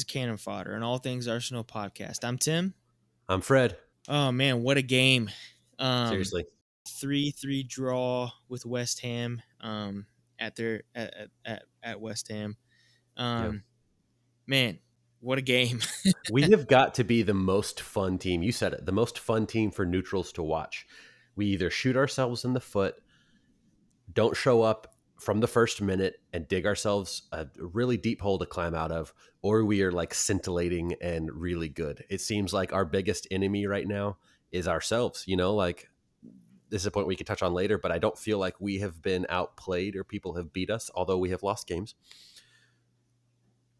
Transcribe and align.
is 0.00 0.04
Cannon 0.04 0.38
Fodder, 0.38 0.72
and 0.72 0.82
all 0.82 0.96
things 0.98 1.28
Arsenal 1.28 1.62
podcast. 1.62 2.24
I'm 2.24 2.38
Tim. 2.38 2.72
I'm 3.28 3.42
Fred. 3.42 3.76
Oh 4.08 4.32
man, 4.32 4.62
what 4.62 4.78
a 4.78 4.82
game! 4.82 5.30
Um, 5.78 6.08
Seriously. 6.08 6.46
three 6.88 7.30
three 7.32 7.62
draw 7.62 8.30
with 8.48 8.64
West 8.64 9.00
Ham 9.00 9.42
um, 9.60 10.06
at 10.38 10.56
their 10.56 10.82
at, 10.94 11.14
at- 11.14 11.30
at 11.44 11.62
at 11.82 12.00
West 12.00 12.28
Ham. 12.28 12.56
Um, 13.18 13.62
Man, 14.46 14.78
what 15.20 15.36
a 15.36 15.42
game! 15.42 15.80
we 16.32 16.42
have 16.50 16.66
got 16.66 16.94
to 16.94 17.04
be 17.04 17.22
the 17.22 17.34
most 17.34 17.80
fun 17.82 18.16
team. 18.16 18.42
You 18.42 18.52
said 18.52 18.72
it, 18.72 18.86
the 18.86 18.92
most 18.92 19.18
fun 19.18 19.46
team 19.46 19.70
for 19.70 19.84
neutrals 19.84 20.32
to 20.32 20.42
watch. 20.42 20.86
We 21.36 21.46
either 21.48 21.68
shoot 21.68 21.96
ourselves 21.96 22.46
in 22.46 22.54
the 22.54 22.60
foot, 22.60 22.94
don't 24.12 24.36
show 24.36 24.62
up 24.62 24.89
from 25.20 25.40
the 25.40 25.46
first 25.46 25.82
minute 25.82 26.20
and 26.32 26.48
dig 26.48 26.66
ourselves 26.66 27.22
a 27.32 27.46
really 27.58 27.96
deep 27.96 28.20
hole 28.20 28.38
to 28.38 28.46
climb 28.46 28.74
out 28.74 28.90
of, 28.90 29.12
or 29.42 29.64
we 29.64 29.82
are 29.82 29.92
like 29.92 30.14
scintillating 30.14 30.94
and 31.00 31.30
really 31.32 31.68
good. 31.68 32.04
It 32.08 32.20
seems 32.20 32.52
like 32.52 32.72
our 32.72 32.84
biggest 32.84 33.28
enemy 33.30 33.66
right 33.66 33.86
now 33.86 34.16
is 34.50 34.66
ourselves, 34.66 35.24
you 35.26 35.36
know, 35.36 35.54
like 35.54 35.88
this 36.70 36.82
is 36.82 36.86
a 36.86 36.90
point 36.90 37.06
we 37.06 37.16
could 37.16 37.26
touch 37.26 37.42
on 37.42 37.52
later, 37.52 37.78
but 37.78 37.92
I 37.92 37.98
don't 37.98 38.18
feel 38.18 38.38
like 38.38 38.60
we 38.60 38.78
have 38.78 39.02
been 39.02 39.26
outplayed 39.28 39.94
or 39.94 40.04
people 40.04 40.36
have 40.36 40.52
beat 40.52 40.70
us, 40.70 40.90
although 40.94 41.18
we 41.18 41.30
have 41.30 41.42
lost 41.42 41.66
games. 41.66 41.94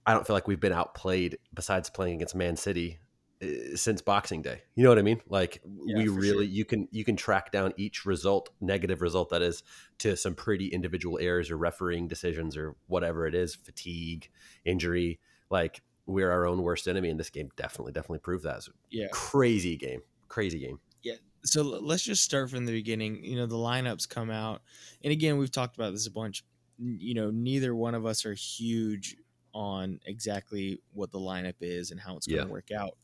I 0.06 0.12
don't 0.12 0.27
feel 0.27 0.34
like 0.34 0.48
we've 0.48 0.60
been 0.60 0.72
outplayed 0.72 1.38
besides 1.54 1.88
playing 1.88 2.16
against 2.16 2.34
Man 2.34 2.56
City 2.56 2.98
Uh, 3.42 3.74
since 3.74 4.02
Boxing 4.02 4.42
Day. 4.42 4.60
You 4.74 4.83
know 4.83 4.91
what 4.91 4.98
I 4.98 5.02
mean? 5.02 5.22
Like 5.28 5.62
Yeah, 5.64 5.96
we 5.96 6.08
really 6.08 6.44
sure. 6.46 6.55
you 6.55 6.64
can 6.66 6.88
you 6.91 7.05
can 7.05 7.16
track 7.16 7.50
down 7.50 7.72
each 7.78 8.05
result, 8.05 8.50
negative 8.60 9.00
result 9.00 9.30
that 9.30 9.41
is, 9.41 9.62
to 9.98 10.14
some 10.14 10.34
pretty 10.34 10.66
individual 10.69 11.19
errors 11.19 11.50
or 11.50 11.56
refereeing 11.56 12.06
decisions 12.06 12.55
or 12.55 12.77
whatever 12.88 13.27
it 13.27 13.34
is, 13.34 13.55
fatigue, 13.55 14.28
injury. 14.66 15.20
Like 15.48 15.82
we're 16.05 16.30
our 16.30 16.47
own 16.47 16.62
worst 16.62 16.86
enemy, 16.86 17.08
and 17.08 17.19
this 17.19 17.30
game 17.30 17.48
definitely 17.56 17.92
definitely 17.92 18.19
proved 18.19 18.44
that. 18.44 18.69
Yeah. 18.91 19.06
crazy 19.10 19.77
game, 19.77 20.02
crazy 20.28 20.58
game. 20.58 20.78
Yeah. 21.02 21.14
So 21.42 21.62
let's 21.62 22.02
just 22.02 22.22
start 22.22 22.50
from 22.50 22.66
the 22.66 22.72
beginning. 22.72 23.25
You 23.25 23.36
know, 23.36 23.47
the 23.47 23.56
lineups 23.56 24.06
come 24.06 24.30
out, 24.30 24.60
and 25.02 25.12
again, 25.12 25.38
we've 25.38 25.52
talked 25.52 25.77
about 25.77 25.92
this 25.92 26.06
a 26.06 26.10
bunch. 26.10 26.44
You 26.77 27.14
know, 27.14 27.30
neither 27.30 27.75
one 27.75 27.94
of 27.94 28.04
us 28.04 28.27
are 28.27 28.34
huge 28.34 29.16
on 29.54 29.98
exactly 30.04 30.80
what 30.92 31.10
the 31.10 31.19
lineup 31.19 31.56
is 31.60 31.91
and 31.91 31.98
how 31.98 32.16
it's 32.16 32.27
going 32.27 32.47
to 32.47 32.52
work 32.52 32.70
out. 32.70 32.97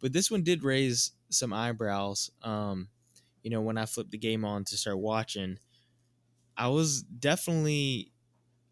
But 0.00 0.12
this 0.12 0.30
one 0.30 0.42
did 0.42 0.62
raise 0.64 1.12
some 1.30 1.52
eyebrows. 1.52 2.30
Um, 2.42 2.90
you 3.42 3.50
know, 3.50 3.60
when 3.62 3.78
I 3.78 3.86
flipped 3.86 4.10
the 4.10 4.18
game 4.18 4.44
on 4.44 4.64
to 4.66 4.76
start 4.76 4.98
watching, 4.98 5.58
I 6.56 6.68
was 6.68 7.02
definitely, 7.02 8.12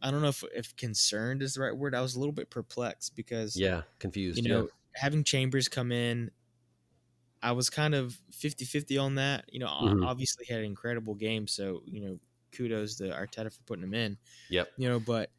I 0.02 0.10
don't 0.10 0.22
know 0.22 0.28
if, 0.28 0.44
if 0.54 0.76
concerned 0.76 1.42
is 1.42 1.54
the 1.54 1.62
right 1.62 1.76
word. 1.76 1.94
I 1.94 2.02
was 2.02 2.16
a 2.16 2.20
little 2.20 2.32
bit 2.34 2.50
perplexed 2.50 3.16
because, 3.16 3.62
Yeah, 3.62 3.82
confused. 3.98 4.46
you 4.46 4.52
know, 4.52 4.70
having 4.96 5.24
Chambers 5.24 5.68
come 5.68 5.92
in, 5.92 6.32
I 7.42 7.52
was 7.52 7.70
kind 7.70 7.94
of 7.94 8.14
50 8.32 8.64
50 8.64 8.98
on 8.98 9.16
that. 9.16 9.44
You 9.52 9.60
know, 9.60 9.68
Mhm. 9.80 9.96
obviously 10.02 10.46
had 10.46 10.60
an 10.60 10.64
incredible 10.66 11.14
game. 11.14 11.46
So, 11.46 11.82
you 11.86 12.00
know, 12.00 12.20
kudos 12.52 12.96
to 12.96 13.04
Arteta 13.04 13.52
for 13.54 13.62
putting 13.64 13.84
him 13.84 13.94
in, 13.94 14.18
yeah, 14.48 14.60
yep, 14.62 14.72
you 14.76 14.88
know, 14.88 15.00
but, 15.00 15.32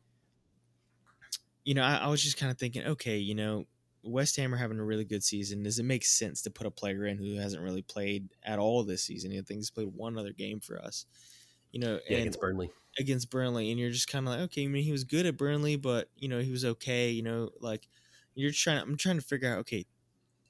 you 1.63 1.73
know, 1.73 1.83
I, 1.83 1.97
I 1.97 2.07
was 2.07 2.23
just 2.23 2.37
kind 2.37 2.51
of 2.51 2.57
thinking, 2.57 2.83
okay, 2.83 3.17
you 3.17 3.35
know, 3.35 3.65
West 4.07 4.35
Ham 4.37 4.53
are 4.53 4.57
having 4.57 4.79
a 4.79 4.83
really 4.83 5.05
good 5.05 5.23
season. 5.23 5.63
Does 5.63 5.79
it 5.79 5.83
make 5.83 6.05
sense 6.05 6.41
to 6.43 6.49
put 6.49 6.67
a 6.67 6.71
player 6.71 7.05
in 7.05 7.17
who 7.17 7.35
hasn't 7.35 7.61
really 7.61 7.81
played 7.81 8.29
at 8.43 8.59
all 8.59 8.83
this 8.83 9.03
season? 9.03 9.31
I 9.31 9.41
think 9.41 9.59
he's 9.59 9.69
played 9.69 9.87
one 9.93 10.17
other 10.17 10.33
game 10.33 10.59
for 10.59 10.81
us, 10.81 11.05
you 11.71 11.79
know, 11.79 11.99
yeah 12.09 12.17
against 12.19 12.39
Burnley. 12.39 12.71
against 12.99 13.29
Burnley, 13.29 13.71
and 13.71 13.79
you're 13.79 13.91
just 13.91 14.09
kind 14.09 14.27
of 14.27 14.33
like, 14.33 14.41
okay, 14.41 14.63
I 14.63 14.67
mean, 14.67 14.83
he 14.83 14.91
was 14.91 15.03
good 15.03 15.25
at 15.25 15.37
Burnley, 15.37 15.75
but 15.75 16.09
you 16.15 16.29
know, 16.29 16.39
he 16.39 16.51
was 16.51 16.65
okay. 16.65 17.09
You 17.09 17.23
know, 17.23 17.49
like 17.59 17.87
you're 18.35 18.51
trying. 18.51 18.79
I'm 18.79 18.97
trying 18.97 19.17
to 19.19 19.25
figure 19.25 19.51
out. 19.51 19.59
Okay, 19.59 19.85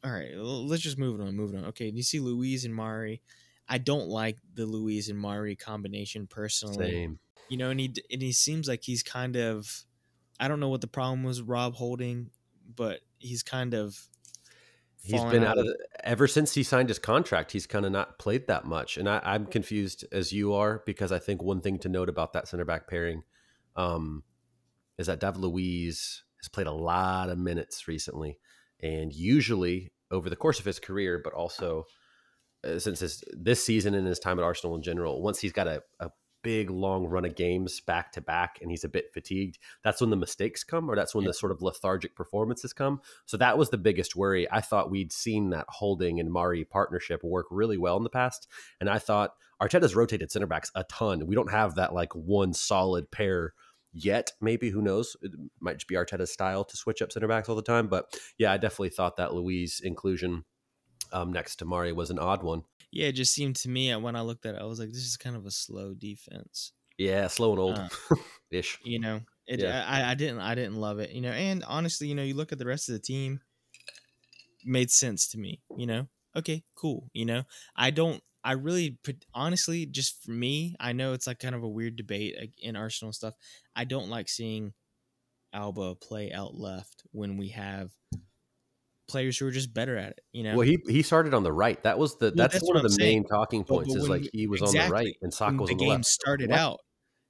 all 0.04 0.12
right, 0.12 0.36
let's 0.36 0.84
just 0.84 0.98
move 0.98 1.20
it 1.20 1.24
on. 1.24 1.36
Move 1.36 1.54
it 1.54 1.58
on. 1.58 1.66
Okay, 1.66 1.90
you 1.90 2.04
see 2.04 2.20
Luiz 2.20 2.66
and 2.66 2.76
Mari. 2.76 3.22
I 3.68 3.78
don't 3.78 4.08
like 4.08 4.38
the 4.54 4.66
Luiz 4.66 5.10
and 5.10 5.20
Mari 5.20 5.56
combination 5.56 6.28
personally. 6.28 6.92
Same. 6.92 7.20
You 7.50 7.58
know, 7.58 7.70
and 7.70 7.80
he 7.80 7.94
and 8.12 8.22
he 8.22 8.32
seems 8.32 8.68
like 8.68 8.84
he's 8.84 9.04
kind 9.04 9.36
of. 9.36 9.84
I 10.40 10.48
don't 10.48 10.60
know 10.60 10.70
what 10.70 10.82
the 10.82 10.88
problem 10.88 11.24
was, 11.24 11.42
Rob 11.42 11.74
Holding, 11.74 12.30
but 12.76 13.00
he's 13.20 13.44
kind 13.44 13.74
of. 13.74 14.08
he's 15.02 15.24
been 15.26 15.44
out 15.44 15.58
of 15.58 15.66
the, 15.66 15.78
ever 16.04 16.28
since 16.28 16.54
he 16.54 16.64
signed 16.64 16.90
his 16.90 17.00
contract. 17.00 17.52
He's 17.52 17.68
kind 17.68 17.86
of 17.86 17.92
not 17.92 18.20
played 18.20 18.48
that 18.48 18.66
much, 18.66 18.98
and 18.98 19.08
I, 19.08 19.22
I'm 19.24 19.46
confused 19.46 20.06
as 20.12 20.32
you 20.32 20.54
are 20.54 20.84
because 20.86 21.12
I 21.12 21.20
think 21.20 21.42
one 21.42 21.62
thing 21.62 21.80
to 21.80 21.90
note 21.90 22.10
about 22.10 22.34
that 22.34 22.48
center 22.48 22.66
back 22.66 22.88
pairing 22.88 23.24
um, 23.76 24.24
is 24.98 25.08
that 25.08 25.20
David 25.20 25.38
Luiz 25.38 26.24
has 26.42 26.50
played 26.50 26.68
a 26.68 26.72
lot 26.72 27.30
of 27.30 27.38
minutes 27.38 27.88
recently, 27.88 28.38
and 28.82 29.14
usually 29.14 29.92
over 30.12 30.30
the 30.30 30.36
course 30.36 30.60
of 30.60 30.66
his 30.66 30.80
career, 30.80 31.20
but 31.24 31.34
also 31.34 31.86
uh, 32.64 32.80
since 32.80 33.00
his 33.00 33.24
this 33.32 33.64
season 33.64 33.94
and 33.94 34.08
his 34.08 34.20
time 34.20 34.40
at 34.40 34.44
Arsenal 34.44 34.76
in 34.76 34.82
general, 34.82 35.22
once 35.22 35.40
he's 35.40 35.54
got 35.54 35.68
a, 35.68 35.82
a 36.00 36.10
big 36.48 36.70
long 36.70 37.06
run 37.06 37.26
of 37.26 37.36
games 37.36 37.82
back 37.82 38.10
to 38.14 38.22
back 38.22 38.60
and 38.62 38.72
he's 38.72 38.86
a 38.86 38.88
bit 38.88 39.12
fatigued, 39.14 39.58
that's 39.84 40.00
when 40.00 40.12
the 40.12 40.16
mistakes 40.16 40.64
come, 40.64 40.90
or 40.90 40.96
that's 40.96 41.14
when 41.14 41.26
Yeah. 41.26 41.32
the 41.32 41.34
sort 41.34 41.52
of 41.52 41.62
lethargic 41.62 42.16
performances 42.16 42.72
come. 42.72 43.02
So 43.26 43.36
that 43.36 43.58
was 43.58 43.70
the 43.70 43.78
biggest 43.78 44.16
worry. 44.16 44.50
I 44.50 44.62
thought 44.62 44.90
we'd 44.90 45.12
seen 45.12 45.50
that 45.50 45.66
Holding 45.68 46.22
and 46.22 46.32
Mari 46.32 46.64
partnership 46.64 47.22
work 47.22 47.48
really 47.52 47.78
well 47.78 47.98
in 47.98 48.04
the 48.04 48.10
past, 48.10 48.48
and 48.80 48.90
I 48.90 48.98
thought 48.98 49.34
Arteta's 49.62 49.94
rotated 49.94 50.32
center 50.32 50.48
backs 50.48 50.72
a 50.74 50.86
ton. 50.86 51.28
We 51.28 51.36
don't 51.36 51.52
have 51.52 51.76
that 51.76 51.94
like 51.94 52.14
one 52.16 52.54
solid 52.54 53.12
pair 53.12 53.54
yet. 53.92 54.32
Maybe 54.40 54.70
who 54.70 54.82
knows? 54.82 55.18
It 55.22 55.34
might 55.60 55.80
just 55.80 55.90
be 55.90 55.96
Arteta's 55.96 56.32
style 56.32 56.64
to 56.64 56.78
switch 56.78 57.02
up 57.02 57.12
center 57.12 57.28
backs 57.28 57.50
all 57.50 57.58
the 57.58 57.62
time. 57.62 57.88
But 57.90 58.18
yeah, 58.38 58.54
I 58.54 58.58
definitely 58.58 58.92
thought 58.92 59.18
that 59.18 59.34
Luiz 59.34 59.82
inclusion 59.84 60.46
um, 61.12 61.34
next 61.34 61.58
to 61.58 61.66
Mari 61.66 61.92
was 61.92 62.10
an 62.10 62.20
odd 62.20 62.42
one. 62.42 62.64
Yeah. 62.92 63.08
It 63.08 63.14
just 63.14 63.34
seemed 63.34 63.56
to 63.58 63.70
me 63.70 63.92
uh, 63.92 64.00
when 64.00 64.16
I 64.16 64.22
looked 64.22 64.46
at 64.46 64.56
it, 64.56 64.62
I 64.62 64.66
was 64.66 64.80
like, 64.80 64.90
this 64.90 65.06
is 65.06 65.18
kind 65.18 65.36
of 65.36 65.46
a 65.46 65.52
slow 65.52 65.94
defense. 65.94 66.74
Yeah, 66.98 67.28
slow 67.28 67.52
and 67.52 67.60
old 67.60 67.78
Uh, 67.78 67.90
ish. 68.52 68.80
you 68.84 69.00
know 69.00 69.22
it 69.46 69.60
Yeah. 69.60 69.84
I, 69.88 70.12
I 70.12 70.14
didn't 70.16 70.40
i 70.40 70.56
didn't 70.56 70.76
love 70.76 71.00
it 71.00 71.12
you 71.12 71.22
know 71.22 71.32
and 71.32 71.64
honestly 71.66 72.08
you 72.08 72.16
know 72.16 72.24
you 72.24 72.34
look 72.34 72.52
at 72.52 72.58
the 72.60 72.66
rest 72.66 72.90
of 72.90 72.94
the 72.94 73.00
team 73.00 73.42
made 74.66 74.90
sense 74.90 75.28
to 75.30 75.38
me 75.38 75.62
you 75.78 75.86
know 75.86 76.08
okay 76.36 76.64
cool 76.76 77.10
you 77.14 77.26
know 77.26 77.44
i 77.76 77.90
don't 77.92 78.22
i 78.44 78.52
really 78.54 78.98
honestly 79.34 79.86
just 79.86 80.24
for 80.24 80.32
me 80.32 80.76
i 80.80 80.92
know 80.92 81.14
it's 81.14 81.28
like 81.28 81.40
kind 81.40 81.56
of 81.56 81.64
a 81.64 81.68
weird 81.70 81.96
debate 81.96 82.36
in 82.62 82.76
arsenal 82.76 83.14
stuff 83.14 83.34
i 83.76 83.84
don't 83.84 84.10
like 84.10 84.28
seeing 84.30 84.74
Auba 85.56 86.00
play 86.00 86.32
out 86.32 86.56
left 86.56 87.04
when 87.12 87.38
we 87.38 87.50
have 87.50 87.92
players 89.08 89.38
who 89.38 89.48
are 89.48 89.52
just 89.52 89.74
better 89.74 89.98
at 89.98 90.12
it 90.12 90.22
you 90.34 90.44
know 90.44 90.56
Well, 90.58 90.62
he 90.68 90.78
he 90.88 91.02
started 91.02 91.34
on 91.34 91.44
the 91.44 91.52
right. 91.54 91.82
That 91.84 91.98
was 92.00 92.18
the 92.18 92.32
that's, 92.32 92.54
that's 92.54 92.68
one 92.68 92.78
of 92.78 92.84
the 92.84 92.90
saying. 92.90 93.12
main 93.22 93.24
talking 93.26 93.64
points. 93.64 93.94
is 93.96 94.10
like 94.10 94.30
he 94.34 94.48
was 94.48 94.62
on 94.62 94.74
the 94.74 94.88
right 94.90 95.16
and 95.22 95.34
when 95.46 95.58
was 95.58 95.70
the 95.70 95.76
the 95.76 95.80
game 95.80 95.90
left. 95.90 96.06
started 96.06 96.50
What? 96.50 96.58
out 96.60 96.80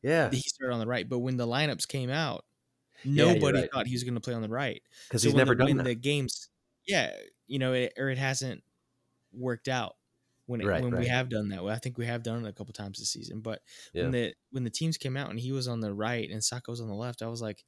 Yeah, 0.01 0.29
he 0.31 0.39
started 0.41 0.73
on 0.73 0.79
the 0.79 0.87
right 0.87 1.07
but 1.07 1.19
when 1.19 1.37
the 1.37 1.47
lineups 1.47 1.87
came 1.87 2.09
out 2.09 2.45
Yeah, 3.03 3.33
nobody 3.33 3.61
right. 3.61 3.69
thought 3.73 3.87
he 3.87 3.93
was 3.95 4.03
going 4.03 4.15
to 4.15 4.21
play 4.21 4.33
on 4.33 4.41
the 4.41 4.49
right 4.49 4.81
because 5.07 5.21
So 5.21 5.27
he's 5.29 5.35
never 5.35 5.53
the, 5.53 5.57
done 5.57 5.67
when 5.69 5.77
that. 5.77 5.83
the 5.85 5.95
games 5.95 6.49
yeah 6.87 7.11
you 7.47 7.59
know 7.59 7.73
it, 7.73 7.93
or 7.97 8.09
it 8.09 8.17
hasn't 8.17 8.63
worked 9.33 9.67
out 9.67 9.95
when 10.45 10.61
it, 10.61 10.65
Right, 10.65 10.81
when 10.81 10.95
we 10.97 11.07
have 11.07 11.29
done 11.29 11.49
that 11.49 11.63
well, 11.63 11.73
i 11.75 11.77
think 11.79 11.97
we 11.97 12.05
have 12.05 12.23
done 12.23 12.45
it 12.45 12.49
a 12.49 12.53
couple 12.53 12.73
times 12.73 12.99
this 12.99 13.09
season 13.09 13.41
but 13.41 13.61
Yeah. 13.93 14.03
when 14.03 14.11
the 14.11 14.33
when 14.51 14.63
the 14.63 14.69
teams 14.69 14.97
came 14.97 15.17
out 15.17 15.29
and 15.29 15.39
he 15.39 15.51
was 15.51 15.67
on 15.67 15.79
the 15.81 15.93
right 15.93 16.29
and 16.29 16.43
Saka 16.43 16.71
was 16.71 16.81
on 16.81 16.87
the 16.87 16.93
left 16.95 17.21
i 17.21 17.27
was 17.27 17.41
like 17.41 17.65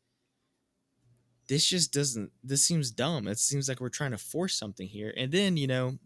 this 1.50 1.68
just 1.68 1.94
doesn't 1.94 2.34
this 2.44 2.64
seems 2.64 2.92
dumb 2.92 3.28
it 3.28 3.40
seems 3.40 3.70
like 3.70 3.82
we're 3.82 3.90
trying 3.90 4.12
to 4.12 4.20
force 4.20 4.56
something 4.56 4.88
here 4.90 5.14
and 5.18 5.34
then 5.34 5.58
you 5.58 5.68
know 5.68 6.00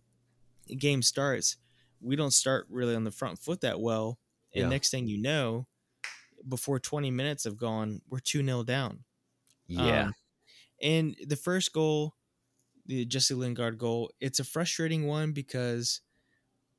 game 0.77 1.01
starts 1.01 1.57
we 2.01 2.15
don't 2.15 2.31
start 2.31 2.67
really 2.69 2.95
on 2.95 3.03
the 3.03 3.11
front 3.11 3.39
foot 3.39 3.61
that 3.61 3.79
well 3.79 4.19
and 4.55 4.63
Yeah. 4.63 4.69
next 4.69 4.91
thing 4.91 5.07
you 5.07 5.21
know 5.21 5.67
before 6.47 6.79
20 6.79 7.11
minutes 7.11 7.43
have 7.45 7.57
gone 7.57 8.01
we're 8.09 8.19
2-0 8.19 8.65
down 8.65 9.03
yeah, 9.67 10.07
um, 10.07 10.13
and 10.81 11.15
the 11.27 11.35
first 11.37 11.73
goal, 11.73 12.15
the 12.85 13.05
Jesse 13.05 13.33
Lingard 13.35 13.77
goal, 13.77 14.11
it's 14.21 14.39
a 14.39 14.43
frustrating 14.45 15.07
one 15.07 15.33
because 15.33 16.01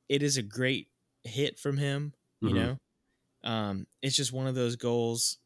it 0.09 0.23
is 0.23 0.37
a 0.37 0.43
great 0.43 0.89
hit 1.23 1.59
from 1.59 1.77
him, 1.77 2.13
you 2.41 2.53
Mhm. 2.53 2.53
know. 2.53 2.79
Um, 3.43 3.87
it's 4.01 4.15
just 4.15 4.33
one 4.33 4.47
of 4.47 4.55
those 4.55 4.75
goals 4.75 5.39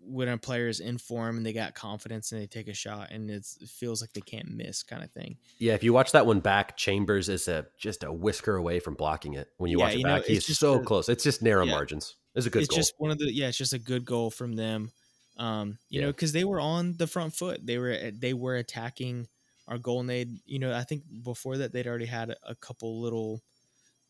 when 0.00 0.28
a 0.28 0.38
player 0.38 0.68
is 0.68 0.80
in 0.80 0.98
form 0.98 1.36
and 1.36 1.44
they 1.44 1.52
got 1.52 1.74
confidence 1.74 2.32
and 2.32 2.40
they 2.40 2.46
take 2.46 2.68
a 2.68 2.74
shot 2.74 3.10
and 3.10 3.30
it's, 3.30 3.58
it 3.60 3.68
feels 3.68 4.00
like 4.00 4.12
they 4.12 4.20
can't 4.22 4.48
miss 4.50 4.82
kind 4.82 5.02
of 5.04 5.10
thing. 5.12 5.36
yeah. 5.58 5.74
If 5.74 5.84
you 5.84 5.92
watch 5.92 6.12
that 6.12 6.26
one 6.26 6.40
back, 6.40 6.76
Chambers 6.76 7.28
is 7.28 7.48
a 7.48 7.66
just 7.78 8.02
a 8.02 8.12
whisker 8.12 8.56
away 8.56 8.80
from 8.80 8.94
blocking 8.94 9.34
it. 9.34 9.48
When 9.58 9.70
you 9.70 9.78
Yeah, 9.78 9.84
watch 9.84 9.94
it 9.94 9.98
you 9.98 10.04
know, 10.04 10.14
back, 10.16 10.24
he's 10.26 10.58
so 10.58 10.80
a- 10.80 10.84
close. 10.84 11.08
It's 11.08 11.24
just 11.24 11.42
narrow 11.42 11.66
Yeah. 11.66 11.72
margins. 11.72 12.16
It's 12.34 12.46
a 12.46 12.50
good 12.50 12.60
it's 12.60 12.68
goal. 12.68 12.78
just 12.78 12.94
one 12.98 13.10
of 13.10 13.18
the 13.18 13.32
yeah, 13.32 13.48
it's 13.48 13.58
just 13.58 13.72
a 13.72 13.78
good 13.78 14.04
goal 14.04 14.30
from 14.30 14.54
them. 14.54 14.92
Um, 15.36 15.78
you 15.90 16.00
Yeah. 16.00 16.06
know, 16.06 16.12
because 16.12 16.32
they 16.32 16.44
were 16.44 16.60
on 16.60 16.96
the 16.96 17.06
front 17.06 17.34
foot. 17.34 17.64
They 17.66 17.78
were 17.78 18.10
they 18.12 18.32
were 18.34 18.56
attacking 18.56 19.28
our 19.68 19.78
goal, 19.78 20.00
and 20.00 20.08
they 20.08 20.26
you 20.46 20.58
know 20.58 20.74
I 20.74 20.84
think 20.84 21.02
before 21.22 21.58
that 21.58 21.72
they'd 21.72 21.86
already 21.86 22.06
had 22.06 22.34
a 22.42 22.54
couple 22.54 23.00
little 23.00 23.42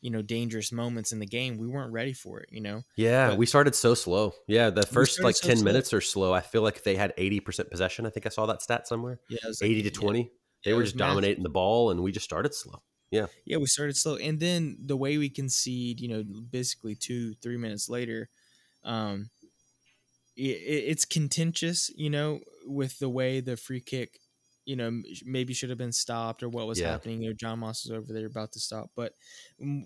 you 0.00 0.10
know 0.10 0.22
dangerous 0.22 0.70
moments 0.72 1.12
in 1.12 1.18
the 1.18 1.26
game. 1.26 1.58
We 1.58 1.66
weren't 1.66 1.92
ready 1.92 2.12
for 2.12 2.40
it. 2.40 2.48
You 2.52 2.60
know, 2.60 2.82
Yeah, 2.96 3.30
But- 3.30 3.38
we 3.38 3.46
started 3.46 3.74
so 3.74 3.94
slow. 3.94 4.34
Yeah, 4.46 4.70
the 4.70 4.86
first 4.86 5.22
like 5.22 5.36
so 5.36 5.48
10 5.48 5.56
slow. 5.58 5.64
minutes 5.64 5.92
or 5.92 6.00
slow, 6.00 6.32
I 6.32 6.40
feel 6.40 6.62
like 6.62 6.82
they 6.82 6.96
had 6.96 7.12
80% 7.18 7.70
possession. 7.70 8.06
I 8.06 8.10
think 8.10 8.26
I 8.26 8.28
saw 8.30 8.46
that 8.46 8.62
stat 8.62 8.86
somewhere. 8.88 9.20
yeah, 9.28 9.38
it 9.44 9.48
was 9.48 9.60
like- 9.60 9.70
80 9.70 9.82
to 9.82 9.88
yeah. 9.88 10.00
20. 10.00 10.32
They 10.64 10.70
Yeah, 10.72 10.76
were 10.76 10.82
just 10.84 10.96
dominating 10.96 11.42
the 11.44 11.48
ball 11.50 11.90
and 11.90 12.02
we 12.02 12.10
just 12.12 12.24
started 12.24 12.54
slow. 12.54 12.82
yeah 13.12 13.26
Yeah, 13.44 13.58
we 13.58 13.66
started 13.66 13.96
slow 13.96 14.16
and 14.16 14.40
then 14.40 14.76
the 14.84 14.96
way 14.96 15.16
we 15.16 15.28
concede 15.30 16.00
you 16.00 16.08
know 16.08 16.24
basically 16.50 16.94
two 16.96 17.34
three 17.42 17.56
minutes 17.56 17.88
later 17.88 18.28
um 18.82 19.30
it, 20.36 20.58
it's 20.92 21.04
contentious 21.04 21.90
you 21.96 22.10
know 22.10 22.40
with 22.64 22.98
the 22.98 23.08
way 23.08 23.40
the 23.40 23.56
free 23.56 23.80
kick 23.80 24.18
you 24.66 24.76
know 24.76 25.02
maybe 25.24 25.54
should 25.54 25.70
have 25.70 25.78
been 25.78 25.92
stopped 25.92 26.42
or 26.42 26.50
what 26.50 26.68
was 26.68 26.80
Yeah. 26.80 26.82
happening 26.82 27.22
you 27.22 27.30
know 27.30 27.34
john 27.34 27.60
moss 27.60 27.86
is 27.86 27.92
over 27.92 28.12
there 28.12 28.26
about 28.26 28.52
to 28.52 28.60
stop 28.60 28.90
but 28.96 29.14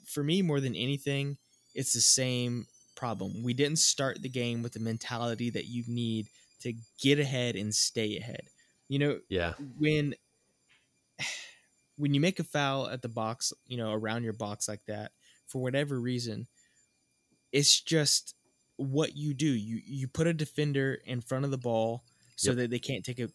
for 0.06 0.24
me 0.24 0.42
more 0.42 0.60
than 0.60 0.74
anything 0.76 1.38
it's 1.74 1.92
the 1.92 2.00
same 2.00 2.66
problem 2.96 3.42
we 3.42 3.54
didn't 3.54 3.78
start 3.78 4.22
the 4.22 4.28
game 4.28 4.62
with 4.62 4.72
the 4.72 4.80
mentality 4.80 5.50
that 5.50 5.66
you 5.66 5.84
need 5.88 6.28
to 6.60 6.74
get 7.00 7.18
ahead 7.20 7.56
and 7.56 7.74
stay 7.74 8.16
ahead 8.18 8.48
you 8.88 8.98
know 8.98 9.20
Yeah. 9.28 9.54
when 9.78 10.14
when 11.96 12.14
you 12.14 12.20
make 12.20 12.38
a 12.40 12.44
foul 12.44 12.88
at 12.88 13.02
the 13.02 13.08
box, 13.08 13.52
you 13.66 13.76
know, 13.76 13.92
around 13.92 14.24
your 14.24 14.32
box 14.32 14.68
like 14.68 14.84
that, 14.86 15.12
for 15.46 15.60
whatever 15.62 16.00
reason, 16.00 16.48
it's 17.52 17.80
just 17.80 18.34
what 18.76 19.16
you 19.16 19.34
do. 19.34 19.46
You 19.50 19.80
you 19.84 20.08
put 20.08 20.26
a 20.26 20.34
defender 20.34 20.94
in 21.04 21.20
front 21.20 21.44
of 21.44 21.50
the 21.50 21.58
ball 21.58 22.04
so 22.36 22.54
Yep. 22.54 22.54
that 22.54 22.70
they 22.70 22.78
can't 22.78 23.04
take 23.04 23.18
a 23.20 23.28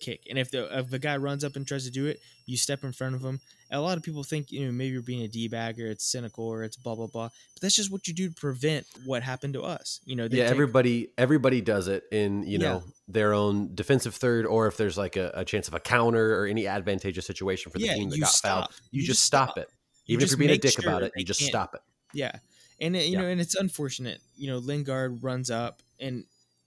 kick. 0.00 0.22
And 0.28 0.38
if 0.38 0.50
the 0.50 0.78
if 0.78 0.90
the 0.90 0.98
guy 0.98 1.16
runs 1.16 1.44
up 1.44 1.56
and 1.56 1.66
tries 1.66 1.84
to 1.84 1.90
do 1.90 2.06
it, 2.06 2.20
you 2.46 2.56
step 2.56 2.84
in 2.84 2.92
front 2.92 3.14
of 3.14 3.22
him. 3.22 3.40
And 3.68 3.78
a 3.80 3.82
lot 3.82 3.96
of 3.98 4.04
people 4.04 4.22
think, 4.22 4.52
you 4.52 4.64
know, 4.64 4.70
maybe 4.70 4.92
you're 4.92 5.02
being 5.02 5.22
a 5.22 5.28
D 5.28 5.48
bagger, 5.48 5.86
it's 5.88 6.04
cynical 6.04 6.46
or 6.46 6.62
it's 6.62 6.76
blah 6.76 6.94
blah 6.94 7.08
blah. 7.08 7.28
But 7.54 7.62
that's 7.62 7.74
just 7.74 7.90
what 7.90 8.06
you 8.06 8.14
do 8.14 8.28
to 8.28 8.34
prevent 8.34 8.86
what 9.04 9.22
happened 9.24 9.54
to 9.54 9.62
us. 9.62 10.00
You 10.04 10.14
know, 10.14 10.28
they 10.28 10.36
yeah, 10.38 10.44
take- 10.44 10.52
everybody 10.52 11.08
everybody 11.18 11.60
does 11.60 11.88
it 11.88 12.04
in, 12.12 12.42
you 12.44 12.58
Yeah. 12.58 12.72
know, 12.74 12.84
their 13.08 13.32
own 13.34 13.74
defensive 13.74 14.14
third 14.14 14.46
or 14.46 14.66
if 14.68 14.76
there's 14.76 14.96
like 14.96 15.16
a, 15.16 15.32
a 15.34 15.44
chance 15.44 15.66
of 15.68 15.74
a 15.74 15.80
counter 15.80 16.40
or 16.40 16.46
any 16.46 16.66
advantageous 16.68 17.26
situation 17.26 17.72
for 17.72 17.78
the 17.78 17.86
Yeah, 17.86 17.94
team 17.94 18.10
that 18.10 18.16
you 18.16 18.22
got 18.22 18.30
stop. 18.30 18.70
fouled. 18.70 18.80
You, 18.92 19.00
You 19.00 19.06
just 19.08 19.22
stop, 19.24 19.50
stop. 19.50 19.58
it. 19.58 19.68
You 20.06 20.12
Even 20.14 20.22
if 20.22 20.28
just 20.28 20.38
you're 20.38 20.46
being 20.46 20.50
a 20.56 20.58
dick 20.58 20.80
sure 20.80 20.88
about 20.88 21.02
it, 21.02 21.12
you 21.16 21.24
just 21.24 21.40
can't- 21.40 21.50
stop 21.50 21.74
it. 21.74 21.80
Yeah, 22.14 22.32
and 22.80 22.94
it, 22.94 23.06
you 23.06 23.12
Yeah. 23.14 23.22
know, 23.22 23.26
and 23.26 23.40
it's 23.40 23.56
unfortunate. 23.56 24.20
You 24.36 24.46
know, 24.50 24.58
Lingard 24.58 25.22
runs 25.24 25.50
up, 25.50 25.82
and 25.98 26.24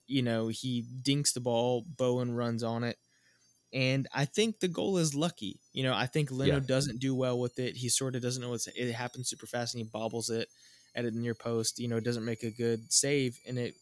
you 0.07 0.21
know 0.21 0.49
he 0.49 0.81
dinks 1.01 1.31
the 1.31 1.39
ball. 1.39 1.85
Bowen 1.97 2.31
runs 2.33 2.61
on 2.63 2.83
it, 2.83 2.97
and 3.73 4.07
I 4.13 4.25
think 4.25 4.59
the 4.59 4.67
goal 4.67 4.97
is 4.97 5.15
lucky. 5.15 5.59
You 5.73 5.83
know, 5.83 5.93
I 5.93 6.07
think 6.07 6.31
Leno 6.31 6.59
Yeah. 6.59 6.59
doesn't 6.59 6.99
do 6.99 7.15
well 7.15 7.39
with 7.39 7.59
it. 7.59 7.77
He 7.77 7.89
sort 7.89 8.15
of 8.15 8.21
doesn't 8.21 8.41
know 8.41 8.49
what's. 8.49 8.67
It 8.67 8.93
happens 8.93 9.29
super 9.29 9.47
fast, 9.47 9.75
and 9.75 9.83
he 9.83 9.89
bobbles 9.89 10.29
it 10.29 10.49
at 10.95 11.05
a 11.05 11.11
near 11.11 11.35
post. 11.35 11.79
You 11.79 11.87
know, 11.87 11.97
it 11.97 12.03
doesn't 12.03 12.25
make 12.25 12.43
a 12.43 12.51
good 12.51 12.91
save, 12.91 13.39
and 13.47 13.57
it 13.59 13.75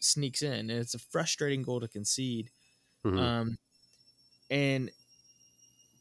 sneaks 0.00 0.42
in, 0.42 0.52
and 0.52 0.70
it's 0.70 0.94
a 0.94 0.98
frustrating 0.98 1.62
goal 1.62 1.80
to 1.80 1.88
concede. 1.88 2.50
Mhm. 3.04 3.32
Um, 3.42 3.58
and 4.50 4.90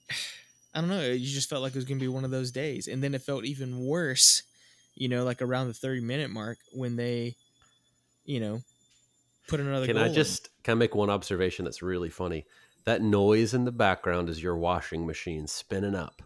I 0.74 0.80
don't 0.82 0.90
know. 0.90 1.02
You 1.12 1.28
just 1.28 1.50
felt 1.50 1.62
like 1.62 1.74
it 1.74 1.78
was 1.78 1.86
going 1.86 2.00
to 2.00 2.04
be 2.04 2.08
one 2.08 2.24
of 2.26 2.32
those 2.32 2.52
days, 2.52 2.88
and 2.88 3.04
then 3.04 3.14
it 3.14 3.22
felt 3.22 3.46
even 3.46 3.80
worse. 3.86 4.44
You 4.94 5.08
know, 5.08 5.24
like 5.24 5.42
around 5.42 5.68
the 5.68 5.74
thirty 5.74 6.02
minute 6.02 6.30
mark 6.32 6.60
when 6.74 6.96
they, 6.98 7.36
you 8.26 8.40
know, 8.40 8.62
put 9.48 9.60
another. 9.60 9.88
Can 9.88 9.98
I 9.98 10.08
in. 10.08 10.14
just 10.14 10.50
can 10.64 10.74
I 10.74 10.76
make 10.76 10.96
one 10.96 11.10
observation 11.10 11.66
that's 11.66 11.82
really 11.82 12.10
funny? 12.10 12.46
That 12.86 13.01
noise 13.01 13.54
in 13.54 13.66
the 13.66 13.72
background 13.72 14.30
is 14.30 14.42
your 14.42 14.57
washing 14.57 15.06
machine 15.06 15.48
spinning 15.48 15.95
up. 15.95 16.22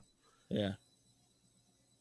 Yeah. 0.50 0.74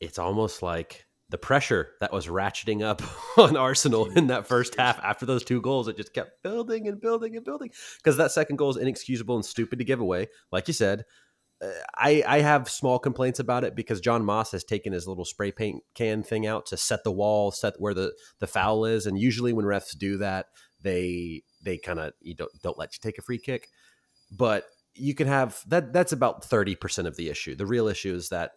It's 0.00 0.18
almost 0.18 0.62
like 0.62 1.06
the 1.30 1.38
pressure 1.38 1.90
that 2.00 2.12
was 2.12 2.28
ratcheting 2.28 2.82
up 2.82 3.02
on 3.38 3.56
Arsenal 3.56 4.06
in 4.12 4.28
that 4.28 4.46
first 4.46 4.76
half 4.76 5.00
after 5.02 5.26
those 5.26 5.44
two 5.44 5.60
goals, 5.60 5.88
it 5.88 5.96
just 5.96 6.14
kept 6.14 6.42
building 6.42 6.86
and 6.86 7.00
building 7.00 7.36
and 7.36 7.44
building. 7.44 7.70
Because 7.98 8.16
that 8.18 8.30
second 8.30 8.56
goal 8.56 8.70
is 8.70 8.76
inexcusable 8.76 9.34
and 9.34 9.44
stupid 9.44 9.78
to 9.78 9.84
give 9.84 10.00
away. 10.00 10.28
Like 10.52 10.68
you 10.68 10.74
said, 10.74 11.04
uh, 11.60 11.70
I, 11.96 12.22
I 12.26 12.40
have 12.40 12.68
small 12.68 12.98
complaints 12.98 13.40
about 13.40 13.64
it 13.64 13.74
because 13.74 14.00
John 14.00 14.24
Moss 14.24 14.52
has 14.52 14.64
taken 14.64 14.92
his 14.92 15.08
little 15.08 15.24
spray 15.24 15.50
paint 15.50 15.82
can 15.94 16.22
thing 16.22 16.46
out 16.46 16.66
to 16.66 16.76
set 16.76 17.04
the 17.04 17.12
wall, 17.12 17.50
set 17.50 17.74
where 17.78 17.94
the, 17.94 18.12
the 18.38 18.46
foul 18.46 18.84
is. 18.84 19.06
And 19.06 19.18
usually 19.18 19.52
when 19.52 19.64
refs 19.64 19.96
do 19.96 20.18
that, 20.18 20.46
they 20.80 21.42
they 21.62 21.78
kind 21.78 21.98
of 21.98 22.12
you 22.20 22.34
don't 22.34 22.50
don't 22.62 22.78
let 22.78 22.92
you 22.92 22.98
take 23.00 23.18
a 23.18 23.22
free 23.22 23.38
kick. 23.38 23.70
But 24.30 24.64
you 24.94 25.14
can 25.14 25.26
have 25.26 25.60
that 25.66 25.92
that's 25.92 26.12
about 26.12 26.42
30% 26.42 27.06
of 27.06 27.16
the 27.16 27.28
issue. 27.28 27.54
The 27.54 27.66
real 27.66 27.88
issue 27.88 28.14
is 28.14 28.28
that 28.28 28.52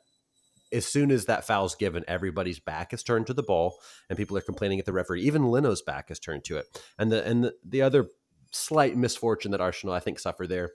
as 0.71 0.85
soon 0.85 1.11
as 1.11 1.25
that 1.25 1.45
foul's 1.45 1.75
given, 1.75 2.03
everybody's 2.07 2.59
back 2.59 2.93
is 2.93 3.03
turned 3.03 3.27
to 3.27 3.33
the 3.33 3.43
ball, 3.43 3.79
and 4.09 4.17
people 4.17 4.37
are 4.37 4.41
complaining 4.41 4.79
at 4.79 4.85
the 4.85 4.93
referee. 4.93 5.21
Even 5.23 5.49
Leno's 5.49 5.81
back 5.81 6.11
is 6.11 6.19
turned 6.19 6.43
to 6.45 6.57
it, 6.57 6.65
and 6.97 7.11
the 7.11 7.25
and 7.25 7.43
the, 7.45 7.53
the 7.63 7.81
other 7.81 8.07
slight 8.51 8.95
misfortune 8.95 9.51
that 9.51 9.61
Arsenal 9.61 9.95
I 9.95 9.99
think 9.99 10.19
suffered 10.19 10.49
there. 10.49 10.71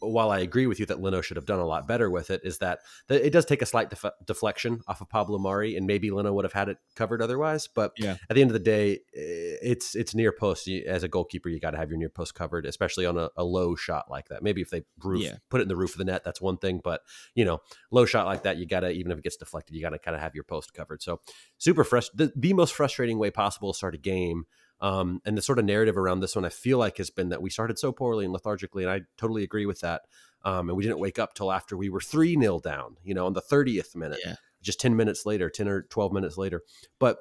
While 0.00 0.30
I 0.30 0.40
agree 0.40 0.66
with 0.66 0.78
you 0.80 0.86
that 0.86 1.00
Leno 1.00 1.20
should 1.20 1.36
have 1.36 1.46
done 1.46 1.60
a 1.60 1.66
lot 1.66 1.86
better 1.88 2.10
with 2.10 2.30
it, 2.30 2.40
is 2.44 2.58
that, 2.58 2.80
that 3.08 3.24
it 3.24 3.30
does 3.30 3.44
take 3.44 3.62
a 3.62 3.66
slight 3.66 3.90
def- 3.90 4.04
deflection 4.26 4.80
off 4.86 5.00
of 5.00 5.08
Pablo 5.08 5.38
Mari, 5.38 5.76
and 5.76 5.86
maybe 5.86 6.10
Leno 6.10 6.32
would 6.32 6.44
have 6.44 6.52
had 6.52 6.68
it 6.68 6.78
covered 6.94 7.22
otherwise. 7.22 7.68
But 7.68 7.92
Yeah. 7.96 8.16
at 8.28 8.34
the 8.34 8.40
end 8.42 8.50
of 8.50 8.52
the 8.52 8.58
day, 8.58 9.00
it's 9.12 9.94
it's 9.94 10.14
near 10.14 10.32
post. 10.32 10.68
As 10.68 11.02
a 11.02 11.08
goalkeeper, 11.08 11.48
you 11.48 11.60
got 11.60 11.70
to 11.72 11.78
have 11.78 11.90
your 11.90 11.98
near 11.98 12.08
post 12.10 12.34
covered, 12.34 12.66
especially 12.66 13.06
on 13.06 13.16
a, 13.16 13.30
a 13.36 13.44
low 13.44 13.74
shot 13.76 14.10
like 14.10 14.28
that. 14.28 14.42
Maybe 14.42 14.60
if 14.60 14.70
they 14.70 14.82
roof, 15.02 15.22
Yeah. 15.22 15.36
put 15.50 15.60
it 15.60 15.62
in 15.62 15.68
the 15.68 15.76
roof 15.76 15.92
of 15.92 15.98
the 15.98 16.04
net, 16.04 16.24
that's 16.24 16.40
one 16.40 16.56
thing. 16.58 16.80
But 16.82 17.00
you 17.34 17.44
know, 17.44 17.60
low 17.90 18.04
shot 18.04 18.26
like 18.26 18.42
that, 18.42 18.56
you 18.58 18.66
gotta 18.66 18.90
even 18.90 19.12
if 19.12 19.18
it 19.18 19.24
gets 19.24 19.36
deflected, 19.36 19.74
you 19.74 19.82
gotta 19.82 19.98
kind 19.98 20.14
of 20.14 20.20
have 20.20 20.34
your 20.34 20.44
post 20.44 20.74
covered. 20.74 21.02
So 21.02 21.20
super 21.58 21.84
frust- 21.84 22.10
the, 22.14 22.32
the 22.36 22.52
most 22.52 22.74
frustrating 22.74 23.18
way 23.18 23.30
possible 23.30 23.72
to 23.72 23.76
start 23.76 23.94
a 23.94 23.98
game. 23.98 24.44
Um, 24.80 25.20
and 25.24 25.36
the 25.38 25.42
sort 25.42 25.58
of 25.58 25.64
narrative 25.64 25.96
around 25.96 26.20
this 26.20 26.36
one, 26.36 26.44
I 26.44 26.50
feel 26.50 26.78
like 26.78 26.98
has 26.98 27.10
been 27.10 27.30
that 27.30 27.40
we 27.40 27.48
started 27.50 27.78
so 27.78 27.92
poorly 27.92 28.24
and 28.24 28.34
lethargically, 28.34 28.82
and 28.82 28.92
I 28.92 29.02
totally 29.16 29.42
agree 29.42 29.66
with 29.66 29.80
that. 29.80 30.02
Um, 30.44 30.68
and 30.68 30.76
we 30.76 30.82
didn't 30.82 30.98
wake 30.98 31.18
up 31.18 31.34
till 31.34 31.50
after 31.50 31.76
we 31.76 31.88
were 31.88 32.00
three 32.00 32.36
0 32.38 32.60
down, 32.60 32.96
you 33.02 33.14
know, 33.14 33.24
on 33.26 33.32
the 33.32 33.40
thirtieth 33.40 33.96
minute, 33.96 34.20
Yeah. 34.24 34.34
just 34.60 34.80
ten 34.80 34.94
minutes 34.96 35.24
later, 35.24 35.48
ten 35.48 35.68
or 35.68 35.82
twelve 35.82 36.12
minutes 36.12 36.36
later. 36.36 36.60
But 36.98 37.18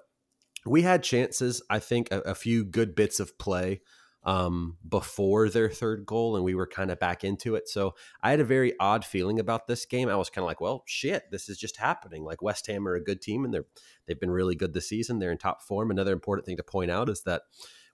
we 0.66 0.82
had 0.82 1.04
chances, 1.04 1.62
I 1.70 1.80
think, 1.80 2.12
a, 2.12 2.20
a 2.22 2.36
few 2.36 2.66
good 2.66 2.96
bits 2.96 3.20
of 3.22 3.38
play 3.38 3.82
um, 4.26 4.78
before 4.88 5.50
their 5.50 5.70
third 5.70 6.06
goal, 6.06 6.36
and 6.36 6.46
we 6.46 6.56
were 6.56 6.68
kind 6.68 6.92
of 6.92 7.00
back 7.00 7.24
into 7.24 7.56
it. 7.56 7.68
So 7.68 7.96
I 8.22 8.32
had 8.32 8.40
a 8.40 8.46
very 8.46 8.74
odd 8.80 9.04
feeling 9.04 9.40
about 9.40 9.68
this 9.68 9.86
game. 9.86 10.10
I 10.10 10.16
was 10.16 10.30
kind 10.30 10.44
of 10.44 10.48
like, 10.48 10.62
well, 10.62 10.84
shit, 10.86 11.30
this 11.32 11.50
is 11.50 11.58
just 11.58 11.78
happening. 11.78 12.24
Like 12.24 12.42
West 12.42 12.68
Ham 12.68 12.88
are 12.88 12.96
a 12.96 13.04
good 13.04 13.22
team, 13.22 13.46
and 13.46 13.54
they're 13.54 13.66
they've 14.08 14.20
been 14.20 14.32
really 14.32 14.56
good 14.56 14.74
this 14.74 14.90
season. 14.90 15.20
They're 15.20 15.32
in 15.32 15.38
top 15.38 15.62
form. 15.62 15.92
Another 15.92 16.14
important 16.14 16.46
thing 16.46 16.58
to 16.58 16.64
point 16.64 16.92
out 16.92 17.10
is 17.10 17.24
that 17.24 17.44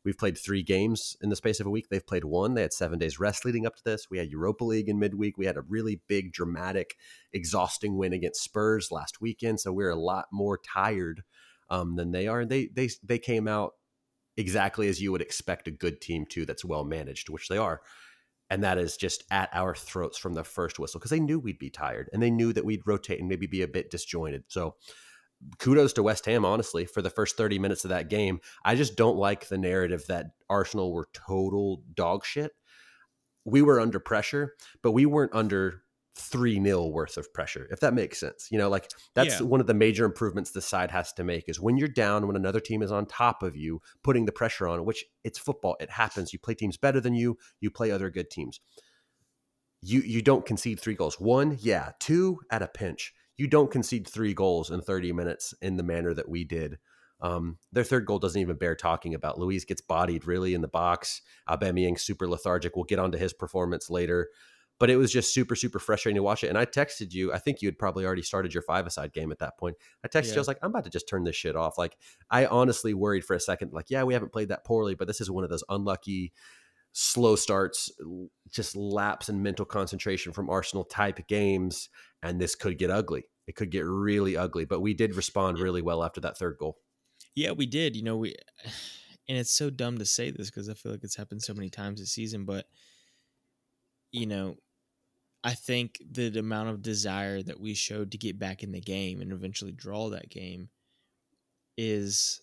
we've 0.06 0.18
played 0.18 0.38
three 0.38 0.64
games 0.64 1.18
in 1.22 1.30
the 1.30 1.36
space 1.36 1.60
of 1.60 1.66
a 1.66 1.72
week. 1.72 1.90
They've 1.90 2.06
played 2.06 2.26
one. 2.26 2.54
They 2.54 2.62
had 2.62 2.74
seven 2.74 3.00
days 3.00 3.20
rest 3.20 3.44
leading 3.44 3.66
up 3.66 3.76
to 3.76 3.84
this. 3.84 4.08
We 4.10 4.20
had 4.20 4.30
Europa 4.30 4.64
League 4.64 4.90
in 4.90 5.00
midweek. 5.00 5.38
We 5.38 5.46
had 5.46 5.58
a 5.58 5.62
really 5.62 6.02
big, 6.08 6.32
dramatic, 6.32 6.96
exhausting 7.34 7.98
win 7.98 8.14
against 8.14 8.44
Spurs 8.44 8.92
last 8.92 9.20
weekend. 9.20 9.60
So 9.60 9.74
we're 9.74 9.90
a 9.90 9.96
lot 9.96 10.28
more 10.32 10.60
tired 10.60 11.24
um, 11.70 11.96
than 11.96 12.12
they 12.12 12.28
are. 12.28 12.42
And 12.42 12.50
they 12.50 12.68
they 12.68 12.90
they 13.04 13.20
came 13.20 13.48
out 13.48 13.74
exactly 14.40 14.88
as 14.88 15.02
you 15.02 15.12
would 15.12 15.22
expect 15.22 15.68
a 15.68 15.72
good 15.72 16.00
team 16.00 16.26
to 16.28 16.46
that's 16.46 16.64
well 16.64 16.86
managed, 16.86 17.30
which 17.30 17.50
they 17.50 17.58
are. 17.58 17.82
And 18.50 18.64
that 18.64 18.78
is 18.80 18.98
just 18.98 19.24
at 19.30 19.50
our 19.54 19.76
throats 19.76 20.18
from 20.18 20.34
the 20.34 20.44
first 20.44 20.80
whistle 20.80 21.00
because 21.00 21.12
they 21.12 21.20
knew 21.20 21.38
we'd 21.38 21.60
be 21.60 21.70
tired 21.70 22.10
and 22.14 22.24
they 22.24 22.32
knew 22.32 22.54
that 22.54 22.66
we'd 22.66 22.88
rotate 22.88 23.20
and 23.20 23.28
maybe 23.28 23.46
be 23.46 23.62
a 23.62 23.68
bit 23.68 23.92
disjointed. 23.92 24.46
So 24.48 24.76
kudos 25.60 25.94
to 25.94 26.04
West 26.04 26.26
Ham, 26.26 26.46
honestly, 26.46 26.86
for 26.86 27.02
the 27.02 27.10
first 27.10 27.38
30 27.38 27.60
minutes 27.60 27.84
of 27.84 27.90
that 27.90 28.10
game. 28.10 28.40
I 28.64 28.76
just 28.76 28.96
don't 28.96 29.18
like 29.18 29.48
the 29.48 29.58
narrative 29.58 30.06
that 30.08 30.28
Arsenal 30.50 30.94
were 30.94 31.10
total 31.14 31.84
dog 31.94 32.26
shit. 32.26 32.54
We 33.46 33.62
were 33.62 33.80
under 33.80 34.00
pressure, 34.00 34.56
but 34.82 34.94
we 34.94 35.06
weren't 35.06 35.36
under 35.36 35.84
3 36.20 36.64
0 36.64 36.88
worth 36.88 37.18
of 37.18 37.34
pressure, 37.34 37.68
if 37.72 37.80
that 37.80 37.94
makes 37.94 38.20
sense. 38.20 38.48
You 38.52 38.58
know, 38.58 38.70
like 38.70 38.92
that's 39.16 39.40
Yeah. 39.40 39.46
one 39.46 39.62
of 39.62 39.68
the 39.68 39.74
major 39.74 40.06
improvements 40.06 40.52
the 40.52 40.62
side 40.62 40.92
has 40.92 41.12
to 41.14 41.24
make 41.24 41.48
is 41.50 41.60
when 41.60 41.78
you're 41.78 41.88
down, 41.88 42.28
when 42.28 42.36
another 42.36 42.60
team 42.60 42.82
is 42.82 42.92
on 42.92 43.06
top 43.06 43.42
of 43.44 43.56
you, 43.56 43.82
putting 44.04 44.26
the 44.26 44.32
pressure 44.32 44.68
on, 44.68 44.86
which 44.86 45.06
it's 45.24 45.40
football. 45.40 45.76
It 45.80 45.90
happens. 45.90 46.34
You 46.34 46.40
play 46.40 46.54
teams 46.54 46.78
better 46.78 47.00
than 47.02 47.14
you, 47.16 47.38
you 47.60 47.72
play 47.72 47.92
other 47.92 48.10
good 48.10 48.30
teams. 48.30 48.60
You 49.82 50.02
you 50.02 50.22
don't 50.22 50.46
concede 50.46 50.80
three 50.80 50.96
goals. 50.96 51.20
One, 51.20 51.58
yeah. 51.60 51.92
Two, 52.00 52.40
at 52.52 52.62
a 52.62 52.68
pinch. 52.68 53.14
You 53.38 53.48
don't 53.48 53.72
concede 53.72 54.08
three 54.08 54.34
goals 54.34 54.70
in 54.70 54.82
30 54.82 55.14
minutes 55.14 55.54
in 55.62 55.78
the 55.78 55.84
manner 55.84 56.14
that 56.14 56.28
we 56.28 56.44
did. 56.44 56.78
Um, 57.22 57.58
their 57.72 57.84
third 57.84 58.06
goal 58.06 58.20
doesn't 58.20 58.40
even 58.40 58.58
bear 58.58 58.76
talking 58.76 59.14
about. 59.14 59.40
Luiz 59.40 59.66
gets 59.66 59.82
bodied 59.82 60.26
really 60.26 60.54
in 60.54 60.62
the 60.62 60.68
box. 60.68 61.22
Aubameyang 61.50 62.00
super 62.00 62.28
lethargic. 62.28 62.76
We'll 62.76 62.86
get 62.86 63.00
onto 63.00 63.18
his 63.18 63.34
performance 63.34 63.90
later, 63.90 64.30
but 64.80 64.90
it 64.90 64.96
was 64.96 65.12
just 65.12 65.34
super 65.34 65.56
super 65.56 65.80
frustrating 65.80 66.16
to 66.16 66.24
watch 66.24 66.44
it. 66.44 66.48
And 66.48 66.58
I 66.58 66.66
texted 66.66 67.14
you. 67.14 67.34
I 67.34 67.38
think 67.38 67.62
you 67.62 67.68
had 67.68 67.78
probably 67.78 68.06
already 68.06 68.22
started 68.22 68.54
your 68.54 68.64
five 68.64 68.88
aside 68.88 69.14
game 69.14 69.32
at 69.32 69.40
that 69.40 69.58
point. 69.58 69.76
I 70.04 70.08
texted 70.08 70.30
you. 70.30 70.36
I 70.36 70.40
was 70.40 70.48
like, 70.48 70.60
I'm 70.62 70.72
about 70.72 70.86
to 70.86 70.90
just 70.90 71.08
turn 71.08 71.24
this 71.24 71.36
shit 71.36 71.56
off. 71.56 71.78
Like 71.78 71.98
I 72.30 72.46
honestly 72.46 72.94
worried 72.94 73.26
for 73.26 73.36
a 73.36 73.40
second. 73.40 73.74
Like 73.74 73.90
yeah, 73.90 74.04
we 74.04 74.14
haven't 74.14 74.32
played 74.32 74.50
that 74.50 74.66
poorly, 74.66 74.96
but 74.96 75.08
this 75.08 75.22
is 75.22 75.30
one 75.30 75.44
of 75.44 75.50
those 75.50 75.64
unlucky 75.70 76.34
slow 76.92 77.36
starts, 77.36 77.92
just 78.52 78.76
lapse 78.76 79.30
in 79.30 79.44
mental 79.44 79.66
concentration 79.66 80.34
from 80.34 80.50
Arsenal 80.50 80.84
type 80.84 81.28
games, 81.28 81.90
and 82.24 82.40
this 82.40 82.56
could 82.56 82.78
get 82.78 82.90
ugly. 82.90 83.26
It 83.48 83.56
could 83.56 83.72
get 83.72 83.86
really 83.86 84.38
ugly, 84.38 84.66
but 84.66 84.82
we 84.82 84.94
did 84.94 85.16
respond 85.16 85.60
really 85.60 85.82
well 85.82 86.04
after 86.04 86.22
that 86.22 86.38
third 86.38 86.58
goal. 86.60 86.78
Yeah, 87.36 87.52
we 87.52 87.66
did. 87.66 87.96
You 87.96 88.04
know, 88.04 88.18
we 88.18 88.36
and 89.28 89.38
it's 89.38 89.52
so 89.52 89.70
dumb 89.70 89.98
to 89.98 90.06
say 90.06 90.32
this 90.32 90.50
because 90.50 90.70
I 90.70 90.74
feel 90.74 90.92
like 90.92 91.04
it's 91.04 91.16
happened 91.16 91.42
so 91.42 91.54
many 91.54 91.70
times 91.70 92.00
this 92.00 92.12
season, 92.12 92.46
but 92.46 92.66
you 94.12 94.26
know, 94.26 94.56
I 95.44 95.54
think 95.54 96.02
the 96.12 96.38
amount 96.38 96.70
of 96.70 96.82
desire 96.82 97.42
that 97.44 97.60
we 97.60 97.74
showed 97.74 98.12
to 98.12 98.18
get 98.18 98.38
back 98.38 98.62
in 98.64 98.72
the 98.72 98.82
game 98.82 99.22
and 99.22 99.32
eventually 99.32 99.72
draw 99.72 100.10
that 100.10 100.30
game 100.30 100.70
is 101.78 102.42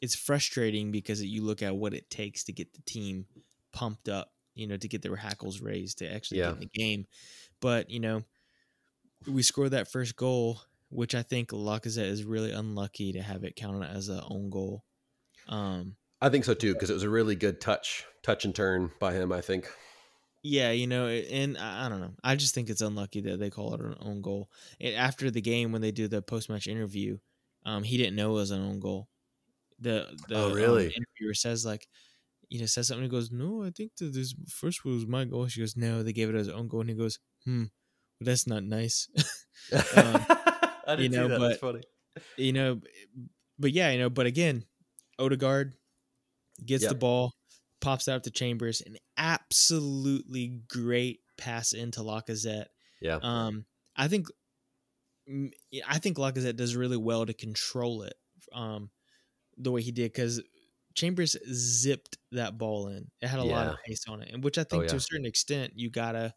it's 0.00 0.14
frustrating 0.16 0.90
because 0.90 1.22
you 1.22 1.42
look 1.42 1.62
at 1.62 1.76
what 1.76 1.94
it 1.94 2.10
takes 2.10 2.44
to 2.44 2.52
get 2.52 2.72
the 2.72 2.82
team 2.82 3.26
pumped 3.72 4.08
up, 4.08 4.32
you 4.54 4.66
know, 4.66 4.76
to 4.76 4.88
get 4.88 5.02
their 5.02 5.16
hackles 5.16 5.60
raised 5.60 5.98
to 5.98 6.12
actually 6.12 6.38
Yeah. 6.38 6.46
get 6.46 6.54
in 6.54 6.60
the 6.60 6.66
game. 6.66 7.06
But, 7.60 7.90
you 7.90 8.00
know, 8.00 8.24
we 9.26 9.42
scored 9.42 9.70
that 9.70 9.90
first 9.90 10.16
goal, 10.16 10.62
which 10.88 11.14
I 11.14 11.22
think 11.22 11.50
Lacazette 11.50 12.06
is 12.08 12.24
really 12.24 12.50
unlucky 12.50 13.12
to 13.12 13.22
have 13.22 13.44
it 13.44 13.54
counted 13.54 13.88
as 13.88 14.08
a 14.08 14.24
own 14.24 14.50
goal. 14.50 14.84
Um, 15.46 15.96
I 16.20 16.28
think 16.28 16.44
so 16.44 16.54
too 16.54 16.72
because 16.72 16.90
it 16.90 16.94
was 16.94 17.02
a 17.02 17.10
really 17.10 17.36
good 17.36 17.60
touch, 17.60 18.04
touch 18.22 18.44
and 18.44 18.54
turn 18.54 18.90
by 18.98 19.12
him. 19.12 19.30
I 19.30 19.40
think. 19.40 19.70
Yeah, 20.42 20.72
you 20.72 20.86
know, 20.88 21.06
and 21.06 21.56
I 21.56 21.88
don't 21.88 22.00
know. 22.00 22.14
I 22.24 22.34
just 22.34 22.52
think 22.54 22.68
it's 22.68 22.80
unlucky 22.80 23.20
that 23.22 23.38
they 23.38 23.48
call 23.50 23.74
it 23.74 23.80
an 23.80 23.96
own 24.00 24.22
goal. 24.22 24.50
And 24.80 24.94
after 24.96 25.30
the 25.30 25.40
game, 25.40 25.70
when 25.70 25.82
they 25.82 25.92
do 25.92 26.08
the 26.08 26.20
post 26.20 26.50
match 26.50 26.66
interview, 26.66 27.18
um, 27.64 27.84
he 27.84 27.96
didn't 27.96 28.16
know 28.16 28.30
it 28.30 28.34
was 28.34 28.50
an 28.50 28.60
own 28.60 28.80
goal. 28.80 29.08
The 29.78 30.08
the 30.28 30.36
Oh, 30.36 30.50
um, 30.50 30.78
interviewer 30.80 31.34
says 31.34 31.64
like, 31.64 31.86
you 32.48 32.58
know, 32.58 32.66
says 32.66 32.88
something. 32.88 33.04
He 33.04 33.08
goes, 33.08 33.30
"No, 33.30 33.62
I 33.62 33.70
think 33.70 33.92
that 33.98 34.12
this 34.12 34.34
first 34.48 34.84
was 34.84 35.06
my 35.06 35.24
goal." 35.24 35.46
She 35.46 35.60
goes, 35.60 35.76
"No, 35.76 36.02
they 36.02 36.12
gave 36.12 36.28
it 36.28 36.34
as 36.34 36.48
an 36.48 36.54
own 36.54 36.66
goal." 36.68 36.80
And 36.80 36.90
he 36.90 36.96
goes, 36.96 37.18
"Hmm, 37.44 37.62
well, 38.20 38.26
that's 38.26 38.46
not 38.46 38.64
nice." 38.64 39.08
Um, 39.96 40.26
I 40.88 40.96
you 40.98 41.08
know, 41.08 41.28
That's 41.28 41.38
but- 41.40 41.60
funny. 41.60 41.82
you 42.36 42.52
know, 42.52 42.80
but 43.60 43.70
yeah, 43.72 43.90
you 43.92 43.98
know, 44.00 44.10
but 44.10 44.26
again, 44.26 44.64
Odegaard 45.20 45.74
gets 46.66 46.86
the 46.86 46.94
ball, 46.96 47.32
pops 47.82 48.08
out 48.08 48.24
to 48.24 48.30
Chambers, 48.30 48.80
an 48.80 48.96
absolutely 49.18 50.60
great 50.68 51.20
pass 51.36 51.74
into 51.74 52.00
Lacazette. 52.00 52.66
Yeah. 53.02 53.18
Um, 53.22 53.66
I 53.96 54.08
think, 54.08 54.28
I 55.86 55.98
think 55.98 56.16
Lacazette 56.16 56.56
does 56.56 56.74
really 56.76 56.96
well 56.96 57.26
to 57.26 57.34
control 57.34 58.02
it, 58.04 58.14
um, 58.54 58.90
the 59.58 59.70
way 59.70 59.82
he 59.82 59.92
did 59.92 60.12
because 60.12 60.40
Chambers 60.94 61.36
zipped 61.52 62.16
that 62.32 62.56
ball 62.56 62.88
in. 62.88 63.10
It 63.20 63.28
had 63.28 63.40
a 63.40 63.44
lot 63.44 63.66
of 63.66 63.72
Yeah. 63.72 63.78
pace 63.86 64.04
on 64.08 64.22
it, 64.22 64.32
and 64.32 64.42
which 64.42 64.56
I 64.58 64.64
think 64.64 64.86
to 64.86 64.94
yeah. 64.94 64.96
a 64.96 65.00
certain 65.00 65.26
extent 65.26 65.72
you 65.76 65.90
gotta, 65.90 66.34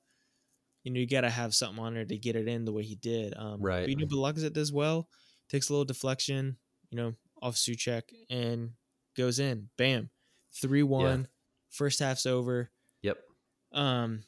you 0.83 0.91
know, 0.91 0.99
you 0.99 1.07
gotta 1.07 1.29
have 1.29 1.55
something 1.55 1.83
on 1.83 1.93
there 1.93 2.05
to 2.05 2.17
get 2.17 2.35
it 2.35 2.47
in 2.47 2.65
the 2.65 2.73
way 2.73 2.83
he 2.83 2.95
did. 2.95 3.33
Um, 3.37 3.61
Right. 3.61 3.81
But, 3.81 3.89
you 3.89 3.95
know, 3.95 4.05
but 4.09 4.17
Lacazette 4.17 4.53
does 4.53 4.71
well, 4.73 5.09
takes 5.49 5.69
a 5.69 5.73
little 5.73 5.85
deflection, 5.85 6.57
you 6.89 6.97
know, 6.97 7.13
off 7.41 7.55
Soucek 7.55 8.03
and 8.29 8.71
goes 9.15 9.39
in. 9.39 9.69
Bam, 9.77 10.09
three 10.53 10.83
one. 10.83 11.27
First 11.75 11.99
half's 11.99 12.25
over. 12.25 12.71
Yep. 13.01 13.17
Um, 13.73 14.23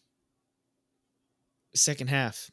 second 1.74 2.10
half. 2.10 2.51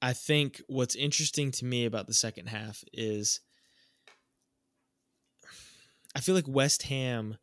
I 0.00 0.12
think 0.12 0.62
what's 0.68 0.94
interesting 0.94 1.50
to 1.52 1.64
me 1.64 1.84
about 1.84 2.06
the 2.06 2.14
second 2.14 2.46
half 2.46 2.84
is 2.92 3.40
I 6.14 6.20
feel 6.20 6.36
like 6.36 6.46
West 6.46 6.84
Ham, 6.84 7.36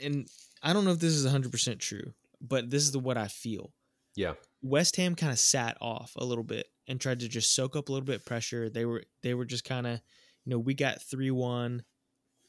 and 0.00 0.28
I 0.62 0.72
don't 0.72 0.84
know 0.84 0.92
if 0.92 1.00
this 1.00 1.14
is 1.14 1.26
100% 1.26 1.80
true, 1.80 2.12
but 2.40 2.70
this 2.70 2.84
is 2.84 2.92
the 2.92 3.00
what 3.00 3.16
I 3.16 3.26
feel. 3.26 3.72
Yeah. 4.14 4.34
West 4.62 4.94
Ham 4.96 5.16
kind 5.16 5.32
of 5.32 5.40
sat 5.40 5.76
off 5.80 6.12
a 6.16 6.24
little 6.24 6.44
bit 6.44 6.66
and 6.86 7.00
tried 7.00 7.20
to 7.20 7.28
just 7.28 7.54
soak 7.54 7.74
up 7.74 7.88
a 7.88 7.92
little 7.92 8.06
bit 8.06 8.16
of 8.16 8.26
pressure. 8.26 8.68
They 8.70 8.84
were 8.84 9.02
they 9.22 9.34
were 9.34 9.44
just 9.44 9.64
kind 9.64 9.86
of, 9.86 10.00
you 10.44 10.50
know, 10.50 10.58
we 10.58 10.74
got 10.74 11.02
three 11.02 11.30
one, 11.30 11.82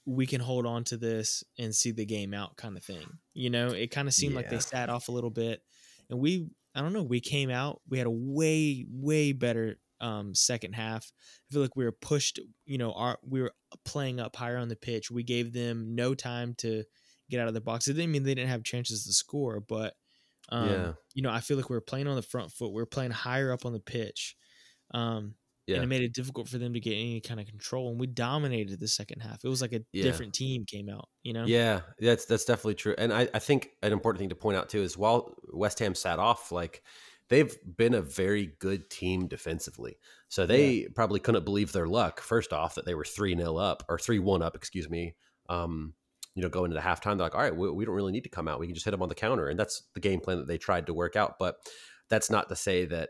we 0.06 0.26
can 0.26 0.42
hold 0.42 0.66
on 0.66 0.84
to 0.86 0.98
this 0.98 1.44
and 1.60 1.76
see 1.76 1.92
the 1.92 2.06
game 2.06 2.34
out 2.34 2.58
kind 2.58 2.76
of 2.78 2.84
thing. 2.84 3.06
You 3.34 3.50
know, 3.50 3.68
it 3.70 3.92
kind 3.92 4.08
of 4.08 4.14
seemed 4.14 4.34
like 4.36 4.50
they 4.50 4.60
sat 4.60 4.90
off 4.90 5.08
a 5.08 5.12
little 5.12 5.30
bit, 5.30 5.62
and 6.10 6.20
we 6.20 6.48
I 6.74 6.82
don't 6.82 6.94
know 6.94 7.04
we 7.04 7.20
came 7.20 7.50
out 7.50 7.82
we 7.90 7.98
had 7.98 8.08
a 8.08 8.12
way 8.12 8.86
way 8.90 9.34
better 9.34 9.78
um 10.00 10.34
second 10.34 10.74
half. 10.74 11.12
I 11.50 11.54
feel 11.54 11.62
like 11.62 11.76
we 11.76 11.86
were 11.86 11.92
pushed. 11.92 12.40
You 12.66 12.78
know, 12.80 12.94
our 12.94 13.20
we 13.24 13.42
were 13.42 13.52
playing 13.86 14.20
up 14.20 14.36
higher 14.36 14.58
on 14.58 14.70
the 14.70 14.76
pitch. 14.76 15.12
We 15.12 15.24
gave 15.24 15.54
them 15.54 15.94
no 15.96 16.16
time 16.16 16.56
to 16.60 16.84
get 17.30 17.40
out 17.40 17.48
of 17.48 17.54
the 17.54 17.62
box. 17.62 17.88
It 17.88 17.94
didn't 17.94 18.12
mean 18.12 18.24
they 18.24 18.34
didn't 18.36 18.50
have 18.50 18.64
chances 18.64 19.06
to 19.06 19.14
score, 19.14 19.60
but 19.60 19.94
um, 20.50 20.68
Yeah. 20.70 20.94
you 21.14 21.22
know, 21.22 21.30
I 21.30 21.40
feel 21.40 21.56
like 21.58 21.70
we 21.70 21.76
were 21.78 21.82
playing 21.82 22.08
on 22.08 22.16
the 22.16 22.22
front 22.22 22.52
foot. 22.52 22.74
We 22.74 22.82
were 22.82 22.86
playing 22.88 23.12
higher 23.12 23.54
up 23.54 23.66
on 23.66 23.72
the 23.74 23.80
pitch. 23.80 24.36
Um, 24.94 25.36
Yeah. 25.72 25.76
and 25.78 25.84
it 25.86 25.88
made 25.88 26.02
it 26.04 26.14
difficult 26.14 26.48
for 26.48 26.58
them 26.58 26.74
to 26.74 26.80
get 26.80 26.94
any 26.94 27.22
kind 27.22 27.40
of 27.40 27.48
control. 27.48 27.90
And 27.90 28.00
we 28.00 28.08
dominated 28.08 28.80
the 28.80 28.88
second 28.88 29.22
half. 29.22 29.44
It 29.44 29.48
was 29.50 29.62
like 29.62 29.74
a 29.74 29.82
Yeah. 29.92 30.04
different 30.04 30.34
team 30.34 30.66
came 30.66 30.90
out, 30.90 31.08
you 31.24 31.34
know? 31.34 31.46
Yeah, 31.46 31.82
that's 32.00 32.26
that's 32.26 32.46
definitely 32.46 32.76
true. 32.76 32.96
And 32.98 33.12
I, 33.14 33.28
I 33.34 33.40
think 33.40 33.72
an 33.82 33.92
important 33.92 34.20
thing 34.20 34.30
to 34.30 34.36
point 34.36 34.58
out 34.58 34.70
too 34.70 34.82
is 34.82 34.98
while 34.98 35.36
West 35.52 35.80
Ham 35.80 35.96
sat 35.96 36.20
off, 36.20 36.52
like 36.52 36.84
they've 37.30 37.58
been 37.78 37.94
a 37.94 38.02
very 38.02 38.48
good 38.60 38.90
team 38.90 39.28
defensively. 39.28 39.98
So 40.28 40.46
they 40.46 40.88
probably 40.96 41.20
couldn't 41.20 41.46
believe 41.46 41.72
their 41.72 41.88
luck, 41.88 42.22
first 42.22 42.54
off, 42.54 42.76
that 42.76 42.86
they 42.86 42.94
were 42.96 43.06
3 43.06 43.36
0 43.36 43.58
up 43.58 43.84
or 43.90 43.98
3 43.98 44.20
1 44.20 44.42
up, 44.42 44.56
excuse 44.56 44.90
me. 44.90 45.16
Um, 45.50 45.94
you 46.36 46.42
know, 46.42 46.48
going 46.50 46.72
into 46.72 46.82
the 46.82 46.88
halftime, 46.88 47.18
they're 47.18 47.26
like, 47.26 47.36
all 47.36 47.42
right, 47.42 47.56
we, 47.56 47.70
we 47.70 47.84
don't 47.84 47.96
really 47.96 48.14
need 48.14 48.24
to 48.24 48.30
come 48.30 48.48
out. 48.48 48.60
We 48.60 48.66
can 48.68 48.74
just 48.74 48.86
hit 48.86 48.92
them 48.92 49.02
on 49.02 49.10
the 49.10 49.16
counter. 49.16 49.50
And 49.50 49.60
that's 49.60 49.84
the 49.94 50.00
game 50.00 50.22
plan 50.22 50.38
that 50.38 50.48
they 50.48 50.58
tried 50.58 50.86
to 50.88 50.94
work 50.94 51.18
out. 51.18 51.38
But 51.38 51.58
that's 52.08 52.30
not 52.30 52.48
to 52.50 52.56
say 52.56 52.86
that 52.86 53.10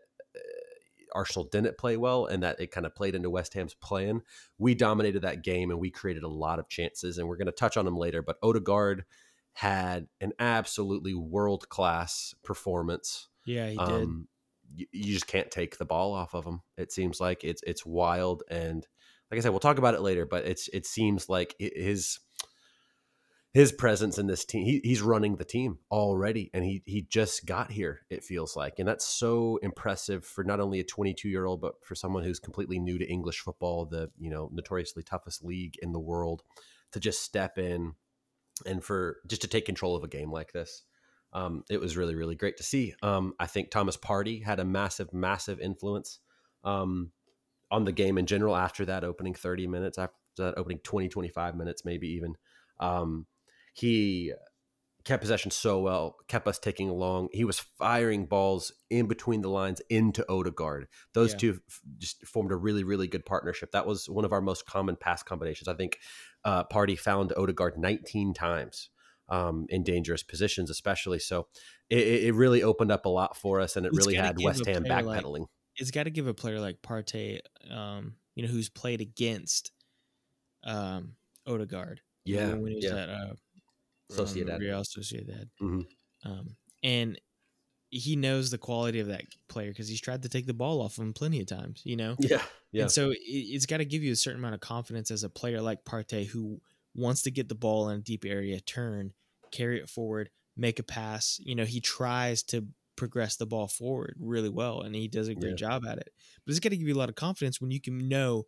Arsenal 1.14 1.48
didn't 1.52 1.78
play 1.78 1.98
well 1.98 2.26
and 2.26 2.44
that 2.44 2.60
it 2.60 2.72
kind 2.72 2.86
of 2.86 2.96
played 2.96 3.16
into 3.16 3.30
West 3.30 3.54
Ham's 3.54 3.74
plan. 3.74 4.22
We 4.58 4.76
dominated 4.76 5.22
that 5.22 5.44
game 5.44 5.72
and 5.72 5.80
we 5.80 5.92
created 5.92 6.24
a 6.24 6.28
lot 6.28 6.60
of 6.60 6.70
chances. 6.70 7.18
And 7.18 7.28
we're 7.28 7.38
going 7.38 7.48
to 7.48 7.52
touch 7.52 7.78
on 7.78 7.86
them 7.86 7.98
later. 7.98 8.22
But 8.22 8.38
Odegaard 8.44 9.06
had 9.54 10.08
an 10.20 10.34
absolutely 10.40 11.14
world 11.14 11.70
class 11.70 12.34
performance. 12.44 13.28
Yeah, 13.46 13.70
he 13.70 13.78
did. 13.78 13.90
Um, 13.90 14.28
you, 14.76 14.86
you 14.92 15.14
just 15.14 15.28
can't 15.28 15.52
take 15.52 15.78
the 15.78 15.86
ball 15.86 16.14
off 16.14 16.34
of 16.34 16.46
him. 16.46 16.62
It 16.78 16.92
seems 16.92 17.20
like 17.20 17.44
it's 17.44 17.62
it's 17.64 17.86
wild, 17.86 18.44
and 18.50 18.86
like 19.30 19.38
I 19.38 19.42
said, 19.42 19.50
we'll 19.50 19.60
talk 19.60 19.78
about 19.78 19.94
it 19.94 20.02
later. 20.02 20.26
But 20.26 20.46
it's 20.46 20.70
it 20.70 20.86
seems 20.86 21.30
like 21.30 21.56
his 21.60 22.20
his 23.54 23.72
presence 23.74 24.18
in 24.18 24.28
this 24.28 24.46
team. 24.46 24.66
He, 24.66 24.80
he's 24.84 25.02
running 25.02 25.36
the 25.36 25.44
team 25.44 25.80
already, 25.92 26.50
and 26.54 26.64
he 26.64 26.84
he 26.86 27.02
just 27.02 27.46
got 27.46 27.72
here. 27.72 28.02
It 28.10 28.24
feels 28.24 28.56
like, 28.56 28.80
and 28.80 28.88
that's 28.88 29.06
so 29.06 29.58
impressive 29.62 30.26
for 30.26 30.44
not 30.44 30.60
only 30.60 30.80
a 30.80 30.86
22 30.86 31.28
year 31.28 31.46
old, 31.46 31.62
but 31.62 31.74
for 31.84 31.96
someone 31.96 32.24
who's 32.24 32.40
completely 32.40 32.80
new 32.80 32.98
to 32.98 33.10
English 33.10 33.40
football, 33.40 33.86
the 33.86 34.10
you 34.18 34.30
know 34.30 34.50
notoriously 34.54 35.04
toughest 35.04 35.44
league 35.44 35.76
in 35.82 35.92
the 35.92 36.00
world, 36.00 36.44
to 36.94 37.00
just 37.00 37.22
step 37.22 37.58
in 37.58 37.94
and 38.66 38.84
for 38.84 39.18
just 39.28 39.42
to 39.42 39.48
take 39.48 39.66
control 39.66 39.96
of 39.96 40.04
a 40.04 40.08
game 40.08 40.32
like 40.32 40.54
this. 40.54 40.84
Um, 41.34 41.64
it 41.70 41.80
was 41.80 41.96
really, 41.96 42.16
really 42.16 42.36
great 42.36 42.58
to 42.58 42.64
see. 42.64 42.94
Um, 43.02 43.34
I 43.40 43.48
think 43.48 43.72
Thomas 43.72 43.96
Partey 43.96 44.44
had 44.44 44.60
a 44.60 44.66
massive, 44.66 45.14
massive 45.14 45.62
influence 45.62 46.20
um, 46.66 47.12
on 47.70 47.86
the 47.86 47.94
game 47.94 48.18
in 48.18 48.26
general 48.26 48.56
after 48.56 48.84
that 48.86 49.06
opening 49.06 49.34
30 49.34 49.68
minutes, 49.68 49.98
after 49.98 50.16
that 50.38 50.58
opening 50.58 50.80
20, 50.84 51.08
25 51.08 51.56
minutes, 51.56 51.86
maybe 51.86 52.10
even. 52.10 52.36
Um, 52.82 53.28
he 53.74 54.34
kept 55.04 55.22
possession 55.22 55.50
so 55.50 55.80
well, 55.82 56.16
kept 56.28 56.48
us 56.48 56.60
taking 56.60 56.88
along. 56.90 57.30
He 57.32 57.44
was 57.44 57.60
firing 57.60 58.28
balls 58.28 58.72
in 58.92 59.08
between 59.08 59.42
the 59.42 59.50
lines 59.50 59.82
into 59.90 60.24
Odegaard. 60.32 60.88
Those 61.14 61.32
Yeah. 61.32 61.38
two 61.38 61.60
f- 61.68 61.82
just 61.98 62.26
formed 62.28 62.52
a 62.52 62.56
really, 62.56 62.84
really 62.84 63.08
good 63.08 63.26
partnership. 63.26 63.72
That 63.72 63.88
was 63.88 64.08
one 64.08 64.26
of 64.26 64.32
our 64.32 64.42
most 64.42 64.68
common 64.68 64.96
pass 64.96 65.24
combinations. 65.24 65.68
I 65.68 65.74
think 65.74 65.98
uh, 66.44 66.66
Partey 66.66 67.00
found 67.00 67.34
Odegaard 67.36 67.80
19 67.80 68.36
times 68.36 68.90
um, 69.28 69.66
in 69.70 69.84
dangerous 69.84 70.22
positions, 70.22 70.70
especially. 70.70 71.18
So 71.18 71.48
it, 71.90 72.26
it 72.26 72.36
really 72.36 72.62
opened 72.62 72.92
up 72.92 73.06
a 73.06 73.10
lot 73.10 73.36
for 73.36 73.60
us, 73.60 73.76
and 73.76 73.86
it 73.88 73.90
It's 73.94 73.98
really 74.06 74.18
had 74.18 74.38
West 74.40 74.66
Ham 74.68 74.84
player 74.84 75.02
like- 75.02 75.24
backpedaling. 75.24 75.46
it's 75.78 75.90
got 75.90 76.04
to 76.04 76.10
give 76.12 76.28
a 76.28 76.34
player 76.36 76.60
like 76.60 76.82
Partey, 76.84 77.40
um, 77.72 78.18
you 78.36 78.44
know, 78.46 78.50
who's 78.52 78.70
played 78.70 79.02
against 79.02 79.72
um, 80.64 81.14
Odegaard. 81.48 82.02
you 82.26 82.36
know, 82.38 82.48
yeah, 82.50 82.54
when 82.54 82.68
he 82.68 82.76
was 82.76 82.86
yeah. 82.86 82.96
at 82.98 83.10
uh, 83.10 83.34
Sociedad. 84.12 84.56
Um, 84.56 84.62
Real 84.62 84.84
Sociedad. 84.84 85.50
Mhm. 85.62 85.86
Um, 86.24 86.56
and 86.84 87.20
he 87.90 88.16
knows 88.16 88.52
the 88.52 88.58
quality 88.58 89.00
of 89.00 89.08
that 89.08 89.26
player 89.50 89.70
because 89.70 89.88
he's 89.88 90.02
tried 90.02 90.24
to 90.24 90.30
take 90.30 90.46
the 90.48 90.54
ball 90.54 90.82
off 90.82 90.98
him 90.98 91.14
plenty 91.14 91.42
of 91.42 91.48
times, 91.48 91.82
you 91.84 91.98
know? 91.98 92.16
Yeah, 92.20 92.44
yeah, 92.72 92.84
And 92.84 92.92
so 92.92 93.12
it, 93.12 93.20
it's 93.26 93.66
got 93.66 93.78
to 93.78 93.86
give 93.86 94.04
you 94.04 94.12
a 94.14 94.16
certain 94.16 94.40
amount 94.40 94.56
of 94.56 94.62
confidence 94.62 95.12
as 95.12 95.24
a 95.24 95.30
player 95.30 95.62
like 95.62 95.84
Partey 95.84 96.26
who 96.26 96.62
wants 96.96 97.22
to 97.24 97.32
get 97.32 97.50
the 97.50 97.56
ball 97.56 97.90
in 97.90 98.00
a 98.00 98.02
deep 98.04 98.26
area, 98.26 98.60
turn, 98.62 99.14
carry 99.52 99.80
it 99.80 99.90
forward, 99.90 100.30
make 100.56 100.80
a 100.80 100.84
pass. 100.84 101.40
You 101.44 101.56
know, 101.56 101.66
he 101.66 101.82
tries 101.82 102.44
to 102.44 102.68
progress 102.96 103.36
the 103.36 103.46
ball 103.46 103.68
forward 103.68 104.16
really 104.20 104.50
well 104.50 104.82
and 104.82 104.96
he 104.96 105.08
does 105.08 105.28
a 105.28 105.36
great 105.36 105.52
Yeah. 105.52 105.56
job 105.58 105.86
at 105.86 105.98
it. 105.98 106.14
But 106.46 106.52
it's 106.52 106.60
got 106.60 106.70
to 106.70 106.78
give 106.78 106.88
you 106.88 106.94
a 106.94 106.98
lot 106.98 107.10
of 107.10 107.16
confidence 107.16 107.60
when 107.60 107.72
you 107.72 107.82
can 107.82 108.08
know 108.08 108.46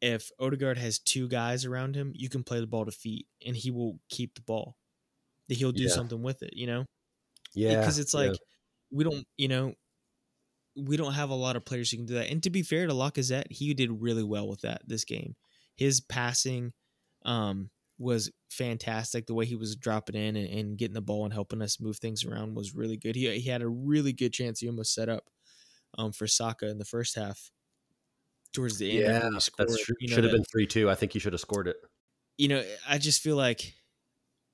if 0.00 0.30
Odegaard 0.38 0.78
has 0.78 0.98
two 0.98 1.28
guys 1.28 1.64
around 1.64 1.94
him, 1.94 2.12
you 2.14 2.28
can 2.28 2.42
play 2.42 2.60
the 2.60 2.66
ball 2.66 2.84
to 2.84 2.92
feet, 2.92 3.26
and 3.46 3.56
he 3.56 3.70
will 3.70 3.98
keep 4.08 4.34
the 4.34 4.42
ball. 4.42 4.76
That 5.48 5.56
he'll 5.56 5.72
do 5.72 5.84
Yeah. 5.84 5.90
something 5.90 6.22
with 6.22 6.42
it, 6.42 6.54
you 6.54 6.66
know. 6.66 6.84
Yeah, 7.54 7.80
because 7.80 7.98
it's 7.98 8.14
yeah. 8.14 8.20
like 8.20 8.38
we 8.92 9.04
don't, 9.04 9.26
you 9.36 9.48
know, 9.48 9.74
we 10.76 10.96
don't 10.96 11.14
have 11.14 11.30
a 11.30 11.34
lot 11.34 11.56
of 11.56 11.64
players 11.64 11.90
who 11.90 11.98
can 11.98 12.06
do 12.06 12.14
that. 12.14 12.30
And 12.30 12.42
to 12.44 12.50
be 12.50 12.62
fair 12.62 12.86
to 12.86 12.92
Lacazette, 12.92 13.50
he 13.50 13.74
did 13.74 13.90
really 14.00 14.22
well 14.22 14.48
with 14.48 14.60
that 14.60 14.82
this 14.86 15.04
game. 15.04 15.34
His 15.76 16.00
passing 16.00 16.72
um, 17.24 17.70
was 17.98 18.30
fantastic. 18.50 19.26
The 19.26 19.34
way 19.34 19.44
he 19.44 19.56
was 19.56 19.76
dropping 19.76 20.14
in 20.14 20.36
and, 20.36 20.48
and 20.48 20.78
getting 20.78 20.94
the 20.94 21.00
ball 21.00 21.24
and 21.24 21.34
helping 21.34 21.62
us 21.62 21.80
move 21.80 21.98
things 21.98 22.24
around 22.24 22.54
was 22.54 22.74
really 22.74 22.96
good. 22.96 23.16
He 23.16 23.38
he 23.40 23.48
had 23.50 23.62
a 23.62 23.68
really 23.68 24.12
good 24.12 24.32
chance. 24.32 24.60
He 24.60 24.68
almost 24.68 24.94
set 24.94 25.08
up 25.08 25.24
um, 25.98 26.12
for 26.12 26.26
Saka 26.26 26.68
in 26.68 26.78
the 26.78 26.84
first 26.84 27.16
half. 27.16 27.50
Towards 28.52 28.78
the 28.78 28.90
end, 29.04 29.32
yeah, 29.32 29.38
scored, 29.38 29.68
that's 29.68 29.84
true. 29.84 29.94
you 30.00 30.08
know, 30.08 30.14
Should 30.16 30.24
have 30.24 30.32
been 30.32 30.44
three 30.44 30.66
two. 30.66 30.90
I 30.90 30.94
think 30.96 31.14
you 31.14 31.20
should 31.20 31.32
have 31.32 31.40
scored 31.40 31.68
it. 31.68 31.76
you 32.36 32.48
know, 32.48 32.64
I 32.88 32.98
just 32.98 33.22
feel 33.22 33.36
like 33.36 33.74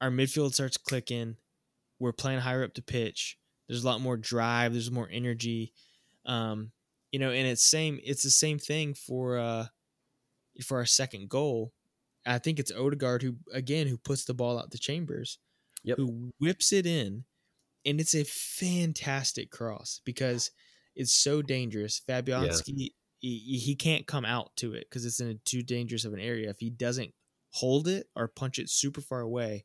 our 0.00 0.10
midfield 0.10 0.52
starts 0.54 0.76
clicking. 0.76 1.36
We're 1.98 2.12
playing 2.12 2.40
higher 2.40 2.62
up 2.62 2.74
the 2.74 2.82
pitch. 2.82 3.38
There's 3.68 3.84
a 3.84 3.86
lot 3.86 4.02
more 4.02 4.16
drive. 4.18 4.72
There's 4.72 4.90
more 4.90 5.08
energy. 5.10 5.72
Um, 6.26 6.72
you 7.10 7.18
know, 7.18 7.30
and 7.30 7.46
it's 7.46 7.62
same. 7.62 7.98
It's 8.04 8.22
the 8.22 8.30
same 8.30 8.58
thing 8.58 8.92
for 8.94 9.38
uh 9.38 9.66
for 10.62 10.76
our 10.78 10.86
second 10.86 11.28
goal. 11.30 11.72
I 12.26 12.38
think 12.38 12.58
it's 12.58 12.72
Odegaard 12.72 13.22
who 13.22 13.36
again 13.52 13.86
who 13.86 13.96
puts 13.96 14.24
the 14.26 14.34
ball 14.34 14.58
out 14.58 14.70
the 14.72 14.78
chambers, 14.78 15.38
Yep. 15.84 15.96
who 15.98 16.32
whips 16.38 16.72
it 16.72 16.84
in, 16.84 17.24
and 17.86 17.98
it's 18.00 18.14
a 18.14 18.24
fantastic 18.24 19.50
cross 19.50 20.00
because 20.04 20.50
it's 20.94 21.12
so 21.12 21.40
dangerous. 21.40 22.00
Fabianski 22.06 22.90
he, 23.18 23.58
he 23.58 23.74
can't 23.74 24.06
come 24.06 24.24
out 24.24 24.50
to 24.56 24.74
it 24.74 24.86
because 24.88 25.04
it's 25.04 25.20
in 25.20 25.28
a 25.28 25.34
too 25.34 25.62
dangerous 25.62 26.04
of 26.04 26.12
an 26.12 26.20
area. 26.20 26.50
If 26.50 26.58
he 26.58 26.70
doesn't 26.70 27.12
hold 27.50 27.88
it 27.88 28.06
or 28.14 28.28
punch 28.28 28.58
it 28.58 28.68
super 28.70 29.00
far 29.00 29.20
away, 29.20 29.64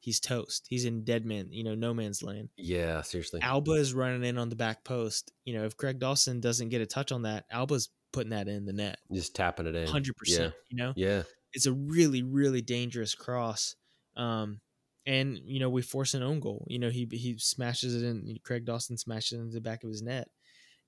he's 0.00 0.20
toast. 0.20 0.66
He's 0.68 0.84
in 0.84 1.04
dead 1.04 1.24
man, 1.24 1.48
you 1.52 1.64
know, 1.64 1.74
no 1.74 1.94
man's 1.94 2.22
land. 2.22 2.48
Yeah, 2.56 3.02
seriously. 3.02 3.40
Auba 3.40 3.78
is 3.78 3.94
running 3.94 4.24
in 4.24 4.38
on 4.38 4.48
the 4.48 4.56
back 4.56 4.84
post. 4.84 5.32
You 5.44 5.54
know, 5.54 5.64
if 5.64 5.76
Craig 5.76 5.98
Dawson 5.98 6.40
doesn't 6.40 6.68
get 6.70 6.80
a 6.80 6.86
touch 6.86 7.12
on 7.12 7.22
that, 7.22 7.44
Auba's 7.52 7.88
putting 8.12 8.30
that 8.30 8.48
in 8.48 8.64
the 8.64 8.72
net. 8.72 8.98
Just 9.12 9.34
tapping 9.36 9.66
it 9.66 9.74
in. 9.76 9.86
Hundred 9.88 10.16
percent. 10.16 10.54
You 10.70 10.76
know, 10.76 10.92
Yeah. 10.96 11.22
it's 11.52 11.66
a 11.66 11.72
really, 11.72 12.22
really 12.22 12.62
dangerous 12.62 13.14
cross. 13.14 13.76
Um, 14.16 14.60
and 15.06 15.38
you 15.44 15.60
know, 15.60 15.70
we 15.70 15.82
force 15.82 16.14
an 16.14 16.22
own 16.22 16.40
goal. 16.40 16.66
You 16.68 16.78
know, 16.78 16.90
he 16.90 17.08
he 17.12 17.36
smashes 17.38 17.94
it 17.94 18.04
in. 18.06 18.36
Craig 18.44 18.64
Dawson 18.64 18.96
smashes 18.98 19.38
it 19.38 19.42
into 19.42 19.54
the 19.54 19.60
back 19.60 19.82
of 19.84 19.88
his 19.90 20.02
net, 20.02 20.28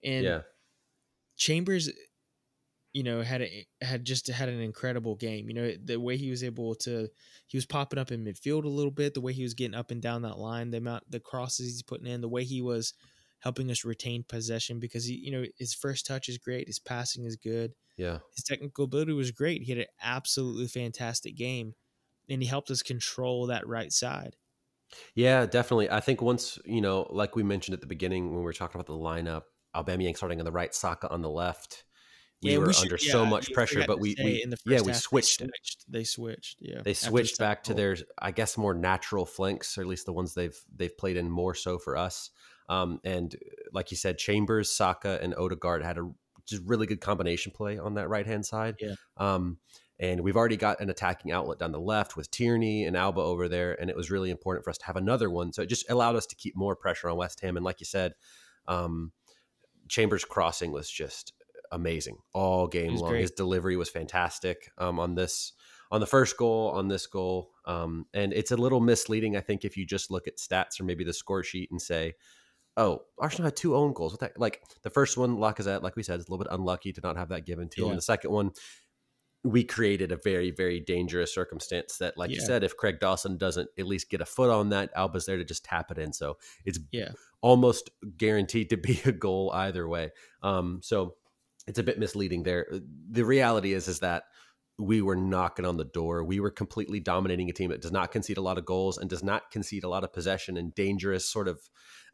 and 0.04 0.24
Yeah. 0.24 0.40
Chambers, 1.40 1.90
you 2.92 3.04
know, 3.04 3.22
had 3.22 3.42
a, 3.42 3.66
had 3.80 4.04
just 4.04 4.26
had 4.26 4.48
an 4.48 4.60
incredible 4.60 5.14
game. 5.14 5.48
You 5.48 5.54
know, 5.54 5.72
the 5.82 6.00
way 6.00 6.16
he 6.16 6.30
was 6.30 6.42
able 6.42 6.74
to, 6.76 7.08
he 7.46 7.56
was 7.56 7.66
popping 7.66 7.98
up 8.00 8.10
in 8.10 8.24
midfield 8.24 8.64
a 8.64 8.68
little 8.68 8.90
bit. 8.90 9.14
The 9.14 9.20
way 9.20 9.32
he 9.32 9.44
was 9.44 9.54
getting 9.54 9.74
up 9.76 9.90
and 9.92 10.02
down 10.02 10.22
that 10.22 10.38
line, 10.38 10.70
the 10.70 10.78
amount, 10.78 11.08
the 11.10 11.20
crosses 11.20 11.66
he's 11.66 11.82
putting 11.82 12.06
in, 12.08 12.20
the 12.20 12.28
way 12.28 12.42
he 12.44 12.60
was 12.60 12.92
helping 13.40 13.70
us 13.70 13.84
retain 13.84 14.24
possession 14.24 14.80
because 14.80 15.04
he, 15.04 15.14
you 15.14 15.30
know, 15.30 15.44
his 15.56 15.72
first 15.72 16.04
touch 16.04 16.28
is 16.28 16.36
great, 16.38 16.66
his 16.66 16.78
passing 16.80 17.24
is 17.24 17.36
good, 17.36 17.74
Yeah. 17.96 18.20
his 18.34 18.44
technical 18.44 18.84
ability 18.86 19.12
was 19.12 19.30
great. 19.32 19.62
He 19.62 19.72
had 19.72 19.80
an 19.80 19.86
absolutely 20.02 20.68
fantastic 20.68 21.36
game, 21.36 21.74
and 22.28 22.42
he 22.42 22.48
helped 22.48 22.70
us 22.70 22.82
control 22.82 23.46
that 23.48 23.66
right 23.68 23.92
side. 23.92 24.36
Yeah, 25.14 25.46
definitely. 25.46 25.90
I 25.90 26.00
think 26.00 26.20
once, 26.22 26.58
you 26.64 26.80
know, 26.80 27.06
like 27.10 27.36
we 27.36 27.42
mentioned 27.42 27.74
at 27.74 27.80
the 27.80 27.86
beginning 27.86 28.28
when 28.30 28.38
we 28.38 28.42
were 28.44 28.52
talking 28.52 28.80
about 28.80 28.86
the 28.92 28.98
lineup, 29.00 29.42
Aubameyang 29.74 30.16
starting 30.16 30.38
on 30.40 30.44
the 30.44 30.52
right, 30.52 30.74
Saka 30.74 31.08
on 31.10 31.22
the 31.22 31.30
left. 31.30 31.84
We 32.42 32.52
Yeah, 32.52 32.58
were 32.58 32.72
should- 32.72 32.84
under 32.84 32.98
so 32.98 33.26
much 33.26 33.52
pressure, 33.52 33.84
but 33.86 34.00
we, 34.00 34.16
we 34.22 34.42
in 34.42 34.48
the 34.50 34.56
yeah, 34.64 34.78
first 34.78 34.86
we 34.86 34.92
half, 34.92 34.96
they 34.96 35.00
switched 35.00 35.40
it. 35.42 35.50
switched. 35.54 35.84
They 35.92 36.04
switched. 36.04 36.56
Yeah, 36.60 36.80
They 36.82 36.92
the 36.92 36.94
switched 36.94 37.38
back 37.38 37.62
to 37.64 37.72
goal. 37.72 37.76
their, 37.76 37.96
I 38.18 38.30
guess, 38.30 38.56
more 38.56 38.72
natural 38.74 39.26
flanks, 39.26 39.76
or 39.76 39.82
at 39.82 39.86
least 39.86 40.06
the 40.06 40.12
ones 40.14 40.32
they've 40.34 40.58
they've 40.74 40.96
played 40.96 41.16
in 41.18 41.30
more 41.30 41.54
so 41.54 41.78
for 41.78 41.96
us. 41.98 42.30
Um, 42.70 43.00
and 43.04 43.36
like 43.72 43.90
you 43.90 43.96
said, 43.98 44.16
Chambers, 44.16 44.70
Saka, 44.72 45.18
and 45.22 45.34
Odegaard 45.34 45.82
had 45.82 45.98
a 45.98 46.10
just 46.46 46.62
really 46.64 46.86
good 46.86 47.00
combination 47.00 47.52
play 47.52 47.78
on 47.78 47.94
that 47.94 48.08
right 48.08 48.26
hand 48.26 48.46
side. 48.46 48.76
Yeah. 48.80 48.94
Um, 49.18 49.58
and 49.98 50.22
we've 50.22 50.36
already 50.36 50.56
got 50.56 50.80
an 50.80 50.88
attacking 50.88 51.30
outlet 51.32 51.58
down 51.58 51.72
the 51.72 51.80
left 51.80 52.16
with 52.16 52.30
Tierney 52.30 52.84
and 52.84 52.96
Auba 52.96 53.18
over 53.18 53.48
there, 53.50 53.78
and 53.78 53.90
it 53.90 53.96
was 53.96 54.10
really 54.10 54.30
important 54.30 54.64
for 54.64 54.70
us 54.70 54.78
to 54.78 54.86
have 54.86 54.96
another 54.96 55.28
one. 55.28 55.52
So 55.52 55.60
it 55.60 55.68
just 55.68 55.90
allowed 55.90 56.16
us 56.16 56.24
to 56.28 56.36
keep 56.36 56.56
more 56.56 56.74
pressure 56.74 57.10
on 57.10 57.18
West 57.18 57.40
Ham. 57.42 57.56
And 57.58 57.64
like 57.66 57.80
you 57.80 57.86
said, 57.86 58.14
um, 58.66 59.12
Chambers 59.90 60.24
crossing 60.24 60.72
was 60.72 60.88
just 60.88 61.32
amazing 61.72 62.16
all 62.32 62.66
game 62.66 62.94
long. 62.96 63.10
great. 63.10 63.22
His 63.22 63.32
delivery 63.32 63.76
was 63.76 63.90
fantastic 63.90 64.70
um, 64.78 64.98
on 64.98 65.14
this 65.14 65.52
on 65.90 66.00
the 66.00 66.06
first 66.06 66.36
goal, 66.36 66.70
on 66.70 66.86
this 66.86 67.06
goal. 67.06 67.50
Um, 67.66 68.06
and 68.14 68.32
it's 68.32 68.52
a 68.52 68.56
little 68.56 68.80
misleading, 68.80 69.36
I 69.36 69.40
think, 69.40 69.64
if 69.64 69.76
you 69.76 69.84
just 69.84 70.10
look 70.10 70.28
at 70.28 70.36
stats 70.36 70.80
or 70.80 70.84
maybe 70.84 71.02
the 71.02 71.12
score 71.12 71.42
sheet 71.42 71.72
and 71.72 71.82
say, 71.82 72.14
oh, 72.76 73.02
Arsenal 73.18 73.46
had 73.46 73.56
two 73.56 73.74
own 73.74 73.92
goals. 73.92 74.12
What 74.12 74.20
that 74.20 74.38
like 74.38 74.62
the 74.82 74.90
first 74.90 75.16
one, 75.16 75.36
Lacazette, 75.36 75.82
like 75.82 75.96
we 75.96 76.04
said, 76.04 76.20
is 76.20 76.28
a 76.28 76.30
little 76.30 76.44
bit 76.44 76.52
unlucky 76.52 76.92
to 76.92 77.00
not 77.02 77.16
have 77.16 77.30
that 77.30 77.44
given 77.44 77.68
to 77.70 77.82
him. 77.82 77.88
Yeah. 77.90 77.96
The 77.96 78.02
second 78.02 78.30
one, 78.30 78.52
we 79.42 79.64
created 79.64 80.12
a 80.12 80.16
very, 80.16 80.50
very 80.50 80.80
dangerous 80.80 81.34
circumstance 81.34 81.96
that, 81.98 82.18
like 82.18 82.30
you 82.30 82.40
said, 82.46 82.62
if 82.62 82.76
Craig 82.76 83.00
Dawson 83.00 83.38
doesn't 83.38 83.70
at 83.78 83.86
least 83.86 84.10
get 84.10 84.20
a 84.20 84.26
foot 84.26 84.50
on 84.50 84.68
that, 84.70 84.90
Auba's 84.94 85.24
there 85.26 85.38
to 85.38 85.44
just 85.44 85.64
tap 85.64 85.90
it 85.90 85.98
in. 85.98 86.12
So 86.12 86.36
it's 86.64 86.78
Yeah. 86.92 87.12
almost 87.40 87.90
guaranteed 88.18 88.68
to 88.70 88.76
be 88.76 89.00
a 89.06 89.12
goal 89.12 89.50
either 89.54 89.88
way. 89.88 90.10
Um, 90.42 90.80
so 90.82 91.16
it's 91.66 91.78
a 91.78 91.82
bit 91.82 91.98
misleading 91.98 92.42
there. 92.42 92.66
The 93.10 93.24
reality 93.24 93.72
is 93.72 93.88
is 93.88 94.00
that 94.00 94.24
we 94.78 95.02
were 95.02 95.16
knocking 95.16 95.64
on 95.64 95.76
the 95.76 95.84
door. 95.84 96.24
We 96.24 96.40
were 96.40 96.50
completely 96.50 97.00
dominating 97.00 97.50
a 97.50 97.52
team 97.52 97.70
that 97.70 97.82
does 97.82 97.92
not 97.92 98.12
concede 98.12 98.38
a 98.38 98.42
lot 98.42 98.58
of 98.58 98.64
goals 98.64 98.98
and 98.98 99.10
does 99.10 99.22
not 99.22 99.50
concede 99.50 99.84
a 99.84 99.88
lot 99.88 100.04
of 100.04 100.12
possession 100.12 100.56
and 100.56 100.74
dangerous 100.74 101.28
sort 101.28 101.48
of 101.48 101.60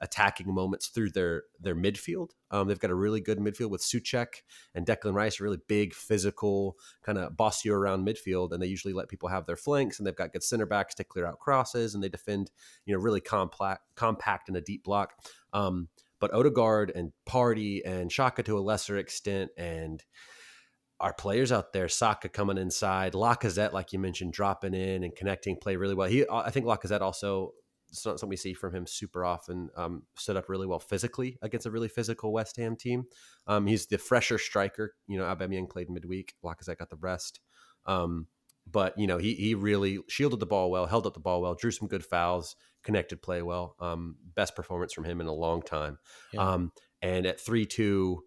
attacking 0.00 0.52
moments 0.52 0.88
through 0.88 1.10
their 1.10 1.44
their 1.60 1.74
midfield. 1.74 2.30
Um, 2.50 2.68
they've 2.68 2.78
got 2.78 2.90
a 2.90 2.94
really 2.94 3.20
good 3.20 3.38
midfield 3.38 3.70
with 3.70 3.82
Soucek 3.82 4.42
and 4.74 4.86
Declan 4.86 5.14
Rice, 5.14 5.40
really 5.40 5.58
big, 5.68 5.94
physical, 5.94 6.76
kind 7.04 7.18
of 7.18 7.36
boss 7.36 7.64
you 7.64 7.74
around 7.74 8.06
midfield, 8.06 8.52
and 8.52 8.62
they 8.62 8.66
usually 8.66 8.94
let 8.94 9.08
people 9.08 9.28
have 9.28 9.46
their 9.46 9.56
flanks. 9.56 9.98
And 9.98 10.06
they've 10.06 10.16
got 10.16 10.32
good 10.32 10.42
center 10.42 10.66
backs 10.66 10.94
to 10.96 11.04
clear 11.04 11.26
out 11.26 11.38
crosses, 11.38 11.94
and 11.94 12.02
they 12.02 12.08
defend, 12.08 12.50
you 12.84 12.94
know, 12.94 13.00
really 13.00 13.20
compact, 13.20 13.82
compact 13.94 14.48
in 14.48 14.56
a 14.56 14.60
deep 14.60 14.84
block. 14.84 15.14
Um, 15.52 15.88
but 16.20 16.32
Odegaard 16.32 16.92
and 16.94 17.12
Partey 17.28 17.80
and 17.84 18.10
Xhaka 18.10 18.44
to 18.44 18.58
a 18.58 18.60
lesser 18.60 18.96
extent, 18.96 19.50
and 19.56 20.02
our 20.98 21.12
players 21.12 21.52
out 21.52 21.72
there, 21.74 21.88
Saka 21.88 22.28
coming 22.28 22.56
inside, 22.56 23.12
Lacazette, 23.12 23.72
like 23.72 23.92
you 23.92 23.98
mentioned, 23.98 24.32
dropping 24.32 24.72
in 24.72 25.04
and 25.04 25.14
connecting, 25.14 25.56
play 25.56 25.76
really 25.76 25.94
well. 25.94 26.08
He, 26.08 26.24
I 26.32 26.50
think 26.50 26.64
Lacazette 26.64 27.02
also, 27.02 27.52
it's 27.96 28.06
not 28.06 28.20
something 28.20 28.30
we 28.30 28.36
see 28.36 28.54
from 28.54 28.74
him 28.74 28.86
super 28.86 29.24
often. 29.24 29.70
Um, 29.76 30.02
stood 30.16 30.36
up 30.36 30.48
really 30.48 30.66
well 30.66 30.78
physically 30.78 31.38
against 31.42 31.66
a 31.66 31.70
really 31.70 31.88
physical 31.88 32.32
West 32.32 32.56
Ham 32.56 32.76
team. 32.76 33.04
Um, 33.46 33.66
he's 33.66 33.86
the 33.86 33.98
fresher 33.98 34.38
striker. 34.38 34.94
You 35.06 35.18
know, 35.18 35.24
Aubameyang 35.24 35.70
played 35.70 35.90
midweek. 35.90 36.34
Lacazette 36.44 36.78
got 36.78 36.90
the 36.90 36.96
rest. 36.96 37.40
Um, 37.86 38.26
but 38.70 38.98
you 38.98 39.06
know, 39.06 39.18
he 39.18 39.34
he 39.34 39.54
really 39.54 40.00
shielded 40.08 40.40
the 40.40 40.46
ball 40.46 40.70
well, 40.70 40.86
held 40.86 41.06
up 41.06 41.14
the 41.14 41.20
ball 41.20 41.40
well, 41.40 41.54
drew 41.54 41.70
some 41.70 41.88
good 41.88 42.04
fouls, 42.04 42.56
connected 42.82 43.22
play 43.22 43.42
well. 43.42 43.76
Um, 43.80 44.16
best 44.34 44.54
performance 44.56 44.92
from 44.92 45.04
him 45.04 45.20
in 45.20 45.26
a 45.26 45.32
long 45.32 45.62
time. 45.62 45.98
Yeah. 46.32 46.48
Um, 46.48 46.72
and 47.00 47.26
at 47.26 47.40
three 47.40 47.64
two, 47.64 48.24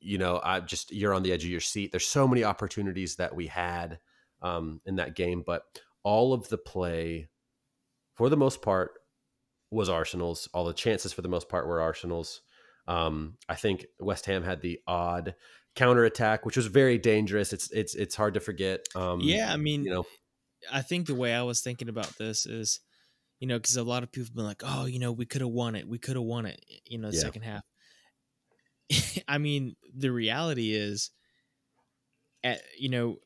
you 0.00 0.18
know, 0.18 0.40
I 0.42 0.60
just 0.60 0.92
you're 0.92 1.14
on 1.14 1.22
the 1.22 1.32
edge 1.32 1.44
of 1.44 1.50
your 1.50 1.60
seat. 1.60 1.90
There's 1.90 2.06
so 2.06 2.28
many 2.28 2.44
opportunities 2.44 3.16
that 3.16 3.34
we 3.34 3.46
had 3.46 3.98
um, 4.42 4.80
in 4.84 4.96
that 4.96 5.16
game, 5.16 5.42
but 5.44 5.62
all 6.02 6.32
of 6.32 6.48
the 6.48 6.58
play, 6.58 7.28
for 8.20 8.28
the 8.28 8.36
most 8.36 8.60
part, 8.60 8.92
was 9.70 9.88
Arsenal's. 9.88 10.46
All 10.52 10.66
the 10.66 10.74
chances, 10.74 11.10
for 11.10 11.22
the 11.22 11.28
most 11.28 11.48
part, 11.48 11.66
were 11.66 11.80
Arsenal's. 11.80 12.42
Um, 12.86 13.38
I 13.48 13.54
think 13.54 13.86
West 13.98 14.26
Ham 14.26 14.42
had 14.42 14.60
the 14.60 14.78
odd 14.86 15.34
counter 15.74 16.04
attack, 16.04 16.44
which 16.44 16.58
was 16.58 16.66
very 16.66 16.98
dangerous. 16.98 17.54
It's 17.54 17.70
it's 17.70 17.94
it's 17.94 18.14
hard 18.14 18.34
to 18.34 18.40
forget. 18.40 18.84
Um, 18.94 19.22
yeah, 19.22 19.50
I 19.50 19.56
mean, 19.56 19.84
you 19.84 19.90
know, 19.90 20.04
I 20.70 20.82
think 20.82 21.06
the 21.06 21.14
way 21.14 21.32
I 21.32 21.42
was 21.44 21.62
thinking 21.62 21.88
about 21.88 22.18
this 22.18 22.44
is, 22.44 22.80
you 23.38 23.46
know, 23.46 23.58
because 23.58 23.76
a 23.78 23.82
lot 23.84 24.02
of 24.02 24.12
people 24.12 24.26
have 24.26 24.34
been 24.34 24.44
like, 24.44 24.62
oh, 24.66 24.84
you 24.84 24.98
know, 24.98 25.12
we 25.12 25.24
could 25.24 25.40
have 25.40 25.50
won 25.50 25.76
it. 25.76 25.88
We 25.88 25.98
could 25.98 26.16
have 26.16 26.24
won 26.24 26.44
it, 26.44 26.62
you 26.84 26.98
know, 26.98 27.08
the 27.08 27.16
Yeah. 27.16 27.22
second 27.22 27.42
half. 27.42 27.62
I 29.28 29.38
mean, 29.38 29.76
the 29.96 30.12
reality 30.12 30.74
is, 30.74 31.10
at, 32.44 32.60
you 32.78 32.90
know, 32.90 33.16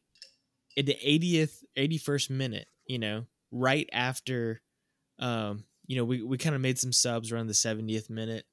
at 0.76 0.86
the 0.86 0.94
80th, 1.04 1.62
81st 1.76 2.30
minute, 2.30 2.68
you 2.86 2.98
know, 2.98 3.26
right 3.50 3.88
after, 3.92 4.60
um, 5.18 5.64
you 5.86 5.96
know, 5.96 6.04
we, 6.04 6.22
we 6.22 6.38
kind 6.38 6.54
of 6.54 6.60
made 6.60 6.78
some 6.78 6.92
subs 6.92 7.30
around 7.32 7.46
the 7.46 7.52
70th 7.52 8.08
minute, 8.10 8.44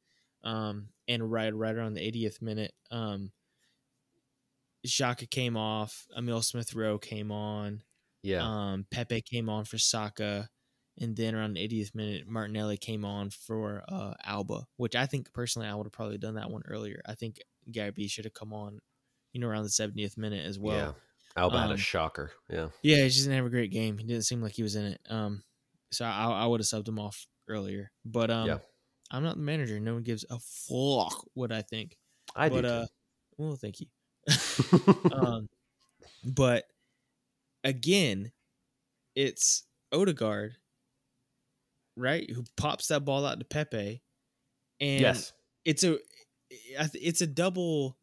um, 0.44 0.90
and 1.08 1.32
right, 1.32 1.54
right 1.56 1.76
around 1.76 1.94
the 1.94 2.02
80th 2.02 2.42
minute, 2.42 2.74
um, 2.92 3.32
Xhaka 4.86 5.30
came 5.30 5.56
off, 5.56 6.08
Emile 6.18 6.42
Smith 6.42 6.74
Rowe 6.74 6.98
came 6.98 7.32
on, 7.32 7.82
yeah, 8.24 8.42
um, 8.44 8.86
Pepe 8.92 9.22
came 9.22 9.50
on 9.50 9.66
for 9.66 9.78
Saka, 9.78 10.50
and 11.00 11.16
then 11.16 11.36
around 11.36 11.54
the 11.54 11.68
80th 11.68 11.94
minute, 11.96 12.28
Martinelli 12.28 12.78
came 12.78 13.06
on 13.06 13.30
for 13.30 13.84
uh, 13.88 14.14
Auba, 14.28 14.64
which 14.78 14.96
I 14.96 15.06
think 15.06 15.32
personally 15.34 15.68
I 15.68 15.76
would 15.76 15.86
have 15.86 15.94
probably 15.94 16.18
done 16.18 16.36
that 16.36 16.50
one 16.52 16.64
earlier. 16.68 17.02
I 17.06 17.14
think 17.16 17.38
Gary 17.72 17.92
B 17.92 18.08
should 18.08 18.26
have 18.26 18.34
come 18.34 18.54
on, 18.54 18.80
you 19.34 19.40
know, 19.40 19.48
around 19.48 19.64
the 19.64 19.70
70th 19.70 20.18
minute 20.18 20.46
as 20.46 20.60
well. 20.60 20.96
Yeah. 21.38 21.44
Auba 21.44 21.54
had 21.62 21.66
Um, 21.68 21.72
a 21.72 21.78
shocker. 21.78 22.32
Yeah. 22.50 22.70
Yeah, 22.82 22.98
he 22.98 23.08
just 23.10 23.20
didn't 23.24 23.38
have 23.38 23.46
a 23.46 23.50
great 23.50 23.72
game. 23.72 23.98
He 23.98 24.04
didn't 24.06 24.26
seem 24.26 24.42
like 24.42 24.54
he 24.54 24.64
was 24.64 24.76
in 24.76 24.86
it. 24.86 25.02
Um, 25.10 25.44
so 25.92 26.06
I, 26.06 26.26
I 26.26 26.46
would 26.46 26.60
have 26.60 26.68
subbed 26.68 26.88
him 26.88 27.00
off 27.00 27.26
earlier. 27.48 27.92
But 28.06 28.32
um, 28.32 28.48
Yeah. 28.48 28.58
I'm 29.12 29.24
not 29.24 29.36
the 29.36 29.44
manager. 29.44 29.80
No 29.80 29.96
one 29.96 30.04
gives 30.04 30.26
a 30.30 30.40
fuck 30.40 31.26
what 31.34 31.52
I 31.52 31.62
think. 31.62 31.98
I 32.36 32.50
but 32.50 32.62
do. 32.62 32.68
uh, 32.68 32.86
well, 33.38 33.56
thank 33.56 33.82
you. 33.82 33.88
um, 35.14 35.50
but 36.24 36.64
again, 37.64 38.32
it's 39.16 39.64
Odegaard, 39.92 40.56
right? 41.98 42.30
Who 42.30 42.46
pops 42.56 42.88
that 42.88 43.04
ball 43.04 43.26
out 43.26 43.40
to 43.40 43.46
Pepe, 43.46 44.02
and 44.80 45.02
yes. 45.02 45.34
it's 45.66 45.84
a 45.84 45.98
it's 46.50 47.22
a 47.22 47.28
double, 47.28 47.98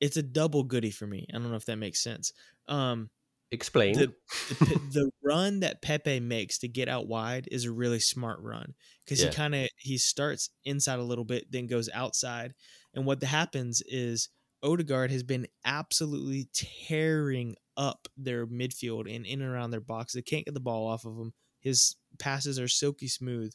it's 0.00 0.16
a 0.16 0.22
double 0.22 0.62
goodie 0.62 0.90
for 0.90 1.06
me. 1.06 1.26
I 1.30 1.38
don't 1.38 1.50
know 1.50 1.56
if 1.56 1.66
that 1.66 1.76
makes 1.76 2.00
sense. 2.00 2.32
Um, 2.68 3.10
Explain. 3.54 3.94
the, 3.94 4.14
the 4.60 4.80
the 4.92 5.10
run 5.22 5.60
that 5.60 5.80
Pepe 5.80 6.20
makes 6.20 6.58
to 6.58 6.68
get 6.68 6.88
out 6.88 7.06
wide 7.06 7.48
is 7.50 7.64
a 7.64 7.72
really 7.72 8.00
smart 8.00 8.40
run 8.40 8.74
because 9.04 9.22
Yeah. 9.22 9.30
he 9.30 9.34
kind 9.34 9.54
of 9.54 9.68
he 9.78 9.96
starts 9.96 10.50
inside 10.64 10.98
a 10.98 11.02
little 11.04 11.24
bit, 11.24 11.50
then 11.50 11.66
goes 11.66 11.88
outside, 11.94 12.52
and 12.94 13.06
what 13.06 13.22
happens 13.22 13.82
is 13.86 14.28
Odegaard 14.62 15.10
has 15.10 15.22
been 15.22 15.46
absolutely 15.64 16.48
tearing 16.54 17.56
up 17.76 18.08
their 18.16 18.46
midfield 18.46 19.14
and 19.14 19.26
in 19.26 19.40
and 19.42 19.50
around 19.50 19.70
their 19.70 19.80
box. 19.80 20.12
They 20.12 20.22
can't 20.22 20.44
get 20.44 20.54
the 20.54 20.60
ball 20.60 20.86
off 20.86 21.04
of 21.04 21.16
him. 21.18 21.32
His 21.60 21.96
passes 22.18 22.58
are 22.58 22.68
silky 22.68 23.08
smooth, 23.08 23.52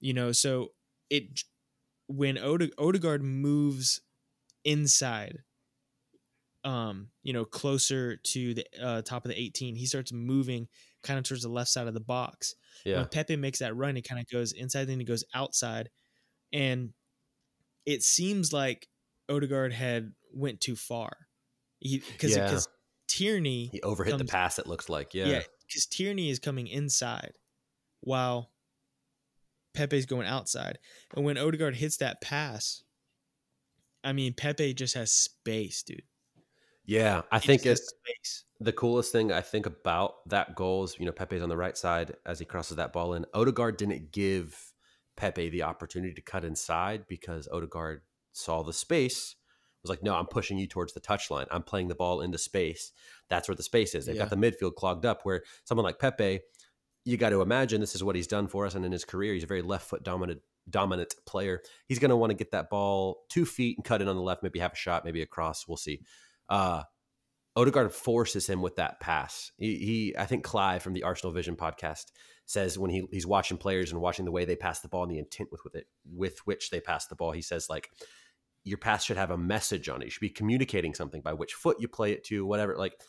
you 0.00 0.12
know. 0.14 0.32
So 0.32 0.68
it 1.10 1.40
when 2.06 2.38
Ode, 2.38 2.72
Odegaard 2.78 3.22
moves 3.22 4.00
inside 4.64 5.38
um, 6.64 7.08
you 7.22 7.32
know, 7.32 7.44
closer 7.44 8.16
to 8.16 8.54
the 8.54 8.64
uh, 8.80 9.02
top 9.02 9.24
of 9.24 9.30
the 9.30 9.40
18, 9.40 9.74
he 9.74 9.86
starts 9.86 10.12
moving 10.12 10.68
kind 11.02 11.18
of 11.18 11.24
towards 11.24 11.42
the 11.42 11.48
left 11.48 11.70
side 11.70 11.88
of 11.88 11.94
the 11.94 12.00
box. 12.00 12.54
yeah. 12.84 12.98
When 12.98 13.08
Pepe 13.08 13.36
makes 13.36 13.58
that 13.58 13.76
run, 13.76 13.96
he 13.96 14.02
kind 14.02 14.20
of 14.20 14.28
goes 14.28 14.52
inside, 14.52 14.86
then 14.86 14.98
he 14.98 15.04
goes 15.04 15.24
outside, 15.34 15.90
and 16.52 16.90
it 17.84 18.02
seems 18.02 18.52
like 18.52 18.88
Odegaard 19.28 19.72
had 19.72 20.12
went 20.32 20.60
too 20.60 20.76
far. 20.76 21.10
Because 21.80 22.36
Yeah. 22.36 22.44
because 22.44 22.68
Tierney, 23.08 23.68
He 23.72 23.80
overhit 23.80 24.16
the 24.18 24.24
pass. 24.24 24.58
It 24.58 24.66
looks 24.68 24.88
like. 24.88 25.14
Yeah. 25.14 25.26
yeah, 25.26 25.42
because 25.66 25.86
Tierney 25.86 26.30
is 26.30 26.38
coming 26.38 26.68
inside, 26.68 27.32
while 28.00 28.52
Pepe's 29.74 30.06
going 30.06 30.26
outside, 30.26 30.78
and 31.16 31.24
when 31.24 31.36
Odegaard 31.38 31.74
hits 31.76 31.96
that 31.96 32.20
pass, 32.20 32.84
I 34.04 34.12
mean 34.12 34.32
Pepe 34.34 34.74
just 34.74 34.94
has 34.94 35.12
space, 35.12 35.82
dude. 35.82 36.02
Yeah, 36.84 37.22
I 37.30 37.38
He 37.38 37.46
think 37.46 37.66
it's 37.66 37.92
the 38.60 38.72
coolest 38.72 39.12
thing 39.12 39.32
I 39.32 39.40
think 39.40 39.66
about 39.66 40.28
that 40.28 40.54
goal 40.54 40.84
is, 40.84 40.96
you 40.98 41.06
know, 41.06 41.12
Pepe's 41.12 41.42
on 41.42 41.48
the 41.48 41.56
right 41.56 41.76
side 41.76 42.14
as 42.26 42.38
he 42.38 42.44
crosses 42.44 42.76
that 42.76 42.92
ball 42.92 43.14
in. 43.14 43.26
Odegaard 43.34 43.76
didn't 43.76 44.12
give 44.12 44.72
Pepe 45.16 45.50
the 45.50 45.62
opportunity 45.62 46.14
to 46.14 46.20
cut 46.20 46.44
inside 46.44 47.06
because 47.08 47.48
Odegaard 47.52 48.02
saw 48.32 48.62
the 48.62 48.72
space. 48.72 49.36
Was 49.82 49.90
like, 49.90 50.02
no, 50.02 50.14
I'm 50.14 50.26
pushing 50.26 50.58
you 50.58 50.68
towards 50.68 50.92
the 50.92 51.00
touchline. 51.00 51.46
I'm 51.50 51.64
playing 51.64 51.88
the 51.88 51.96
ball 51.96 52.20
into 52.20 52.38
space. 52.38 52.92
That's 53.28 53.48
where 53.48 53.56
the 53.56 53.64
space 53.64 53.96
is. 53.96 54.06
They've 54.06 54.16
got 54.16 54.30
the 54.30 54.36
midfield 54.36 54.76
clogged 54.76 55.04
up. 55.04 55.24
Where 55.24 55.42
someone 55.64 55.84
like 55.84 55.98
Pepe, 55.98 56.38
you 57.04 57.16
got 57.16 57.30
to 57.30 57.42
imagine 57.42 57.80
this 57.80 57.96
is 57.96 58.04
what 58.04 58.14
he's 58.14 58.28
done 58.28 58.46
for 58.46 58.64
us, 58.64 58.76
and 58.76 58.84
in 58.84 58.92
his 58.92 59.04
career, 59.04 59.34
he's 59.34 59.42
a 59.42 59.48
very 59.48 59.62
left 59.62 59.88
foot 59.88 60.04
dominant 60.04 60.40
dominant 60.70 61.16
player. 61.26 61.62
He's 61.88 61.98
going 61.98 62.10
to 62.10 62.16
want 62.16 62.30
to 62.30 62.36
get 62.36 62.52
that 62.52 62.70
ball 62.70 63.24
two 63.28 63.44
feet 63.44 63.76
and 63.76 63.84
cut 63.84 64.00
in 64.00 64.06
on 64.06 64.14
the 64.14 64.22
left, 64.22 64.44
maybe 64.44 64.60
have 64.60 64.72
a 64.72 64.76
shot, 64.76 65.04
maybe 65.04 65.20
a 65.20 65.26
cross. 65.26 65.66
We'll 65.66 65.76
see. 65.76 66.02
Uh, 66.52 66.82
Odegaard 67.56 67.92
forces 67.92 68.46
him 68.46 68.60
with 68.60 68.76
that 68.76 69.00
pass. 69.00 69.52
He, 69.56 69.78
he, 69.78 70.14
I 70.18 70.26
think 70.26 70.44
Clive 70.44 70.82
from 70.82 70.92
the 70.92 71.02
Arsenal 71.02 71.32
Vision 71.32 71.56
podcast 71.56 72.06
says 72.44 72.78
when 72.78 72.90
he, 72.90 73.06
he's 73.10 73.26
watching 73.26 73.56
players 73.56 73.90
and 73.90 74.00
watching 74.00 74.26
the 74.26 74.32
way 74.32 74.44
they 74.44 74.56
pass 74.56 74.80
the 74.80 74.88
ball 74.88 75.02
and 75.02 75.12
the 75.12 75.18
intent 75.18 75.48
with, 75.50 75.64
with 75.64 75.74
it 75.74 75.86
with 76.14 76.38
which 76.44 76.70
they 76.70 76.80
pass 76.80 77.06
the 77.06 77.14
ball, 77.14 77.32
he 77.32 77.40
says 77.40 77.70
like 77.70 77.88
your 78.64 78.78
pass 78.78 79.04
should 79.04 79.16
have 79.16 79.30
a 79.30 79.38
message 79.38 79.88
on 79.88 80.02
it. 80.02 80.06
You 80.06 80.10
should 80.10 80.20
be 80.20 80.28
communicating 80.28 80.94
something 80.94 81.22
by 81.22 81.32
which 81.32 81.54
foot 81.54 81.78
you 81.80 81.88
play 81.88 82.12
it 82.12 82.24
to, 82.24 82.44
whatever. 82.44 82.76
Like 82.76 83.00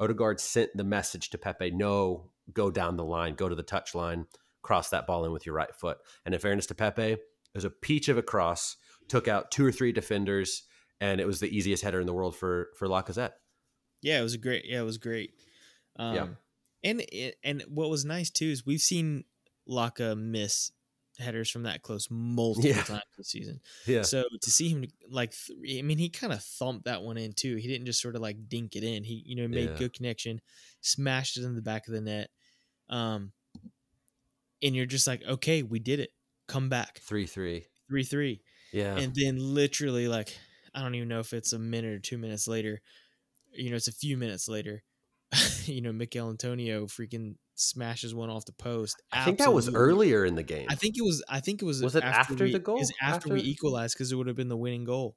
Odegaard 0.00 0.40
sent 0.40 0.70
the 0.74 0.84
message 0.84 1.30
to 1.30 1.38
Pepe, 1.38 1.70
no, 1.70 2.30
go 2.52 2.70
down 2.70 2.96
the 2.96 3.04
line, 3.04 3.34
go 3.34 3.48
to 3.48 3.54
the 3.54 3.62
touch 3.62 3.94
line, 3.94 4.26
cross 4.62 4.88
that 4.90 5.06
ball 5.06 5.24
in 5.24 5.32
with 5.32 5.44
your 5.44 5.54
right 5.54 5.74
foot. 5.74 5.98
And 6.24 6.34
in 6.34 6.40
fairness 6.40 6.66
to 6.66 6.74
Pepe, 6.74 7.12
it 7.12 7.20
was 7.54 7.64
a 7.64 7.70
peach 7.70 8.08
of 8.08 8.18
a 8.18 8.22
cross, 8.22 8.76
took 9.08 9.28
out 9.28 9.50
two 9.50 9.64
or 9.64 9.72
three 9.72 9.92
defenders, 9.92 10.64
and 11.00 11.20
it 11.20 11.26
was 11.26 11.40
the 11.40 11.54
easiest 11.56 11.82
header 11.82 12.00
in 12.00 12.06
the 12.06 12.12
world 12.14 12.36
for 12.36 12.68
for 12.76 12.86
Lacazette. 12.88 13.32
Yeah, 14.02 14.20
it 14.20 14.22
was 14.22 14.34
a 14.34 14.38
great. 14.38 14.64
Yeah, 14.66 14.80
it 14.80 14.84
was 14.84 14.98
great. 14.98 15.34
Um, 15.96 16.14
Yeah. 16.14 16.26
and 16.84 17.34
and 17.42 17.62
what 17.68 17.90
was 17.90 18.04
nice 18.04 18.30
too 18.30 18.46
is 18.46 18.64
we've 18.64 18.80
seen 18.80 19.24
Laca 19.68 20.16
miss 20.16 20.70
headers 21.18 21.50
from 21.50 21.64
that 21.64 21.82
close 21.82 22.06
multiple 22.10 22.70
Yeah. 22.70 22.82
times 22.82 23.02
this 23.16 23.28
season. 23.28 23.60
Yeah. 23.86 24.02
So 24.02 24.22
to 24.40 24.50
see 24.50 24.68
him 24.68 24.84
like, 25.10 25.34
I 25.50 25.82
mean, 25.82 25.98
he 25.98 26.08
kind 26.10 26.32
of 26.32 26.40
thumped 26.44 26.84
that 26.84 27.02
one 27.02 27.16
in 27.18 27.32
too. 27.32 27.56
He 27.56 27.66
didn't 27.66 27.86
just 27.86 28.00
sort 28.00 28.14
of 28.14 28.22
like 28.22 28.48
dink 28.48 28.76
it 28.76 28.84
in. 28.84 29.02
He 29.02 29.22
you 29.26 29.34
know 29.34 29.48
made 29.48 29.70
Yeah. 29.70 29.76
good 29.78 29.92
connection, 29.94 30.40
smashed 30.80 31.36
it 31.36 31.42
in 31.44 31.56
the 31.56 31.62
back 31.62 31.88
of 31.88 31.94
the 31.94 32.00
net. 32.00 32.30
Um, 32.88 33.32
and 34.62 34.74
you're 34.76 34.86
just 34.86 35.06
like, 35.06 35.22
okay, 35.24 35.62
we 35.62 35.78
did 35.80 36.00
it. 36.00 36.10
Come 36.46 36.68
back, 36.68 37.00
Three 37.00 37.26
three. 37.26 37.66
three 37.88 38.04
three, 38.04 38.40
Yeah. 38.72 38.96
and 38.96 39.12
then 39.14 39.38
literally 39.38 40.08
like 40.08 40.38
I 40.78 40.82
don't 40.82 40.94
even 40.94 41.08
know 41.08 41.18
if 41.18 41.32
it's 41.32 41.52
a 41.52 41.58
minute 41.58 41.92
or 41.92 41.98
two 41.98 42.18
minutes 42.18 42.46
later. 42.46 42.80
You 43.52 43.70
know, 43.70 43.76
it's 43.76 43.88
a 43.88 43.92
few 43.92 44.16
minutes 44.16 44.48
later. 44.48 44.84
you 45.64 45.80
know, 45.80 45.92
Michail 45.92 46.30
Antonio 46.30 46.86
freaking 46.86 47.34
smashes 47.56 48.14
one 48.14 48.30
off 48.30 48.44
the 48.44 48.52
post. 48.52 49.02
I 49.12 49.24
think 49.24 49.38
that 49.38 49.52
was 49.52 49.74
earlier 49.74 50.24
in 50.24 50.36
the 50.36 50.44
game. 50.44 50.66
I 50.70 50.76
think 50.76 50.96
it 50.96 51.02
was. 51.02 51.24
I 51.28 51.40
think 51.40 51.62
it 51.62 51.64
was. 51.64 51.82
Was 51.82 51.96
it 51.96 52.04
after 52.04 52.44
we, 52.44 52.52
the 52.52 52.60
goal? 52.60 52.80
Is 52.80 52.92
after, 53.02 53.34
we 53.34 53.40
equalized 53.40 53.94
because 53.96 54.12
it 54.12 54.14
would 54.14 54.28
have 54.28 54.36
been 54.36 54.48
the 54.48 54.56
winning 54.56 54.84
goal. 54.84 55.16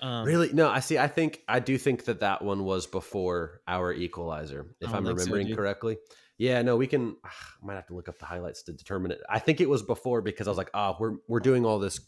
Um, 0.00 0.24
really? 0.24 0.52
No, 0.52 0.68
I 0.68 0.80
see. 0.80 0.98
I 0.98 1.08
think 1.08 1.42
I 1.48 1.58
do 1.58 1.76
think 1.78 2.04
that 2.04 2.20
that 2.20 2.42
one 2.42 2.64
was 2.64 2.86
before 2.86 3.60
our 3.66 3.92
equalizer, 3.92 4.74
if 4.80 4.88
don't 4.88 4.98
I'm 4.98 5.04
think 5.04 5.18
so, 5.18 5.24
remembering 5.26 5.56
correctly. 5.56 5.96
Yeah, 6.42 6.60
no, 6.62 6.76
we 6.76 6.88
can. 6.88 7.14
I 7.24 7.28
might 7.62 7.74
have 7.76 7.86
to 7.86 7.94
look 7.94 8.08
up 8.08 8.18
the 8.18 8.24
highlights 8.24 8.64
to 8.64 8.72
determine 8.72 9.12
it. 9.12 9.20
I 9.30 9.38
think 9.38 9.60
it 9.60 9.68
was 9.68 9.80
before 9.84 10.22
because 10.22 10.48
I 10.48 10.50
was 10.50 10.58
like, 10.58 10.70
ah, 10.74 10.96
we're 10.98 11.18
we're 11.28 11.38
doing 11.38 11.64
all 11.64 11.78
this, 11.78 12.00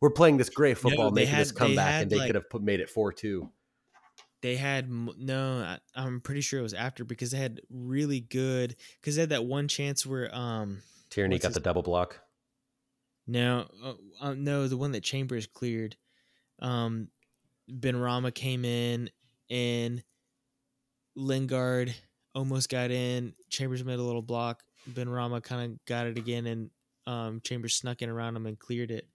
we're 0.00 0.10
playing 0.10 0.36
this 0.36 0.48
great 0.48 0.78
football, 0.78 1.10
they 1.10 1.22
making 1.24 1.38
this 1.38 1.48
had- 1.48 1.56
they 1.56 1.58
comeback, 1.58 2.02
and 2.02 2.10
they 2.12 2.16
like- 2.18 2.26
could 2.28 2.34
have 2.36 2.48
put, 2.48 2.62
made 2.62 2.78
it 2.78 2.88
four 2.88 3.12
two. 3.12 3.50
They 4.42 4.54
had 4.54 4.88
no. 4.88 5.58
I, 5.62 5.78
I'm 5.96 6.20
pretty 6.20 6.40
sure 6.40 6.60
it 6.60 6.62
was 6.62 6.72
after 6.72 7.04
because 7.04 7.32
they 7.32 7.38
had 7.38 7.62
really 7.68 8.20
good 8.20 8.76
because 9.00 9.16
they 9.16 9.22
had 9.22 9.30
that 9.30 9.44
one 9.44 9.66
chance 9.66 10.06
where 10.06 10.32
um 10.32 10.82
Tierney 11.10 11.40
got 11.40 11.48
his- 11.48 11.54
the 11.54 11.60
double 11.60 11.82
block. 11.82 12.20
no 13.26 13.66
uh, 13.82 13.94
uh, 14.20 14.34
no 14.34 14.68
the 14.68 14.76
one 14.76 14.92
that 14.92 15.02
Chambers 15.02 15.48
cleared, 15.48 15.96
um 16.60 17.08
Benrahma 17.68 18.32
came 18.32 18.64
in 18.64 19.10
and 19.50 20.04
Lingard 21.16 21.92
almost 22.34 22.68
got 22.68 22.90
in. 22.90 23.34
Chambers 23.48 23.84
made 23.84 23.98
a 23.98 24.02
little 24.02 24.22
block. 24.22 24.62
Benrahma 24.90 25.42
kind 25.42 25.72
of 25.72 25.84
got 25.84 26.06
it 26.06 26.18
again, 26.18 26.46
and 26.46 26.70
um, 27.06 27.40
Chambers 27.44 27.74
snuck 27.74 28.02
in 28.02 28.08
around 28.08 28.36
him 28.36 28.46
and 28.46 28.58
cleared 28.58 28.90
it. 28.90 29.08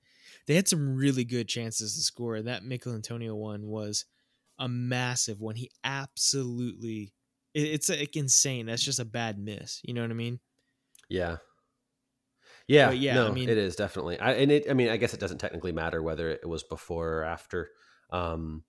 They 0.47 0.55
had 0.55 0.67
some 0.67 0.95
really 0.95 1.23
good 1.23 1.47
chances 1.47 1.95
to 1.95 2.01
score. 2.01 2.41
That 2.41 2.63
Michail 2.63 2.93
Antonio 2.93 3.35
one 3.35 3.67
was 3.67 4.05
a 4.59 4.67
massive 4.67 5.41
one. 5.41 5.55
He 5.55 5.71
absolutely, 5.83 7.13
it, 7.53 7.61
it's 7.63 7.89
like 7.89 8.15
insane. 8.15 8.65
That's 8.65 8.83
just 8.83 8.99
a 8.99 9.05
bad 9.05 9.37
miss. 9.39 9.81
You 9.83 9.93
know 9.93 10.01
what 10.01 10.11
I 10.11 10.15
mean? 10.15 10.39
Yeah. 11.09 11.37
Yeah, 12.67 12.87
But 12.87 12.97
yeah, 12.97 13.13
no, 13.15 13.27
I 13.27 13.31
mean- 13.31 13.49
it 13.49 13.57
is 13.59 13.75
definitely. 13.75 14.19
I 14.19 14.33
and 14.33 14.51
it 14.51 14.69
I 14.69 14.73
mean, 14.73 14.89
I 14.89 14.97
guess 14.97 15.13
it 15.13 15.19
doesn't 15.19 15.37
technically 15.37 15.71
matter 15.71 16.01
whether 16.01 16.29
it 16.31 16.47
was 16.49 16.63
before 16.63 17.19
or 17.19 17.23
after. 17.23 17.69
Um 18.11 18.63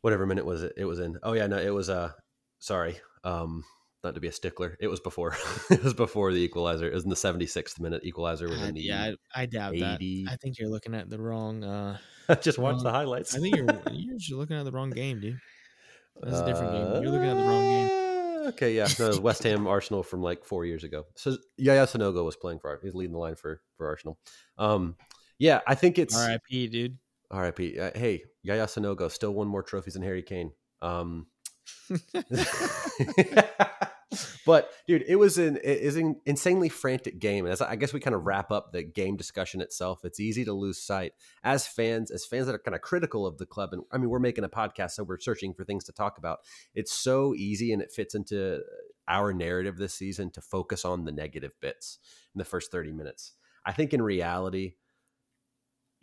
whatever 0.00 0.26
minute 0.26 0.44
was 0.44 0.62
it 0.64 0.72
it 0.76 0.84
was 0.84 0.98
in. 0.98 1.18
Oh 1.22 1.32
yeah, 1.32 1.46
no, 1.46 1.58
it 1.58 1.70
was 1.70 1.88
uh 1.88 2.10
sorry. 2.58 2.98
Um 3.24 3.64
not 4.04 4.16
to 4.16 4.20
be 4.20 4.26
a 4.28 4.32
stickler. 4.32 4.76
It 4.80 4.88
was 4.88 4.98
before. 4.98 5.36
it 5.70 5.82
was 5.82 5.94
before 5.94 6.32
the 6.32 6.40
equalizer. 6.40 6.88
It 6.90 6.94
was 6.94 7.04
in 7.04 7.10
the 7.10 7.16
76th 7.16 7.78
minute 7.78 8.04
equalizer 8.04 8.48
was 8.48 8.60
in 8.60 8.74
the 8.74 8.80
yeah, 8.80 9.12
I, 9.34 9.42
I 9.42 9.46
doubt 9.46 9.74
80. 9.74 10.24
that. 10.24 10.32
I 10.32 10.36
think 10.36 10.58
you're 10.58 10.70
looking 10.70 10.94
at 10.94 11.08
the 11.08 11.20
wrong. 11.20 11.62
uh 11.62 11.98
Just 12.40 12.58
watch 12.58 12.82
the 12.82 12.90
highlights. 12.90 13.34
I 13.34 13.38
think 13.38 13.56
you're 13.56 13.66
you're 13.92 14.18
just 14.18 14.32
looking 14.32 14.56
at 14.56 14.64
the 14.64 14.72
wrong 14.72 14.90
game, 14.90 15.20
dude. 15.20 15.38
That's 16.20 16.38
a 16.38 16.46
different 16.46 16.72
game. 16.72 17.02
You're 17.02 17.12
looking 17.12 17.28
at 17.28 17.36
the 17.36 17.44
wrong 17.44 17.62
game. 17.62 17.86
Uh, 17.86 18.02
Okay, 18.46 18.74
yeah, 18.74 18.88
no, 18.98 19.06
it 19.06 19.08
was 19.08 19.20
West 19.20 19.44
Ham 19.44 19.66
Arsenal 19.66 20.02
from 20.02 20.20
like 20.20 20.44
four 20.44 20.64
years 20.64 20.82
ago. 20.82 21.04
So 21.14 21.36
Yaya 21.56 21.86
Sanogo 21.86 22.24
was 22.24 22.36
playing 22.36 22.58
for. 22.58 22.78
He's 22.82 22.94
leading 22.94 23.12
the 23.12 23.18
line 23.18 23.36
for 23.36 23.60
for 23.76 23.86
Arsenal. 23.86 24.18
Um, 24.58 24.96
yeah, 25.38 25.60
I 25.66 25.74
think 25.76 25.98
it's 25.98 26.16
R.I.P. 26.16 26.68
Dude. 26.68 26.98
R.I.P. 27.30 27.78
Uh, 27.78 27.90
hey, 27.94 28.24
Yaya 28.42 28.66
Sanogo 28.66 29.10
still 29.10 29.32
won 29.32 29.46
more 29.48 29.62
trophies 29.62 29.94
than 29.94 30.02
Harry 30.02 30.22
Kane. 30.22 30.52
Um, 30.80 31.26
but 34.46 34.70
dude, 34.86 35.04
it 35.06 35.16
was 35.16 35.38
an 35.38 35.56
it 35.56 35.78
is 35.78 35.96
an 35.96 36.20
insanely 36.26 36.68
frantic 36.68 37.18
game. 37.18 37.44
And 37.44 37.52
as 37.52 37.60
I 37.60 37.76
guess 37.76 37.92
we 37.92 38.00
kind 38.00 38.14
of 38.14 38.24
wrap 38.24 38.50
up 38.50 38.72
the 38.72 38.82
game 38.82 39.16
discussion 39.16 39.60
itself, 39.60 40.04
it's 40.04 40.20
easy 40.20 40.44
to 40.44 40.52
lose 40.52 40.78
sight 40.78 41.12
as 41.42 41.66
fans, 41.66 42.10
as 42.10 42.26
fans 42.26 42.46
that 42.46 42.54
are 42.54 42.58
kind 42.58 42.74
of 42.74 42.80
critical 42.80 43.26
of 43.26 43.38
the 43.38 43.46
club. 43.46 43.72
And 43.72 43.82
I 43.92 43.98
mean, 43.98 44.10
we're 44.10 44.18
making 44.18 44.44
a 44.44 44.48
podcast, 44.48 44.92
so 44.92 45.04
we're 45.04 45.20
searching 45.20 45.54
for 45.54 45.64
things 45.64 45.84
to 45.84 45.92
talk 45.92 46.18
about. 46.18 46.40
It's 46.74 46.92
so 46.92 47.34
easy, 47.34 47.72
and 47.72 47.82
it 47.82 47.92
fits 47.92 48.14
into 48.14 48.60
our 49.08 49.32
narrative 49.32 49.76
this 49.76 49.94
season 49.94 50.30
to 50.32 50.40
focus 50.40 50.84
on 50.84 51.04
the 51.04 51.12
negative 51.12 51.52
bits 51.60 51.98
in 52.34 52.38
the 52.38 52.44
first 52.44 52.70
thirty 52.70 52.92
minutes. 52.92 53.34
I 53.64 53.72
think 53.72 53.94
in 53.94 54.02
reality, 54.02 54.74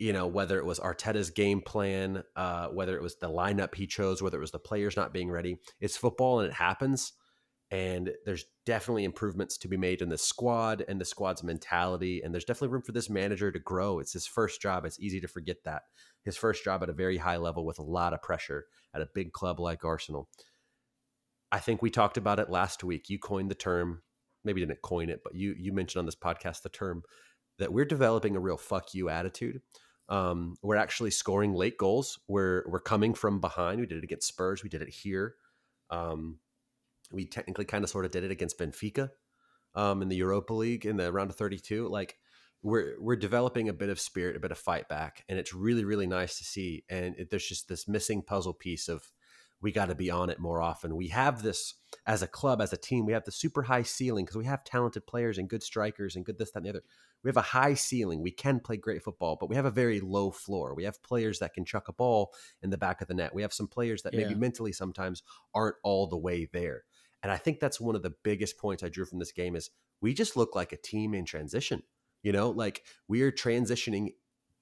you 0.00 0.12
know, 0.12 0.26
whether 0.26 0.58
it 0.58 0.64
was 0.64 0.80
Arteta's 0.80 1.30
game 1.30 1.60
plan, 1.60 2.24
uh, 2.34 2.68
whether 2.68 2.96
it 2.96 3.02
was 3.02 3.16
the 3.16 3.28
lineup 3.28 3.74
he 3.74 3.86
chose, 3.86 4.22
whether 4.22 4.38
it 4.38 4.40
was 4.40 4.50
the 4.50 4.58
players 4.58 4.96
not 4.96 5.12
being 5.12 5.30
ready, 5.30 5.58
it's 5.78 5.96
football 5.96 6.40
and 6.40 6.48
it 6.48 6.54
happens 6.54 7.12
and 7.70 8.10
there's 8.24 8.46
definitely 8.66 9.04
improvements 9.04 9.56
to 9.58 9.68
be 9.68 9.76
made 9.76 10.02
in 10.02 10.08
the 10.08 10.18
squad 10.18 10.84
and 10.88 11.00
the 11.00 11.04
squad's 11.04 11.44
mentality 11.44 12.22
and 12.24 12.34
there's 12.34 12.46
definitely 12.46 12.72
room 12.72 12.82
for 12.82 12.92
this 12.92 13.08
manager 13.10 13.52
to 13.52 13.60
grow. 13.60 14.00
It's 14.00 14.14
his 14.14 14.26
first 14.26 14.60
job. 14.60 14.84
It's 14.84 14.98
easy 14.98 15.20
to 15.20 15.28
forget 15.28 15.58
that. 15.64 15.82
His 16.24 16.36
first 16.36 16.64
job 16.64 16.82
at 16.82 16.88
a 16.88 16.94
very 16.94 17.18
high 17.18 17.36
level 17.36 17.64
with 17.64 17.78
a 17.78 17.84
lot 17.84 18.12
of 18.12 18.22
pressure 18.22 18.64
at 18.92 19.02
a 19.02 19.08
big 19.14 19.32
club 19.32 19.60
like 19.60 19.84
arsenal. 19.84 20.28
I 21.52 21.60
think 21.60 21.82
we 21.82 21.90
talked 21.90 22.16
about 22.16 22.40
it 22.40 22.50
last 22.50 22.82
week. 22.82 23.08
You 23.08 23.18
coined 23.18 23.50
the 23.50 23.54
term 23.54 24.02
maybe 24.44 24.60
didn't 24.62 24.80
coin 24.80 25.10
it 25.10 25.20
but 25.22 25.34
you 25.34 25.54
you 25.58 25.70
mentioned 25.70 26.00
on 26.00 26.06
this 26.06 26.16
podcast 26.16 26.62
the 26.62 26.70
term 26.70 27.02
that 27.58 27.72
we're 27.72 27.84
developing 27.84 28.36
a 28.36 28.40
real 28.40 28.56
fuck 28.56 28.94
you 28.94 29.10
attitude 29.10 29.60
um, 30.10 30.56
we're 30.62 30.76
actually 30.76 31.10
scoring 31.10 31.54
late 31.54 31.78
goals 31.78 32.18
we're 32.28 32.64
we're 32.68 32.80
coming 32.80 33.14
from 33.14 33.40
behind 33.40 33.80
we 33.80 33.86
did 33.86 33.98
it 33.98 34.04
against 34.04 34.28
spurs 34.28 34.62
we 34.62 34.68
did 34.68 34.82
it 34.82 34.88
here 34.88 35.36
um, 35.90 36.38
we 37.12 37.26
technically 37.26 37.64
kind 37.64 37.84
of 37.84 37.90
sort 37.90 38.04
of 38.04 38.12
did 38.12 38.24
it 38.24 38.30
against 38.30 38.58
Benfica 38.58 39.10
um, 39.74 40.02
in 40.02 40.08
the 40.08 40.16
Europa 40.16 40.54
League 40.54 40.86
in 40.86 40.96
the 40.96 41.12
round 41.12 41.30
of 41.30 41.36
32. 41.36 41.88
Like 41.88 42.16
we're 42.62 42.94
we're 43.00 43.16
developing 43.16 43.68
a 43.68 43.74
bit 43.74 43.88
of 43.88 44.00
spirit, 44.00 44.36
a 44.36 44.40
bit 44.40 44.52
of 44.52 44.58
fight 44.58 44.88
back, 44.88 45.24
and 45.28 45.38
it's 45.38 45.54
really 45.54 45.84
really 45.84 46.06
nice 46.06 46.38
to 46.38 46.44
see. 46.44 46.84
And 46.88 47.14
it, 47.16 47.30
there's 47.30 47.46
just 47.46 47.68
this 47.68 47.88
missing 47.88 48.22
puzzle 48.22 48.54
piece 48.54 48.88
of 48.88 49.10
we 49.62 49.72
got 49.72 49.86
to 49.86 49.94
be 49.94 50.10
on 50.10 50.30
it 50.30 50.38
more 50.38 50.60
often. 50.60 50.96
We 50.96 51.08
have 51.08 51.42
this 51.42 51.74
as 52.06 52.22
a 52.22 52.26
club, 52.26 52.62
as 52.62 52.72
a 52.72 52.78
team, 52.78 53.04
we 53.04 53.12
have 53.12 53.24
the 53.24 53.32
super 53.32 53.62
high 53.62 53.82
ceiling 53.82 54.24
because 54.24 54.38
we 54.38 54.46
have 54.46 54.64
talented 54.64 55.06
players 55.06 55.36
and 55.36 55.50
good 55.50 55.62
strikers 55.62 56.16
and 56.16 56.24
good 56.24 56.38
this, 56.38 56.50
that, 56.52 56.60
and 56.60 56.66
the 56.66 56.70
other. 56.70 56.82
We 57.22 57.28
have 57.28 57.36
a 57.36 57.42
high 57.42 57.74
ceiling. 57.74 58.22
We 58.22 58.30
can 58.30 58.60
play 58.60 58.76
great 58.76 59.02
football, 59.02 59.36
but 59.38 59.48
we 59.48 59.56
have 59.56 59.64
a 59.64 59.70
very 59.70 60.00
low 60.00 60.30
floor. 60.30 60.74
We 60.74 60.84
have 60.84 61.02
players 61.02 61.38
that 61.40 61.54
can 61.54 61.64
chuck 61.64 61.88
a 61.88 61.92
ball 61.92 62.32
in 62.62 62.70
the 62.70 62.78
back 62.78 63.00
of 63.00 63.08
the 63.08 63.14
net. 63.14 63.34
We 63.34 63.42
have 63.42 63.52
some 63.52 63.68
players 63.68 64.02
that 64.02 64.14
yeah. 64.14 64.20
maybe 64.20 64.34
mentally 64.34 64.72
sometimes 64.72 65.22
aren't 65.54 65.76
all 65.82 66.06
the 66.06 66.16
way 66.16 66.48
there. 66.52 66.84
And 67.22 67.30
I 67.30 67.36
think 67.36 67.60
that's 67.60 67.80
one 67.80 67.96
of 67.96 68.02
the 68.02 68.14
biggest 68.22 68.58
points 68.58 68.82
I 68.82 68.88
drew 68.88 69.04
from 69.04 69.18
this 69.18 69.32
game 69.32 69.54
is 69.54 69.70
we 70.00 70.14
just 70.14 70.36
look 70.36 70.54
like 70.54 70.72
a 70.72 70.76
team 70.76 71.14
in 71.14 71.24
transition. 71.24 71.82
You 72.22 72.32
know, 72.32 72.50
like 72.50 72.84
we 73.08 73.22
are 73.22 73.32
transitioning 73.32 74.14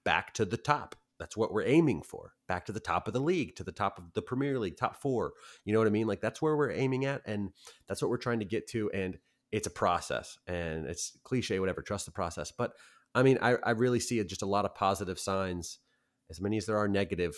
back 0.05 0.35
to 0.35 0.45
the 0.45 0.57
top. 0.57 0.95
That's 1.19 1.37
what 1.37 1.53
we're 1.53 1.65
aiming 1.65 2.03
for. 2.03 2.35
Back 2.47 2.67
to 2.67 2.73
the 2.73 2.81
top 2.81 3.09
of 3.09 3.15
the 3.15 3.21
league, 3.21 3.57
to 3.57 3.65
the 3.65 3.73
top 3.73 3.99
of 3.99 4.05
the 4.15 4.23
Premier 4.23 4.59
League, 4.59 4.77
top 4.77 5.01
4. 5.03 5.33
You 5.65 5.73
know 5.73 5.81
what 5.81 5.89
I 5.89 5.91
mean? 5.91 6.07
Like 6.07 6.21
that's 6.21 6.41
where 6.41 6.57
we're 6.57 6.71
aiming 6.71 7.05
at 7.05 7.23
and 7.27 7.51
that's 7.89 8.01
what 8.01 8.11
we're 8.11 8.17
trying 8.17 8.39
to 8.39 8.45
get 8.45 8.69
to 8.69 8.91
and 8.93 9.19
it's 9.53 9.67
a 9.67 9.71
process 9.71 10.39
and 10.47 10.87
it's 10.87 11.17
cliche 11.25 11.59
whatever, 11.59 11.83
trust 11.83 12.07
the 12.07 12.13
process. 12.13 12.53
But 12.57 12.73
I 13.15 13.23
mean, 13.23 13.39
I, 13.41 13.57
I 13.65 13.71
really 13.71 14.01
see 14.01 14.23
just 14.25 14.43
a 14.43 14.47
lot 14.47 14.65
of 14.65 14.75
positive 14.75 15.19
signs 15.19 15.79
as 16.31 16.41
many 16.41 16.59
as 16.59 16.67
there 16.67 16.79
are 16.79 16.89
negative. 16.89 17.35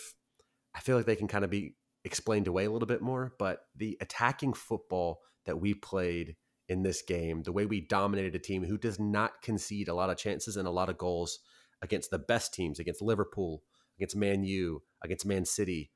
I 0.75 0.79
feel 0.79 0.97
like 0.97 1.05
they 1.05 1.15
can 1.15 1.27
kind 1.27 1.45
of 1.45 1.49
be 1.49 1.75
explained 2.03 2.47
away 2.47 2.65
a 2.65 2.71
little 2.71 2.87
bit 2.87 3.01
more, 3.01 3.33
but 3.39 3.61
the 3.75 3.97
attacking 4.01 4.53
football 4.53 5.21
that 5.45 5.59
we 5.59 5.73
played 5.73 6.35
in 6.67 6.83
this 6.83 7.01
game, 7.01 7.43
the 7.43 7.51
way 7.51 7.65
we 7.65 7.81
dominated 7.81 8.35
a 8.35 8.39
team 8.39 8.63
who 8.63 8.77
does 8.77 8.99
not 8.99 9.41
concede 9.41 9.87
a 9.87 9.93
lot 9.93 10.09
of 10.09 10.17
chances 10.17 10.57
and 10.57 10.67
a 10.67 10.71
lot 10.71 10.89
of 10.89 10.97
goals 10.97 11.39
against 11.81 12.11
the 12.11 12.19
best 12.19 12.53
teams, 12.53 12.79
against 12.79 13.01
Liverpool, 13.01 13.63
against 13.97 14.15
Man 14.15 14.43
U, 14.43 14.81
against 15.03 15.25
Man 15.25 15.45
City, 15.45 15.91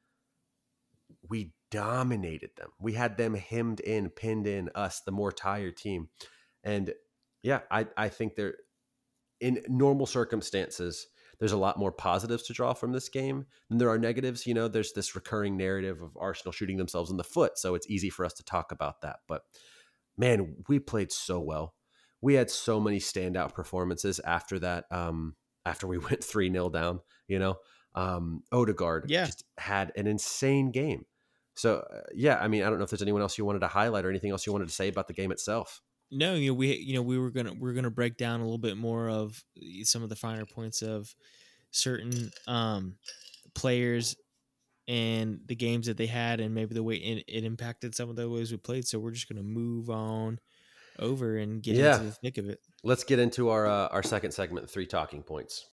we 1.30 1.54
dominated 1.76 2.52
them. 2.56 2.70
We 2.80 2.94
had 2.94 3.18
them 3.18 3.34
hemmed 3.36 3.82
in, 3.82 4.10
pinned 4.10 4.48
in, 4.48 4.70
us, 4.76 5.02
the 5.02 5.12
more 5.12 5.32
tired 5.32 5.78
team. 5.78 6.10
And 6.64 6.94
yeah, 7.44 7.62
I, 7.70 7.88
I 7.98 8.10
think 8.10 8.36
they're 8.36 8.56
in 9.42 9.62
normal 9.68 10.06
circumstances, 10.06 11.08
there's 11.40 11.52
a 11.52 11.58
lot 11.58 11.78
more 11.78 11.92
positives 11.92 12.44
to 12.44 12.54
draw 12.54 12.74
from 12.74 12.94
this 12.94 13.10
game 13.10 13.46
than 13.68 13.78
there 13.78 13.90
are 13.90 14.00
negatives. 14.00 14.48
You 14.48 14.54
know, 14.54 14.70
there's 14.70 14.94
this 14.94 15.16
recurring 15.16 15.58
narrative 15.58 16.02
of 16.02 16.18
Arsenal 16.18 16.54
shooting 16.54 16.78
themselves 16.78 17.12
in 17.12 17.18
the 17.18 17.24
foot, 17.24 17.58
so 17.58 17.76
it's 17.76 17.90
easy 17.90 18.10
for 18.10 18.26
us 18.26 18.34
to 18.36 18.44
talk 18.44 18.72
about 18.72 19.02
that. 19.02 19.18
But 19.28 19.42
man, 20.18 20.56
we 20.70 20.80
played 20.80 21.12
so 21.12 21.42
well. 21.42 21.76
We 22.22 22.36
had 22.36 22.50
so 22.50 22.80
many 22.80 23.00
standout 23.00 23.54
performances 23.54 24.22
after 24.22 24.60
that. 24.60 24.86
Um, 24.90 25.36
after 25.66 25.88
we 25.88 25.98
went 26.10 26.24
three 26.24 26.50
0 26.50 26.70
down, 26.70 27.02
you 27.28 27.40
know, 27.40 27.56
um, 27.96 28.44
Odegaard 28.52 29.06
yeah. 29.10 29.26
just 29.26 29.44
had 29.58 29.92
an 29.98 30.08
insane 30.08 30.72
game. 30.72 31.06
So 31.56 31.86
uh, 31.91 32.02
yeah, 32.13 32.38
I 32.39 32.48
mean, 32.48 32.63
I 32.63 32.70
don't 32.70 32.78
know 32.78 32.84
if 32.84 32.89
there's 32.89 33.02
anyone 33.02 33.22
else 33.22 33.38
you 33.38 33.46
wanted 33.46 33.60
to 33.60 33.68
highlight 33.68 34.06
or 34.06 34.10
anything 34.10 34.32
else 34.32 34.46
you 34.46 34.52
wanted 34.52 34.68
to 34.68 34.74
say 34.74 34.88
about 34.89 35.08
the 35.08 35.13
game 35.13 35.32
itself. 35.32 35.82
No, 36.12 36.36
you 36.36 36.52
know, 36.52 36.54
we 36.54 36.76
you 36.76 36.94
know 36.94 37.02
we 37.02 37.18
were 37.18 37.32
gonna 37.32 37.54
we 37.54 37.70
are 37.70 37.74
gonna 37.74 37.89
break 37.89 38.18
down 38.18 38.39
a 38.39 38.44
little 38.44 38.58
bit 38.58 38.78
more 38.78 39.10
of 39.10 39.44
some 39.84 40.04
of 40.04 40.10
the 40.10 40.15
finer 40.15 40.46
points 40.46 40.82
of 40.82 41.13
certain 41.72 42.32
um, 42.48 42.96
players 43.54 44.15
and 44.88 45.39
the 45.48 45.56
games 45.56 45.88
that 45.88 45.98
they 45.98 46.06
had, 46.06 46.39
and 46.39 46.54
maybe 46.54 46.76
the 46.76 46.84
way 46.84 46.96
it, 46.96 47.24
it 47.28 47.44
impacted 47.44 47.96
some 47.96 48.10
of 48.10 48.15
the 48.15 48.30
ways 48.30 48.52
we 48.52 48.58
played. 48.58 48.86
So 48.86 49.00
we're 49.00 49.12
just 49.12 49.28
gonna 49.28 49.44
move 49.44 49.89
on 49.89 50.39
over 51.00 51.38
and 51.38 51.62
get 51.63 51.76
yeah. 51.76 51.96
into 51.96 52.06
the 52.06 52.12
thick 52.12 52.38
of 52.38 52.50
it. 52.50 52.60
Let's 52.84 53.04
get 53.04 53.20
into 53.20 53.50
our 53.50 53.65
uh, 53.65 53.88
our 53.88 54.04
second 54.04 54.32
segment, 54.32 54.70
three 54.70 54.86
talking 54.86 55.24
points. 55.24 55.65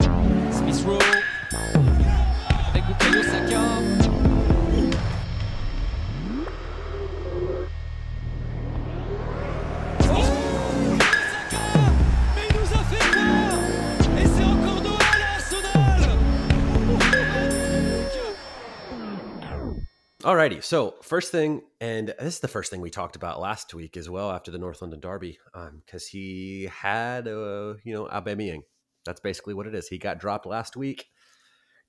Alrighty, 20.23 20.63
so 20.63 20.95
first 21.03 21.33
thing, 21.33 21.63
and 21.81 22.15
this 22.21 22.35
is 22.35 22.41
the 22.41 22.47
first 22.47 22.71
thing 22.71 22.81
we 22.81 22.91
talked 22.91 23.17
about 23.17 23.41
last 23.41 23.75
week 23.75 23.97
as 23.97 24.09
well 24.09 24.31
after 24.31 24.53
the 24.53 24.59
North 24.59 24.81
London 24.81 25.01
Derby, 25.01 25.37
because 25.53 26.05
um, 26.05 26.09
he 26.13 26.71
had, 26.73 27.27
uh, 27.27 27.75
you 27.83 27.93
know, 27.93 28.07
Aubameyang. 28.07 28.61
That's 29.05 29.19
basically 29.19 29.55
what 29.55 29.67
it 29.67 29.75
is. 29.75 29.89
He 29.89 29.99
got 29.99 30.21
dropped 30.21 30.47
last 30.47 30.77
week, 30.77 31.07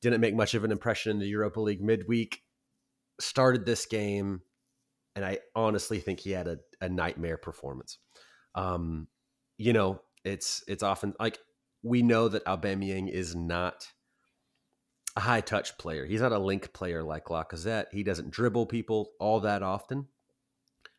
didn't 0.01 0.19
make 0.19 0.33
much 0.33 0.55
of 0.55 0.63
an 0.63 0.71
impression 0.71 1.11
in 1.11 1.19
the 1.19 1.27
Europa 1.27 1.59
League 1.59 1.83
midweek, 1.83 2.41
started 3.19 3.67
this 3.67 3.85
game, 3.85 4.41
and 5.15 5.23
I 5.23 5.37
honestly 5.55 5.99
think 5.99 6.19
he 6.19 6.31
had 6.31 6.47
a, 6.47 6.57
a 6.81 6.89
nightmare 6.89 7.37
performance. 7.37 7.99
Um, 8.55 9.09
you 9.59 9.73
know, 9.73 10.01
it's 10.25 10.63
it's 10.67 10.81
often 10.81 11.13
like 11.19 11.37
we 11.83 12.01
know 12.01 12.29
that 12.29 12.45
Aubameyang 12.45 13.11
is 13.11 13.35
not 13.35 13.85
a 15.15 15.21
high 15.21 15.41
touch 15.41 15.77
player. 15.77 16.05
He's 16.05 16.21
not 16.21 16.31
a 16.31 16.39
link 16.39 16.73
player 16.73 17.03
like 17.03 17.25
Lacazette. 17.25 17.85
He 17.91 18.03
doesn't 18.03 18.31
dribble 18.31 18.65
people 18.65 19.11
all 19.19 19.39
that 19.41 19.61
often. 19.61 20.07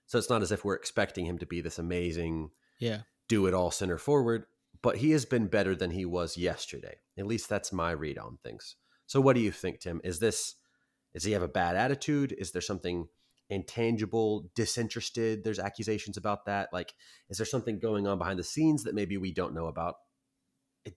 So 0.06 0.18
it's 0.18 0.30
not 0.30 0.42
as 0.42 0.52
if 0.52 0.64
we're 0.64 0.74
expecting 0.74 1.26
him 1.26 1.38
to 1.38 1.46
be 1.46 1.60
this 1.60 1.78
amazing, 1.78 2.50
yeah, 2.78 3.00
do 3.28 3.46
it 3.46 3.54
all 3.54 3.70
center 3.70 3.98
forward. 3.98 4.44
But 4.82 4.98
he 4.98 5.12
has 5.12 5.24
been 5.24 5.46
better 5.46 5.74
than 5.74 5.90
he 5.90 6.04
was 6.04 6.36
yesterday. 6.36 6.96
At 7.18 7.26
least 7.26 7.48
that's 7.48 7.72
my 7.72 7.90
read 7.92 8.18
on 8.18 8.38
things. 8.42 8.76
So 9.06 9.20
what 9.20 9.34
do 9.34 9.40
you 9.40 9.50
think, 9.50 9.80
Tim? 9.80 10.00
Is 10.04 10.18
this 10.18 10.56
does 11.14 11.24
he 11.24 11.32
have 11.32 11.42
a 11.42 11.48
bad 11.48 11.76
attitude? 11.76 12.34
Is 12.36 12.50
there 12.50 12.60
something 12.60 13.06
intangible, 13.48 14.50
disinterested? 14.54 15.44
There's 15.44 15.60
accusations 15.60 16.16
about 16.16 16.46
that. 16.46 16.70
Like, 16.72 16.92
is 17.30 17.36
there 17.36 17.46
something 17.46 17.78
going 17.78 18.06
on 18.06 18.18
behind 18.18 18.38
the 18.38 18.44
scenes 18.44 18.82
that 18.82 18.94
maybe 18.94 19.16
we 19.16 19.32
don't 19.32 19.54
know 19.54 19.66
about? 19.66 19.94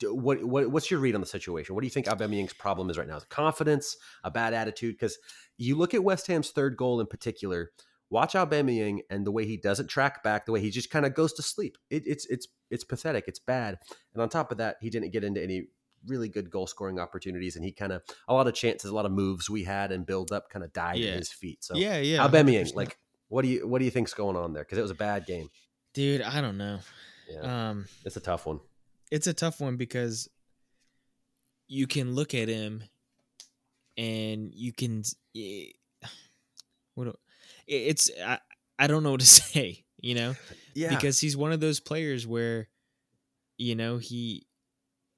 What, 0.04 0.43
what 0.43 0.69
what's 0.69 0.91
your 0.91 1.00
read 1.00 1.15
on 1.15 1.21
the 1.21 1.28
situation? 1.28 1.76
What 1.76 1.82
do 1.82 1.88
you 1.88 1.91
think 1.91 2.08
Aubameyang's 2.08 2.54
problem 2.54 2.89
is 2.89 2.97
right 2.97 3.08
now? 3.08 3.17
Is 3.17 3.23
confidence, 3.26 3.95
a 4.23 4.32
bad 4.32 4.54
attitude? 4.54 4.95
Because 4.95 5.17
you 5.58 5.76
look 5.76 5.93
at 5.93 6.04
West 6.04 6.28
Ham's 6.28 6.52
third 6.52 6.78
goal 6.78 7.00
in 7.00 7.08
particular. 7.08 7.71
Watch 8.10 8.34
Aubameyang 8.34 9.00
and 9.10 9.28
the 9.28 9.32
way 9.32 9.45
he 9.45 9.58
doesn't 9.58 9.88
track 9.88 10.23
back, 10.23 10.45
the 10.45 10.54
way 10.54 10.62
he 10.62 10.69
just 10.69 10.89
kind 10.89 11.06
of 11.06 11.13
goes 11.13 11.34
to 11.34 11.41
sleep. 11.41 11.78
It, 11.89 12.04
it's 12.06 12.26
it's 12.28 12.47
it's 12.69 12.84
pathetic. 12.84 13.26
It's 13.28 13.39
bad. 13.39 13.80
And 14.13 14.21
on 14.21 14.30
top 14.30 14.52
of 14.52 14.60
that, 14.60 14.78
he 14.82 14.89
didn't 14.89 15.12
get 15.12 15.26
into 15.26 15.43
any 15.43 15.67
really 16.06 16.30
good 16.30 16.50
goal 16.50 16.67
scoring 16.67 17.00
opportunities, 17.00 17.56
and 17.56 17.65
he 17.65 17.71
kind 17.71 17.91
of 17.91 18.02
a 18.28 18.34
lot 18.34 18.47
of 18.47 18.54
chances, 18.54 18.91
a 18.91 18.95
lot 18.95 19.06
of 19.06 19.12
moves 19.12 19.50
we 19.50 19.63
had 19.63 19.91
and 19.91 20.06
build 20.06 20.32
up 20.32 20.50
kind 20.50 20.63
of 20.63 20.71
died 20.71 21.00
yeah. 21.00 21.12
at 21.12 21.17
his 21.17 21.32
feet. 21.32 21.63
So 21.63 21.76
yeah, 21.76 21.97
yeah, 21.97 22.26
Aubameyang, 22.26 22.73
like 22.76 22.97
what 23.28 23.41
do 23.41 23.50
you 23.50 23.67
what 23.67 23.80
do 23.80 23.86
you 23.86 23.91
think's 23.91 24.13
going 24.13 24.38
on 24.38 24.54
there? 24.54 24.63
Because 24.63 24.78
it 24.78 24.84
was 24.84 24.91
a 24.91 24.95
bad 24.95 25.26
game, 25.26 25.50
dude. 25.93 26.21
I 26.21 26.39
don't 26.39 26.58
know. 26.58 26.80
Yeah, 27.30 27.69
um, 27.69 27.88
it's 28.06 28.15
a 28.15 28.21
tough 28.21 28.45
one 28.45 28.62
it's 29.11 29.27
a 29.27 29.33
tough 29.33 29.59
one 29.59 29.77
because 29.77 30.29
you 31.67 31.87
can 31.87 32.13
look 32.13 32.33
at 32.33 32.47
him 32.47 32.83
and 33.97 34.53
you 34.53 34.71
can 34.73 35.03
what 36.95 37.15
it's 37.67 38.09
I, 38.23 38.39
I 38.79 38.87
don't 38.87 39.03
know 39.03 39.11
what 39.11 39.19
to 39.21 39.25
say 39.43 39.83
you 39.99 40.13
know, 40.13 40.35
Yeah. 40.75 40.89
because 40.89 41.19
he's 41.19 41.35
one 41.35 41.51
of 41.51 41.59
those 41.59 41.79
players 41.79 42.27
where, 42.27 42.67
you 43.57 43.73
know, 43.75 43.97
he 43.97 44.45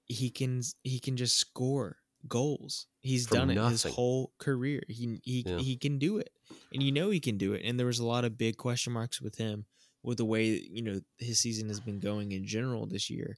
he 0.06 0.30
can 0.30 0.62
he 0.84 0.99
can 0.99 1.17
just 1.17 1.38
score 1.38 1.97
goals. 2.28 2.88
He's 3.02 3.28
From 3.28 3.38
done 3.39 3.49
it 3.52 3.69
his 3.69 3.84
whole 3.84 4.32
career. 4.39 4.82
He 4.88 5.19
he 5.23 5.43
Yeah. 5.45 5.58
he 5.58 5.75
can 5.75 5.99
do 5.99 6.17
it, 6.17 6.30
and 6.73 6.82
you 6.82 6.91
know 6.93 7.10
he 7.10 7.19
can 7.19 7.38
do 7.38 7.54
it. 7.54 7.62
And 7.65 7.78
there 7.78 7.88
was 7.88 7.99
a 7.99 8.06
lot 8.06 8.23
of 8.23 8.38
big 8.38 8.56
question 8.58 8.93
marks 8.93 9.21
with 9.21 9.38
him 9.38 9.65
with 10.02 10.17
the 10.17 10.25
way 10.25 10.45
you 10.71 10.82
know 10.82 11.02
his 11.17 11.39
season 11.39 11.67
has 11.67 11.82
been 11.82 11.99
going 11.99 12.32
in 12.32 12.45
general 12.45 12.86
this 12.86 13.10
year. 13.10 13.38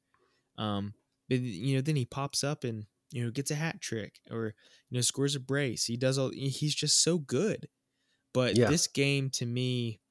Um, 0.57 0.93
but 1.29 1.39
you 1.39 1.75
know 1.75 1.81
then 1.81 1.95
he 1.95 2.05
pops 2.05 2.43
up 2.43 2.63
and 2.63 2.85
you 3.11 3.23
know 3.23 3.31
gets 3.31 3.51
a 3.51 3.55
hat 3.55 3.81
trick 3.81 4.19
or 4.29 4.53
you 4.89 4.95
know 4.97 5.01
scores 5.01 5.35
a 5.35 5.39
brace. 5.39 5.85
He 5.85 5.97
does 5.97 6.17
all. 6.17 6.31
He's 6.31 6.75
just 6.75 7.03
so 7.03 7.17
good. 7.19 7.67
But 8.33 8.57
Yeah. 8.57 8.67
this 8.67 8.87
game 8.87 9.29
to 9.31 9.45
me, 9.45 10.01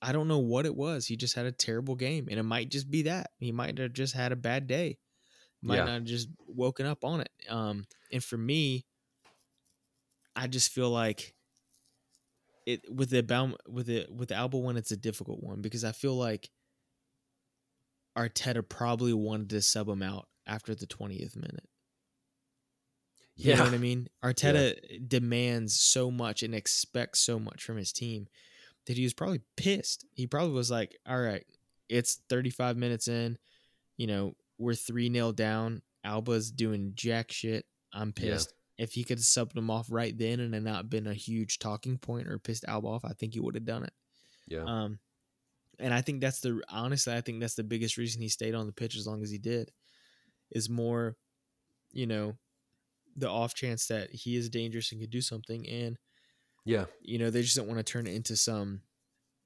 I 0.00 0.12
don't 0.12 0.28
know 0.28 0.38
what 0.40 0.66
it 0.66 0.74
was. 0.74 1.06
He 1.06 1.16
just 1.16 1.34
had 1.34 1.46
a 1.46 1.52
terrible 1.52 1.94
game, 1.94 2.26
and 2.28 2.38
it 2.38 2.42
might 2.42 2.70
just 2.70 2.90
be 2.90 3.02
that 3.02 3.30
he 3.38 3.52
might 3.52 3.78
have 3.78 3.92
just 3.92 4.14
had 4.14 4.32
a 4.32 4.36
bad 4.36 4.66
day. 4.66 4.98
Might 5.62 5.76
Yeah. 5.76 5.84
not 5.84 5.94
have 5.94 6.04
just 6.04 6.28
woken 6.46 6.86
up 6.86 7.04
on 7.04 7.20
it. 7.22 7.30
Um, 7.48 7.86
and 8.12 8.22
for 8.22 8.36
me, 8.38 8.86
I 10.36 10.46
just 10.46 10.70
feel 10.72 10.90
like 10.90 11.34
it 12.66 12.80
with 12.92 13.10
the 13.10 13.56
with 13.68 13.86
the 13.86 14.06
with 14.10 14.28
the 14.28 14.34
Auba 14.34 14.60
one, 14.60 14.76
it's 14.76 14.92
a 14.92 14.96
difficult 14.96 15.42
one 15.42 15.60
because 15.60 15.84
I 15.84 15.92
feel 15.92 16.14
like 16.16 16.50
Arteta 18.16 18.66
probably 18.68 19.12
wanted 19.12 19.50
to 19.50 19.62
sub 19.62 19.88
him 19.88 20.02
out 20.02 20.28
after 20.46 20.74
the 20.74 20.86
twentieth 20.86 21.36
minute. 21.36 21.68
You 23.34 23.50
yeah. 23.50 23.56
know 23.58 23.64
what 23.64 23.74
I 23.74 23.78
mean? 23.78 24.08
Arteta 24.22 25.08
demands 25.08 25.78
so 25.78 26.10
much 26.10 26.42
and 26.42 26.54
expects 26.54 27.20
so 27.20 27.38
much 27.38 27.64
from 27.64 27.76
his 27.78 27.92
team 27.92 28.28
that 28.86 28.96
he 28.96 29.04
was 29.04 29.14
probably 29.14 29.40
pissed. 29.56 30.04
He 30.12 30.26
probably 30.26 30.52
was 30.52 30.70
like, 30.70 30.98
all 31.08 31.18
right, 31.20 31.44
it's 31.88 32.20
35 32.28 32.76
minutes 32.76 33.08
in. 33.08 33.38
You 33.96 34.06
know, 34.06 34.34
we're 34.58 34.74
3 34.74 35.10
0 35.12 35.32
down. 35.32 35.80
Auba's 36.04 36.50
doing 36.50 36.92
jack 36.94 37.32
shit. 37.32 37.64
I'm 37.92 38.12
Yeah. 38.16 38.32
pissed. 38.32 38.52
If 38.78 38.92
he 38.92 39.04
could 39.04 39.18
have 39.18 39.24
subbed 39.24 39.56
him 39.56 39.70
off 39.70 39.86
right 39.90 40.16
then 40.16 40.40
and 40.40 40.54
it 40.54 40.62
not 40.62 40.90
been 40.90 41.06
a 41.06 41.14
huge 41.14 41.58
talking 41.58 41.98
point 41.98 42.26
or 42.28 42.38
pissed 42.38 42.64
Auba 42.64 42.84
off, 42.84 43.04
I 43.04 43.12
think 43.12 43.34
he 43.34 43.40
would 43.40 43.54
have 43.54 43.64
done 43.64 43.84
it. 43.84 43.92
yeah. 44.48 44.64
Um, 44.64 44.98
and 45.82 45.92
I 45.92 46.00
think 46.00 46.20
that's 46.20 46.40
the 46.40 46.62
honestly, 46.68 47.12
I 47.12 47.20
think 47.20 47.40
that's 47.40 47.56
the 47.56 47.64
biggest 47.64 47.96
reason 47.96 48.22
he 48.22 48.28
stayed 48.28 48.54
on 48.54 48.66
the 48.66 48.72
pitch 48.72 48.96
as 48.96 49.06
long 49.06 49.22
as 49.22 49.30
he 49.30 49.38
did, 49.38 49.72
is 50.50 50.70
more, 50.70 51.16
you 51.92 52.06
know, 52.06 52.36
the 53.16 53.28
off 53.28 53.54
chance 53.54 53.86
that 53.88 54.10
he 54.10 54.36
is 54.36 54.48
dangerous 54.48 54.92
and 54.92 55.00
could 55.00 55.10
do 55.10 55.20
something, 55.20 55.68
and 55.68 55.98
yeah. 56.64 56.86
you 57.02 57.18
know 57.18 57.30
they 57.30 57.42
just 57.42 57.56
don't 57.56 57.68
want 57.68 57.78
to 57.78 57.92
turn 57.92 58.06
it 58.06 58.14
into 58.14 58.36
some 58.36 58.82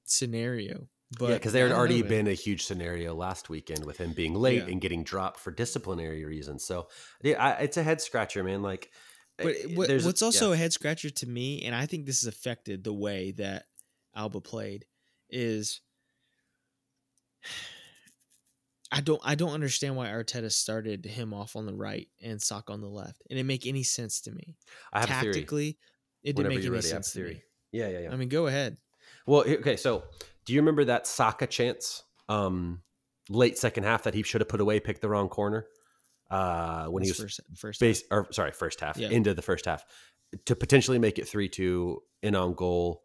scenario. 0.05 0.88
But 1.18 1.29
yeah, 1.29 1.35
because 1.37 1.53
there 1.53 1.68
had 1.68 1.77
already 1.77 2.03
know, 2.03 2.09
been 2.09 2.27
a 2.27 2.33
huge 2.33 2.64
scenario 2.64 3.14
last 3.14 3.49
weekend 3.49 3.85
with 3.85 3.99
him 3.99 4.12
being 4.12 4.35
late 4.35 4.64
Yeah. 4.64 4.72
and 4.72 4.81
getting 4.81 5.05
dropped 5.05 5.38
for 5.38 5.53
disciplinary 5.53 6.25
reasons. 6.25 6.64
So 6.64 6.88
yeah, 7.22 7.42
I, 7.42 7.51
it's 7.62 7.77
a 7.77 7.83
head 7.83 8.01
scratcher, 8.01 8.42
man. 8.42 8.61
Like, 8.62 8.90
But 9.38 9.55
eh, 9.55 9.75
what, 9.75 9.88
what's 9.88 10.20
yeah. 10.20 10.27
also 10.27 10.53
a 10.53 10.57
head 10.57 10.72
scratcher 10.72 11.11
to 11.11 11.27
me, 11.27 11.62
and 11.62 11.77
I 11.77 11.87
think 11.87 12.07
this 12.07 12.22
has 12.22 12.29
affected 12.29 12.83
the 12.83 12.92
way 12.92 13.31
that 13.33 13.66
Auba 14.16 14.42
played, 14.42 14.85
is 15.31 15.81
I 18.93 19.01
don't 19.01 19.21
I 19.25 19.35
don't 19.35 19.53
understand 19.53 19.97
why 19.97 20.09
Arteta 20.09 20.51
started 20.51 21.05
him 21.05 21.35
off 21.35 21.57
on 21.57 21.67
the 21.67 21.75
right 21.75 22.09
and 22.23 22.41
Sock 22.41 22.71
on 22.71 22.81
the 22.81 22.89
left. 22.89 23.21
It 23.29 23.35
didn't 23.35 23.49
make 23.49 23.67
any 23.67 23.83
sense 23.83 24.21
to 24.23 24.33
me. 24.33 24.57
I 24.93 25.01
have 25.01 25.11
a 25.11 25.21
theory. 25.21 25.33
Tactically, 25.35 25.79
it 26.23 26.37
didn't 26.37 26.39
Whenever 26.39 26.55
make 26.55 26.65
any 26.67 26.71
ready, 26.71 26.87
sense 26.87 27.13
to 27.13 27.23
me. 27.25 27.43
Yeah, 27.73 27.89
yeah, 27.89 27.99
yeah. 28.01 28.13
I 28.13 28.17
mean, 28.17 28.29
go 28.29 28.47
ahead. 28.47 28.77
Well, 29.27 29.43
okay, 29.43 29.77
so 29.77 30.05
do 30.45 30.53
you 30.53 30.61
remember 30.61 30.85
that 30.85 31.07
Saka 31.07 31.47
chance 31.49 32.05
um 32.29 32.83
late 33.29 33.59
second 33.59 33.83
half 33.85 34.05
that 34.05 34.15
he 34.15 34.23
should 34.23 34.41
have 34.41 34.49
put 34.49 34.61
away, 34.61 34.79
picked 34.79 35.01
the 35.03 35.09
wrong 35.09 35.29
corner? 35.29 35.67
Uh 36.31 36.87
when 36.87 37.03
he 37.03 37.11
was 37.11 37.19
first 37.19 37.41
first 37.57 37.81
base 37.81 38.05
or 38.11 38.29
sorry, 38.33 38.53
first 38.53 38.81
half, 38.81 38.97
Yeah. 38.97 39.09
into 39.11 39.35
the 39.35 39.43
first 39.43 39.65
half 39.65 39.85
to 40.45 40.55
potentially 40.57 40.99
make 40.99 41.19
it 41.19 41.27
3-2 41.27 41.97
in 42.23 42.35
on 42.37 42.55
goal. 42.55 43.03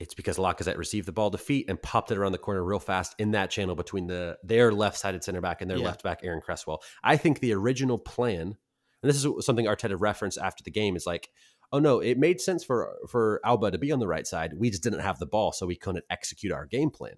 It's 0.00 0.14
because 0.14 0.38
Lacazette 0.38 0.76
received 0.76 1.06
the 1.06 1.12
ball 1.12 1.30
to 1.30 1.38
feet 1.38 1.66
and 1.68 1.80
popped 1.80 2.10
it 2.10 2.18
around 2.18 2.32
the 2.32 2.38
corner 2.38 2.64
real 2.64 2.80
fast 2.80 3.14
in 3.18 3.30
that 3.30 3.50
channel 3.50 3.74
between 3.76 4.06
the 4.08 4.36
their 4.42 4.72
left-sided 4.72 5.22
center 5.22 5.40
back 5.40 5.60
and 5.62 5.70
their 5.70 5.78
Yeah. 5.78 5.84
left 5.86 6.02
back 6.02 6.20
Aaron 6.24 6.40
Cresswell. 6.40 6.82
I 7.02 7.16
think 7.16 7.38
the 7.40 7.52
original 7.54 7.98
plan, 7.98 8.40
and 8.40 8.56
this 9.02 9.24
is 9.24 9.46
something 9.46 9.66
Arteta 9.66 9.96
referenced 9.98 10.38
after 10.38 10.64
the 10.64 10.70
game, 10.72 10.96
is 10.96 11.06
like, 11.06 11.28
oh 11.72 11.78
no, 11.78 12.00
it 12.00 12.18
made 12.18 12.40
sense 12.40 12.64
for 12.64 12.96
for 13.08 13.40
Auba 13.44 13.70
to 13.72 13.78
be 13.78 13.92
on 13.92 14.00
the 14.00 14.08
right 14.08 14.26
side. 14.26 14.54
We 14.58 14.70
just 14.70 14.82
didn't 14.82 15.00
have 15.00 15.18
the 15.20 15.26
ball, 15.26 15.52
so 15.52 15.64
we 15.66 15.76
couldn't 15.76 16.04
execute 16.10 16.52
our 16.52 16.66
game 16.66 16.90
plan 16.90 17.14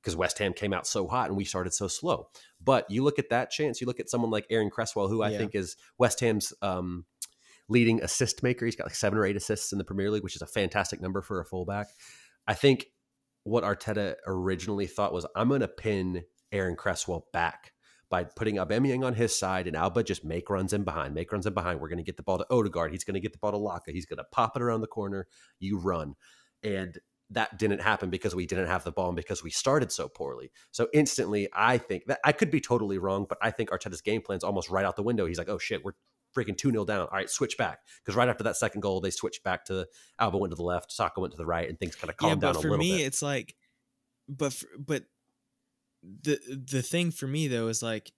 because 0.00 0.14
West 0.14 0.38
Ham 0.38 0.52
came 0.52 0.72
out 0.72 0.86
so 0.86 1.08
hot 1.08 1.28
and 1.28 1.36
we 1.36 1.44
started 1.44 1.72
so 1.74 1.88
slow. 1.88 2.28
But 2.60 2.88
you 2.90 3.02
look 3.02 3.18
at 3.18 3.30
that 3.30 3.50
chance, 3.50 3.80
you 3.80 3.86
look 3.86 3.98
at 4.00 4.08
someone 4.10 4.30
like 4.30 4.46
Aaron 4.50 4.70
Cresswell, 4.70 5.08
who 5.08 5.22
I 5.22 5.30
Yeah. 5.30 5.38
think 5.38 5.54
is 5.54 5.76
West 5.98 6.20
Ham's 6.20 6.52
um, 6.62 7.04
leading 7.68 8.02
assist 8.02 8.42
maker. 8.42 8.64
He's 8.64 8.76
got 8.76 8.86
like 8.86 8.94
seven 8.94 9.18
or 9.18 9.26
eight 9.26 9.36
assists 9.36 9.72
in 9.72 9.78
the 9.78 9.84
Premier 9.84 10.10
League, 10.10 10.22
which 10.22 10.36
is 10.36 10.42
a 10.42 10.46
fantastic 10.46 11.00
number 11.00 11.22
for 11.22 11.40
a 11.40 11.44
fullback. 11.44 11.88
I 12.46 12.54
think 12.54 12.86
what 13.44 13.64
Arteta 13.64 14.16
originally 14.26 14.86
thought 14.86 15.12
was, 15.12 15.26
I'm 15.36 15.48
going 15.48 15.60
to 15.60 15.68
pin 15.68 16.24
Aaron 16.52 16.76
Cresswell 16.76 17.26
back 17.32 17.72
by 18.10 18.24
putting 18.24 18.56
Aubameyang 18.56 19.04
on 19.04 19.14
his 19.14 19.38
side 19.38 19.66
and 19.66 19.76
Auba 19.76 20.04
just 20.04 20.24
make 20.24 20.48
runs 20.48 20.72
in 20.72 20.82
behind, 20.82 21.14
make 21.14 21.30
runs 21.30 21.46
in 21.46 21.52
behind. 21.52 21.80
We're 21.80 21.88
going 21.88 21.98
to 21.98 22.04
get 22.04 22.16
the 22.16 22.22
ball 22.22 22.38
to 22.38 22.46
Odegaard. 22.50 22.90
He's 22.90 23.04
going 23.04 23.14
to 23.14 23.20
get 23.20 23.32
the 23.32 23.38
ball 23.38 23.52
to 23.52 23.58
Laca. 23.58 23.92
He's 23.92 24.06
going 24.06 24.18
to 24.18 24.24
pop 24.32 24.56
it 24.56 24.62
around 24.62 24.80
the 24.80 24.86
corner. 24.86 25.26
You 25.58 25.78
run. 25.78 26.14
And 26.62 26.98
that 27.30 27.58
didn't 27.58 27.82
happen 27.82 28.08
because 28.08 28.34
we 28.34 28.46
didn't 28.46 28.68
have 28.68 28.84
the 28.84 28.92
ball 28.92 29.08
and 29.08 29.16
because 29.16 29.44
we 29.44 29.50
started 29.50 29.92
so 29.92 30.08
poorly. 30.08 30.50
So 30.70 30.88
instantly, 30.94 31.48
I 31.52 31.76
think 31.76 32.06
that 32.06 32.20
I 32.24 32.32
could 32.32 32.50
be 32.50 32.60
totally 32.60 32.96
wrong, 32.96 33.26
but 33.28 33.36
I 33.42 33.50
think 33.50 33.68
Arteta's 33.68 34.00
game 34.00 34.22
plan's 34.22 34.44
almost 34.44 34.70
right 34.70 34.86
out 34.86 34.96
the 34.96 35.02
window. 35.02 35.26
He's 35.26 35.36
like, 35.36 35.50
oh 35.50 35.58
shit, 35.58 35.84
we're 35.84 35.92
freaking 36.36 36.56
2 36.56 36.70
0 36.70 36.84
down. 36.84 37.00
All 37.00 37.08
right, 37.12 37.28
switch 37.30 37.56
back. 37.56 37.80
Because 38.02 38.16
right 38.16 38.28
after 38.28 38.44
that 38.44 38.56
second 38.56 38.80
goal, 38.80 39.00
they 39.00 39.10
switched 39.10 39.42
back 39.44 39.64
to 39.66 39.86
Auba 40.20 40.38
went 40.38 40.52
to 40.52 40.56
the 40.56 40.62
left, 40.62 40.92
Saka 40.92 41.20
went 41.20 41.32
to 41.32 41.36
the 41.38 41.46
right, 41.46 41.68
and 41.68 41.78
things 41.78 41.94
kind 41.96 42.10
of 42.10 42.16
yeah, 42.20 42.28
calmed 42.28 42.40
down 42.40 42.52
but 42.54 42.58
a 42.58 42.62
for 42.62 42.70
little 42.70 42.84
me, 42.84 42.98
bit. 42.98 43.06
it's 43.06 43.22
like, 43.22 43.54
but 44.28 44.52
for, 44.52 44.66
but 44.78 45.04
the 46.02 46.38
the 46.66 46.82
thing 46.82 47.10
for 47.10 47.26
me 47.26 47.48
though 47.48 47.68
is 47.68 47.82
like, 47.82 48.12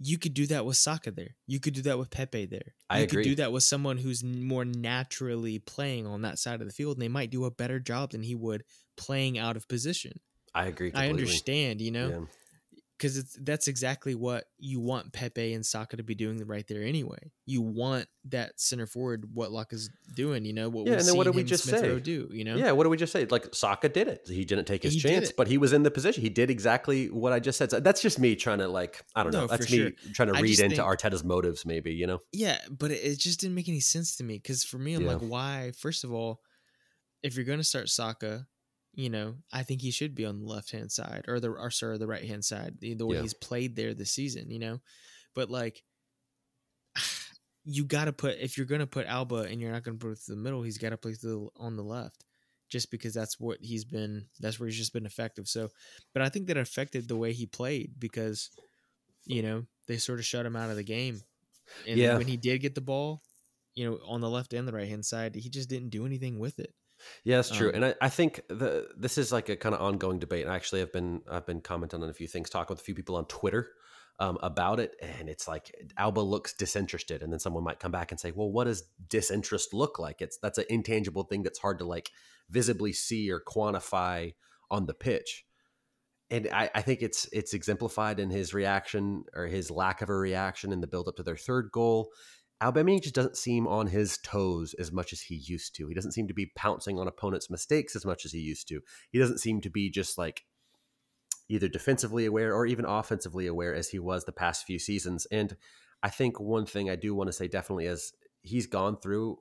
you 0.00 0.18
could 0.18 0.34
do 0.34 0.46
that 0.48 0.66
with 0.66 0.76
Saka 0.76 1.10
there. 1.12 1.36
You 1.46 1.60
could 1.60 1.74
do 1.74 1.82
that 1.82 1.98
with 1.98 2.10
Pepe 2.10 2.46
there. 2.46 2.74
I 2.90 2.98
you 2.98 3.04
agree. 3.04 3.22
could 3.22 3.30
do 3.30 3.34
that 3.36 3.52
with 3.52 3.62
someone 3.62 3.96
who's 3.98 4.24
more 4.24 4.64
naturally 4.64 5.58
playing 5.60 6.06
on 6.06 6.22
that 6.22 6.38
side 6.38 6.60
of 6.60 6.66
the 6.66 6.72
field, 6.72 6.96
and 6.96 7.02
they 7.02 7.08
might 7.08 7.30
do 7.30 7.44
a 7.44 7.50
better 7.50 7.78
job 7.78 8.10
than 8.10 8.22
he 8.22 8.34
would 8.34 8.64
playing 8.96 9.38
out 9.38 9.56
of 9.56 9.68
position. 9.68 10.18
I 10.54 10.66
agree. 10.66 10.92
I 10.94 11.08
understand, 11.08 11.80
you 11.80 11.90
know, 11.90 12.08
Yeah. 12.08 12.24
Because 12.96 13.16
it's 13.18 13.36
that's 13.42 13.66
exactly 13.66 14.14
what 14.14 14.44
you 14.58 14.78
want 14.80 15.12
Pepe 15.12 15.52
and 15.52 15.66
Saka 15.66 15.96
to 15.96 16.02
be 16.04 16.14
doing 16.14 16.38
right 16.46 16.66
there 16.68 16.82
anyway. 16.82 17.32
You 17.44 17.60
want 17.60 18.06
that 18.26 18.52
center 18.60 18.86
forward, 18.86 19.24
what 19.34 19.50
Luck 19.50 19.72
is 19.72 19.90
doing, 20.14 20.44
you 20.44 20.52
know, 20.52 20.68
what 20.68 20.86
Yeah, 20.86 20.94
and 20.94 21.02
then 21.06 21.16
what 21.16 21.24
did 21.24 21.34
we 21.34 21.42
just 21.42 21.64
Smith 21.64 21.82
Rowe 21.82 21.96
say? 21.96 22.00
do, 22.00 22.28
you 22.32 22.44
know? 22.44 22.56
Yeah, 22.56 22.70
what 22.72 22.84
did 22.84 22.90
we 22.90 22.96
just 22.96 23.12
say? 23.12 23.26
Like 23.26 23.52
Saka 23.54 23.88
did 23.88 24.06
it. 24.08 24.20
He 24.28 24.44
didn't 24.44 24.66
take 24.66 24.82
his 24.84 24.94
He 24.94 25.00
chance, 25.00 25.32
but 25.32 25.48
he 25.48 25.58
was 25.58 25.72
in 25.72 25.82
the 25.82 25.90
position. 25.90 26.22
He 26.22 26.30
did 26.30 26.50
exactly 26.50 27.06
what 27.10 27.32
I 27.32 27.40
just 27.40 27.58
said. 27.58 27.70
So 27.70 27.80
that's 27.80 28.00
just 28.00 28.18
me 28.18 28.36
trying 28.36 28.58
to 28.58 28.68
like 28.68 29.04
I 29.16 29.22
don't 29.24 29.32
know. 29.32 29.40
No, 29.42 29.46
that's 29.48 29.70
me 29.70 29.76
sure. 29.78 29.90
trying 30.14 30.28
to 30.32 30.38
I 30.38 30.40
read 30.40 30.60
into 30.60 30.76
think- 30.76 30.88
Arteta's 30.88 31.24
motives, 31.24 31.66
maybe 31.66 31.92
you 31.92 32.06
know. 32.06 32.20
Yeah, 32.32 32.58
but 32.70 32.90
it, 32.92 33.18
just 33.18 33.40
didn't 33.40 33.56
make 33.56 33.68
any 33.68 33.80
sense 33.80 34.16
to 34.16 34.24
me 34.24 34.34
because 34.38 34.62
for 34.64 34.78
me, 34.78 34.94
I'm 34.94 35.02
Yeah. 35.02 35.14
like, 35.14 35.20
why? 35.20 35.72
First 35.76 36.04
of 36.04 36.12
all, 36.12 36.40
if 37.22 37.34
you're 37.36 37.44
gonna 37.44 37.64
start 37.64 37.88
Saka, 37.88 38.46
you 38.94 39.10
know, 39.10 39.36
I 39.52 39.62
think 39.64 39.80
he 39.82 39.90
should 39.90 40.14
be 40.14 40.24
on 40.24 40.40
the 40.40 40.46
left 40.46 40.70
hand 40.70 40.90
side 40.92 41.24
or 41.28 41.40
the 41.40 41.50
or 41.50 41.70
sorry, 41.70 41.98
the 41.98 42.06
right 42.06 42.24
hand 42.24 42.44
side. 42.44 42.76
The, 42.80 42.94
the 42.94 43.06
way 43.06 43.16
Yeah. 43.16 43.22
he's 43.22 43.34
played 43.34 43.76
there 43.76 43.94
this 43.94 44.12
season, 44.12 44.50
you 44.50 44.58
know, 44.58 44.80
but 45.34 45.50
like. 45.50 45.82
You 47.66 47.82
got 47.86 48.04
to 48.04 48.12
put 48.12 48.36
if 48.40 48.58
you're 48.58 48.66
gonna 48.66 48.86
put 48.86 49.06
Auba 49.06 49.50
and 49.50 49.58
you're 49.58 49.72
not 49.72 49.84
gonna 49.84 49.96
put 49.96 50.10
it 50.12 50.18
through 50.18 50.34
the 50.34 50.40
middle, 50.42 50.62
he's 50.62 50.76
got 50.76 50.90
to 50.90 50.98
play 50.98 51.14
through 51.14 51.50
the, 51.56 51.62
on 51.62 51.76
the 51.78 51.82
left, 51.82 52.22
just 52.68 52.90
because 52.90 53.14
that's 53.14 53.40
what 53.40 53.56
he's 53.62 53.86
been. 53.86 54.26
That's 54.38 54.60
where 54.60 54.66
he's 54.68 54.76
just 54.76 54.92
been 54.92 55.06
effective. 55.06 55.48
So, 55.48 55.70
but 56.12 56.20
I 56.22 56.28
think 56.28 56.46
that 56.48 56.58
affected 56.58 57.08
the 57.08 57.16
way 57.16 57.32
he 57.32 57.46
played 57.46 57.92
because, 57.98 58.50
you 59.24 59.40
know, 59.40 59.64
they 59.86 59.96
sort 59.96 60.18
of 60.18 60.26
shut 60.26 60.44
him 60.44 60.56
out 60.56 60.68
of 60.68 60.76
the 60.76 60.82
game. 60.82 61.22
And 61.88 61.98
Yeah. 61.98 62.18
when 62.18 62.26
he 62.26 62.36
did 62.36 62.60
get 62.60 62.74
the 62.74 62.82
ball, 62.82 63.22
you 63.74 63.88
know, 63.88 63.98
on 64.06 64.20
the 64.20 64.28
left 64.28 64.52
and 64.52 64.68
the 64.68 64.72
right 64.74 64.86
hand 64.86 65.06
side, 65.06 65.34
he 65.34 65.48
just 65.48 65.70
didn't 65.70 65.88
do 65.88 66.04
anything 66.04 66.38
with 66.38 66.58
it. 66.58 66.74
Yeah, 67.24 67.36
that's 67.36 67.50
true. 67.50 67.68
Um, 67.68 67.74
and 67.76 67.84
I, 67.86 67.94
I 68.02 68.08
think 68.08 68.40
the 68.48 68.88
this 68.96 69.18
is 69.18 69.32
like 69.32 69.48
a 69.48 69.56
kind 69.56 69.74
of 69.74 69.80
ongoing 69.80 70.18
debate. 70.18 70.44
And 70.44 70.54
actually, 70.54 70.82
I've 70.82 70.92
been 70.92 71.22
I've 71.30 71.46
been 71.46 71.60
commenting 71.60 72.02
on 72.02 72.08
a 72.08 72.14
few 72.14 72.26
things, 72.28 72.50
talking 72.50 72.74
with 72.74 72.80
a 72.80 72.84
few 72.84 72.94
people 72.94 73.16
on 73.16 73.26
Twitter 73.26 73.70
um, 74.20 74.38
about 74.42 74.80
it, 74.80 74.94
and 75.00 75.28
it's 75.28 75.48
like 75.48 75.74
Auba 75.98 76.24
looks 76.24 76.54
disinterested, 76.54 77.22
and 77.22 77.32
then 77.32 77.40
someone 77.40 77.64
might 77.64 77.80
come 77.80 77.92
back 77.92 78.10
and 78.12 78.20
say, 78.20 78.30
"Well, 78.30 78.50
what 78.50 78.64
does 78.64 78.84
disinterest 79.08 79.74
look 79.74 79.98
like?" 79.98 80.20
It's 80.20 80.38
that's 80.38 80.58
an 80.58 80.66
intangible 80.68 81.24
thing 81.24 81.42
that's 81.42 81.58
hard 81.58 81.78
to 81.78 81.84
like 81.84 82.10
visibly 82.50 82.92
see 82.92 83.30
or 83.30 83.40
quantify 83.40 84.34
on 84.70 84.86
the 84.86 84.94
pitch. 84.94 85.44
And 86.30 86.48
I, 86.52 86.70
I 86.74 86.82
think 86.82 87.02
it's 87.02 87.28
it's 87.32 87.54
exemplified 87.54 88.20
in 88.20 88.30
his 88.30 88.54
reaction 88.54 89.24
or 89.34 89.46
his 89.46 89.70
lack 89.70 90.00
of 90.00 90.08
a 90.08 90.14
reaction 90.14 90.72
in 90.72 90.80
the 90.80 90.86
build 90.86 91.08
up 91.08 91.16
to 91.16 91.22
their 91.22 91.36
third 91.36 91.70
goal. 91.72 92.10
Aubameyang 92.64 93.02
just 93.02 93.14
doesn't 93.14 93.36
seem 93.36 93.66
on 93.66 93.88
his 93.88 94.16
toes 94.18 94.74
as 94.78 94.90
much 94.90 95.12
as 95.12 95.20
he 95.20 95.34
used 95.34 95.74
to. 95.76 95.86
He 95.86 95.94
doesn't 95.94 96.12
seem 96.12 96.28
to 96.28 96.34
be 96.34 96.50
pouncing 96.56 96.98
on 96.98 97.06
opponents' 97.06 97.50
mistakes 97.50 97.94
as 97.94 98.06
much 98.06 98.24
as 98.24 98.32
he 98.32 98.38
used 98.38 98.68
to. 98.68 98.80
He 99.10 99.18
doesn't 99.18 99.40
seem 99.40 99.60
to 99.60 99.70
be 99.70 99.90
just 99.90 100.16
like 100.16 100.44
either 101.50 101.68
defensively 101.68 102.24
aware 102.24 102.54
or 102.54 102.64
even 102.64 102.86
offensively 102.86 103.46
aware 103.46 103.74
as 103.74 103.90
he 103.90 103.98
was 103.98 104.24
the 104.24 104.32
past 104.32 104.64
few 104.64 104.78
seasons. 104.78 105.26
And 105.30 105.56
I 106.02 106.08
think 106.08 106.40
one 106.40 106.64
thing 106.64 106.88
I 106.88 106.96
do 106.96 107.14
want 107.14 107.28
to 107.28 107.34
say 107.34 107.48
definitely 107.48 107.84
is 107.84 108.14
he's 108.40 108.66
gone 108.66 108.96
through 108.96 109.40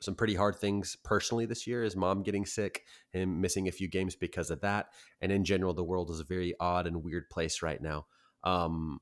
some 0.00 0.14
pretty 0.14 0.34
hard 0.34 0.56
things 0.56 0.96
personally 1.02 1.46
this 1.46 1.66
year 1.66 1.82
his 1.82 1.96
mom 1.96 2.22
getting 2.22 2.44
sick 2.44 2.82
him 3.12 3.40
missing 3.40 3.68
a 3.68 3.72
few 3.72 3.88
games 3.88 4.14
because 4.14 4.50
of 4.50 4.60
that 4.60 4.88
and 5.22 5.32
in 5.32 5.44
general 5.44 5.72
the 5.72 5.84
world 5.84 6.10
is 6.10 6.20
a 6.20 6.24
very 6.24 6.52
odd 6.60 6.86
and 6.86 7.02
weird 7.02 7.30
place 7.30 7.62
right 7.62 7.80
now 7.80 8.04
um, 8.42 9.00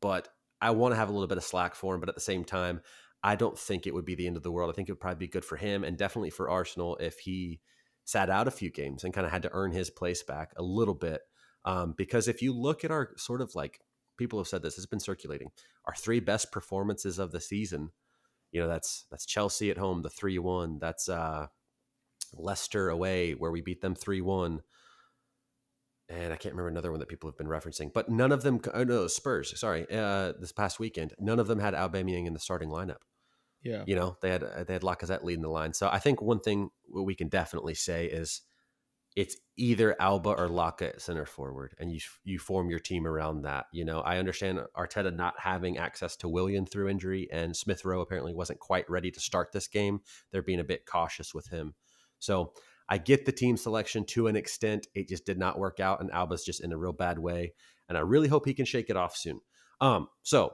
but 0.00 0.28
i 0.60 0.70
want 0.70 0.92
to 0.92 0.96
have 0.96 1.08
a 1.08 1.12
little 1.12 1.28
bit 1.28 1.38
of 1.38 1.44
slack 1.44 1.74
for 1.74 1.94
him 1.94 2.00
but 2.00 2.08
at 2.08 2.14
the 2.14 2.20
same 2.20 2.44
time 2.44 2.80
i 3.22 3.34
don't 3.34 3.58
think 3.58 3.86
it 3.86 3.94
would 3.94 4.04
be 4.04 4.14
the 4.14 4.26
end 4.26 4.36
of 4.36 4.42
the 4.42 4.52
world. 4.52 4.70
I 4.70 4.74
think 4.74 4.88
it 4.88 4.92
would 4.92 5.00
probably 5.00 5.26
be 5.26 5.30
good 5.30 5.44
for 5.44 5.56
him 5.56 5.84
and 5.84 5.96
definitely 5.96 6.30
for 6.30 6.48
arsenal 6.48 6.96
if 6.96 7.18
he 7.18 7.60
sat 8.04 8.30
out 8.30 8.48
a 8.48 8.52
few 8.52 8.70
games 8.70 9.04
and 9.04 9.12
kind 9.12 9.26
of 9.26 9.32
had 9.32 9.42
to 9.42 9.50
earn 9.52 9.72
his 9.72 9.90
place 9.90 10.22
back 10.22 10.52
a 10.56 10.62
little 10.62 10.94
bit 10.94 11.20
um, 11.64 11.94
because 11.96 12.28
if 12.28 12.40
you 12.40 12.54
look 12.54 12.84
at 12.84 12.90
our 12.90 13.10
sort 13.16 13.40
of 13.40 13.54
like 13.54 13.80
people 14.16 14.38
have 14.38 14.48
said 14.48 14.62
this 14.62 14.76
it's 14.78 14.86
been 14.86 15.00
circulating 15.00 15.50
our 15.84 15.94
three 15.94 16.20
best 16.20 16.50
performances 16.50 17.18
of 17.18 17.32
the 17.32 17.40
season 17.40 17.90
you 18.50 18.60
know 18.60 18.68
that's 18.68 19.04
that's 19.10 19.26
Chelsea 19.26 19.70
at 19.70 19.78
home 19.78 20.02
the 20.02 20.08
3-1 20.08 20.80
that's 20.80 21.08
uh 21.08 21.46
Leicester 22.34 22.88
away 22.88 23.32
where 23.32 23.50
we 23.50 23.60
beat 23.60 23.80
them 23.80 23.94
3-1 23.94 24.60
and 26.08 26.32
I 26.32 26.36
can't 26.36 26.54
remember 26.54 26.68
another 26.68 26.90
one 26.90 27.00
that 27.00 27.08
people 27.08 27.28
have 27.28 27.36
been 27.36 27.46
referencing 27.46 27.92
but 27.92 28.08
none 28.08 28.32
of 28.32 28.42
them 28.42 28.60
oh 28.74 28.84
no 28.84 29.06
Spurs 29.06 29.58
sorry 29.58 29.86
uh 29.90 30.32
this 30.40 30.52
past 30.52 30.78
weekend 30.78 31.14
none 31.18 31.38
of 31.38 31.46
them 31.46 31.58
had 31.58 31.74
Aubameyang 31.74 32.26
in 32.26 32.34
the 32.34 32.40
starting 32.40 32.68
lineup 32.68 33.02
Yeah. 33.62 33.84
you 33.86 33.96
know 33.96 34.16
they 34.22 34.30
had 34.30 34.42
they 34.66 34.72
had 34.72 34.82
Lacazette 34.82 35.24
leading 35.24 35.42
the 35.42 35.48
line 35.50 35.72
so 35.74 35.88
I 35.88 35.98
think 35.98 36.20
one 36.22 36.40
thing 36.40 36.70
we 36.92 37.14
can 37.14 37.28
definitely 37.28 37.74
say 37.74 38.06
is 38.06 38.42
it's 39.16 39.36
either 39.56 39.96
Auba 40.00 40.26
or 40.38 40.48
Laca 40.48 40.90
at 40.90 41.00
center 41.00 41.26
forward, 41.26 41.74
and 41.80 41.90
you 41.90 41.98
you 42.22 42.38
form 42.38 42.70
your 42.70 42.78
team 42.78 43.04
around 43.04 43.42
that. 43.42 43.66
You 43.72 43.84
know, 43.84 44.00
I 44.00 44.18
understand 44.18 44.60
Arteta 44.76 45.12
not 45.12 45.34
having 45.40 45.76
access 45.76 46.14
to 46.18 46.28
Willian 46.28 46.66
through 46.66 46.88
injury, 46.88 47.26
and 47.32 47.56
Smith 47.56 47.84
Rowe 47.84 48.00
apparently 48.00 48.32
wasn't 48.32 48.60
quite 48.60 48.88
ready 48.88 49.10
to 49.10 49.18
start 49.18 49.50
this 49.50 49.66
game. 49.66 50.02
They're 50.30 50.42
being 50.42 50.60
a 50.60 50.64
bit 50.64 50.86
cautious 50.86 51.34
with 51.34 51.48
him, 51.48 51.74
so 52.20 52.52
I 52.88 52.98
get 52.98 53.26
the 53.26 53.32
team 53.32 53.56
selection 53.56 54.04
to 54.06 54.26
an 54.28 54.36
extent. 54.36 54.86
It 54.94 55.08
just 55.08 55.26
did 55.26 55.38
not 55.38 55.58
work 55.58 55.80
out, 55.80 56.00
and 56.00 56.10
Auba's 56.10 56.44
just 56.44 56.62
in 56.62 56.72
a 56.72 56.76
real 56.78 56.92
bad 56.92 57.18
way, 57.18 57.52
and 57.88 57.96
I 57.98 58.00
really 58.02 58.28
hope 58.28 58.46
he 58.46 58.54
can 58.54 58.64
shake 58.66 58.90
it 58.90 58.96
off 58.96 59.16
soon. 59.16 59.40
Um, 59.80 60.08
so. 60.22 60.52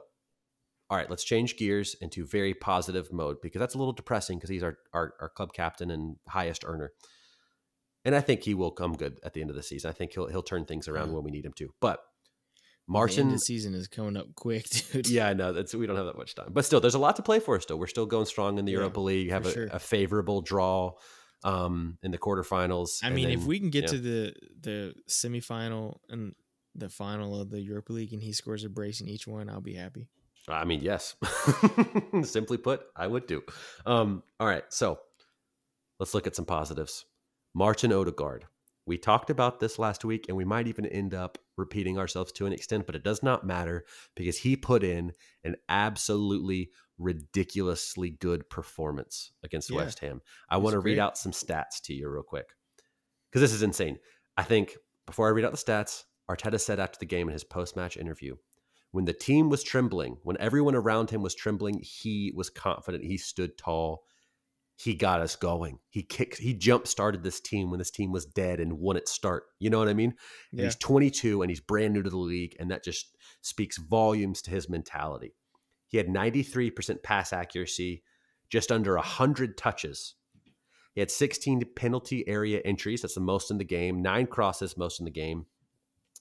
All 0.87 0.97
right, 0.97 1.09
let's 1.09 1.23
change 1.23 1.57
gears 1.57 1.95
into 1.99 2.27
very 2.27 2.53
positive 2.53 3.11
mode 3.11 3.37
because 3.41 3.59
that's 3.59 3.73
a 3.73 3.77
little 3.79 3.91
depressing 3.91 4.37
because 4.37 4.51
he's 4.51 4.61
our, 4.61 4.77
our, 4.93 5.15
our 5.19 5.29
club 5.29 5.51
captain 5.51 5.89
and 5.89 6.17
highest 6.29 6.63
earner 6.63 6.91
and 8.05 8.15
I 8.15 8.21
think 8.21 8.43
he 8.43 8.53
will 8.53 8.69
come 8.69 8.93
good 8.93 9.19
at 9.23 9.33
the 9.33 9.41
end 9.41 9.49
of 9.49 9.55
the 9.55 9.63
season. 9.63 9.89
I 9.89 9.93
think 9.93 10.13
he'll 10.13 10.27
he'll 10.27 10.43
turn 10.43 10.65
things 10.65 10.87
around 10.87 11.07
Yeah. 11.09 11.15
when 11.15 11.23
we 11.23 11.31
need 11.31 11.43
him 11.43 11.53
to. 11.53 11.73
But 11.81 11.99
Martin, 12.87 13.31
the 13.31 13.39
season 13.39 13.73
is 13.73 13.87
coming 13.87 14.15
up 14.15 14.27
quick, 14.35 14.65
dude. 14.91 15.09
yeah, 15.09 15.27
I 15.27 15.33
know 15.33 15.51
that's 15.53 15.73
we 15.73 15.87
don't 15.87 15.95
have 15.95 16.05
that 16.05 16.17
much 16.17 16.35
time, 16.35 16.49
but 16.51 16.65
still, 16.65 16.79
there's 16.79 16.93
a 16.93 16.99
lot 16.99 17.15
to 17.15 17.23
play 17.23 17.39
for. 17.39 17.59
Still, 17.59 17.79
we're 17.79 17.87
still 17.87 18.05
going 18.05 18.27
strong 18.27 18.59
in 18.59 18.65
the 18.65 18.73
Yeah, 18.73 18.77
Europa 18.79 18.99
League. 18.99 19.25
You 19.25 19.33
have 19.33 19.47
a, 19.47 19.51
sure. 19.51 19.67
a 19.71 19.79
favorable 19.79 20.41
draw 20.41 20.91
um, 21.45 21.97
in 22.03 22.11
the 22.11 22.17
quarterfinals. 22.17 22.99
I 23.03 23.11
mean, 23.11 23.29
if 23.29 23.45
we 23.45 23.59
can 23.59 23.69
get 23.69 23.83
yeah. 23.83 23.89
to 23.89 23.97
the 23.99 24.33
the 24.59 24.95
semifinal 25.07 25.99
and 26.09 26.35
the 26.73 26.89
final 26.89 27.39
of 27.39 27.49
the 27.49 27.61
Europa 27.61 27.93
League, 27.93 28.11
and 28.11 28.21
he 28.21 28.33
scores 28.33 28.65
a 28.65 28.69
brace 28.69 28.99
in 28.99 29.07
each 29.07 29.27
one, 29.27 29.49
I'll 29.49 29.61
be 29.61 29.75
happy. 29.75 30.09
I 30.47 30.65
mean, 30.65 30.81
yes. 30.81 31.15
Simply 32.23 32.57
put, 32.57 32.81
I 32.95 33.07
would 33.07 33.25
do. 33.25 33.43
Um, 33.85 34.23
all 34.39 34.47
right, 34.47 34.63
so 34.69 34.99
let's 35.99 36.13
look 36.13 36.27
at 36.27 36.35
some 36.35 36.45
positives. 36.45 37.05
Martin 37.53 37.93
Odegaard. 37.93 38.45
We 38.87 38.99
talked 38.99 39.31
about 39.31 39.59
this 39.59 39.79
last 39.79 40.05
week, 40.05 40.25
and 40.27 40.37
we 40.37 40.45
might 40.45 40.67
even 40.67 40.85
end 40.85 41.15
up 41.15 41.39
repeating 41.57 41.97
ourselves 41.97 42.31
to 42.33 42.45
an 42.45 42.53
extent, 42.53 42.85
but 42.85 42.95
it 42.95 43.03
does 43.03 43.23
not 43.23 43.43
matter 43.43 43.83
because 44.15 44.37
he 44.37 44.55
put 44.55 44.83
in 44.83 45.13
an 45.43 45.55
absolutely 45.69 46.69
ridiculously 46.97 48.11
good 48.11 48.49
performance 48.49 49.31
against 49.43 49.69
Yeah, 49.69 49.77
West 49.77 49.99
Ham. 49.99 50.21
I 50.49 50.57
want 50.57 50.73
to 50.73 50.79
read 50.79 50.99
out 50.99 51.17
some 51.17 51.31
stats 51.31 51.81
to 51.85 51.93
you 51.93 52.09
real 52.09 52.23
quick 52.23 52.47
because 53.29 53.41
this 53.41 53.53
is 53.53 53.63
insane. 53.63 53.97
I 54.37 54.43
think 54.43 54.77
before 55.05 55.27
I 55.27 55.31
read 55.31 55.45
out 55.45 55.51
the 55.51 55.57
stats, 55.57 56.03
Arteta 56.29 56.59
said 56.59 56.79
after 56.79 56.97
the 56.99 57.05
game 57.05 57.27
in 57.27 57.33
his 57.33 57.43
post 57.43 57.75
match 57.75 57.97
interview, 57.97 58.35
when 58.91 59.05
the 59.05 59.13
team 59.13 59.49
was 59.49 59.63
trembling, 59.63 60.17
when 60.23 60.37
everyone 60.39 60.75
around 60.75 61.09
him 61.09 61.21
was 61.21 61.35
trembling, 61.35 61.81
he 61.83 62.31
was 62.35 62.49
confident. 62.49 63.03
He 63.03 63.17
stood 63.17 63.57
tall. 63.57 64.03
He 64.77 64.93
got 64.93 65.21
us 65.21 65.35
going. 65.35 65.79
He 65.89 66.01
kicked, 66.01 66.37
he 66.37 66.53
jump 66.53 66.87
started 66.87 67.23
this 67.23 67.39
team 67.39 67.69
when 67.69 67.77
this 67.77 67.91
team 67.91 68.11
was 68.11 68.25
dead 68.25 68.59
and 68.59 68.79
won 68.79 68.97
its 68.97 69.11
start. 69.11 69.43
You 69.59 69.69
know 69.69 69.79
what 69.79 69.87
I 69.87 69.93
mean? 69.93 70.15
Yeah, 70.51 70.65
He's 70.65 70.75
22 70.75 71.41
and 71.41 71.51
he's 71.51 71.61
brand 71.61 71.93
new 71.93 72.03
to 72.03 72.09
the 72.09 72.17
league, 72.17 72.55
and 72.59 72.71
that 72.71 72.83
just 72.83 73.15
speaks 73.41 73.77
volumes 73.77 74.41
to 74.43 74.51
his 74.51 74.69
mentality. 74.69 75.33
He 75.87 75.97
had 75.97 76.07
93% 76.07 77.03
pass 77.03 77.31
accuracy, 77.31 78.03
just 78.49 78.71
under 78.71 78.95
100 78.95 79.57
touches. 79.57 80.15
He 80.93 81.01
had 81.01 81.11
16 81.11 81.61
penalty 81.75 82.27
area 82.27 82.61
entries. 82.63 83.01
That's 83.01 83.15
the 83.15 83.21
most 83.21 83.51
in 83.51 83.57
the 83.57 83.65
game. 83.65 84.01
Nine 84.01 84.27
crosses, 84.27 84.77
most 84.77 84.99
in 84.99 85.05
the 85.05 85.11
game. 85.11 85.45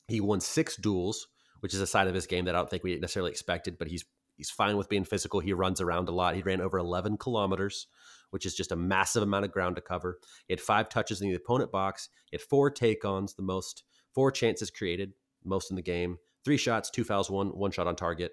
He 0.08 0.20
won 0.20 0.40
six 0.40 0.76
duels, 0.76 1.28
which 1.60 1.72
is 1.72 1.80
a 1.80 1.86
side 1.86 2.08
of 2.08 2.14
his 2.14 2.26
game 2.26 2.44
that 2.44 2.54
I 2.54 2.58
don't 2.58 2.68
think 2.68 2.82
we 2.82 2.98
necessarily 2.98 3.30
expected, 3.30 3.78
but 3.78 3.88
he's 3.88 4.04
he's 4.36 4.50
fine 4.50 4.76
with 4.76 4.88
being 4.88 5.04
physical. 5.04 5.40
He 5.40 5.52
runs 5.52 5.80
around 5.80 6.08
a 6.08 6.12
lot. 6.12 6.34
He 6.34 6.42
ran 6.42 6.60
over 6.60 6.76
11 6.76 7.18
kilometers, 7.18 7.86
which 8.30 8.44
is 8.44 8.54
just 8.54 8.72
a 8.72 8.76
massive 8.76 9.22
amount 9.22 9.44
of 9.44 9.52
ground 9.52 9.76
to 9.76 9.82
cover. 9.82 10.18
He 10.48 10.52
had 10.52 10.60
five 10.60 10.88
touches 10.88 11.22
in 11.22 11.28
the 11.28 11.36
opponent 11.36 11.70
box. 11.70 12.08
He 12.26 12.34
had 12.34 12.42
four 12.42 12.68
take-ons, 12.68 13.34
the 13.34 13.42
most 13.42 13.84
four 14.12 14.32
chances 14.32 14.70
created, 14.70 15.12
most 15.44 15.70
in 15.70 15.76
the 15.76 15.82
game. 15.82 16.18
Three 16.44 16.56
shots, 16.56 16.90
two 16.90 17.04
fouls, 17.04 17.30
one 17.30 17.48
one 17.48 17.70
shot 17.70 17.86
on 17.86 17.94
target. 17.94 18.32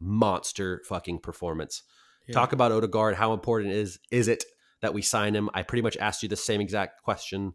Monster 0.00 0.82
fucking 0.88 1.18
performance. 1.20 1.82
yeah. 2.26 2.34
Talk 2.34 2.52
about 2.52 2.72
Odegaard. 2.72 3.14
How 3.14 3.32
important 3.32 3.72
is 3.72 3.98
is 4.10 4.28
it 4.28 4.44
that 4.82 4.92
we 4.94 5.02
sign 5.02 5.34
him? 5.34 5.48
I 5.54 5.62
pretty 5.62 5.82
much 5.82 5.96
asked 5.96 6.22
you 6.22 6.28
the 6.28 6.36
same 6.36 6.60
exact 6.60 7.02
question 7.02 7.54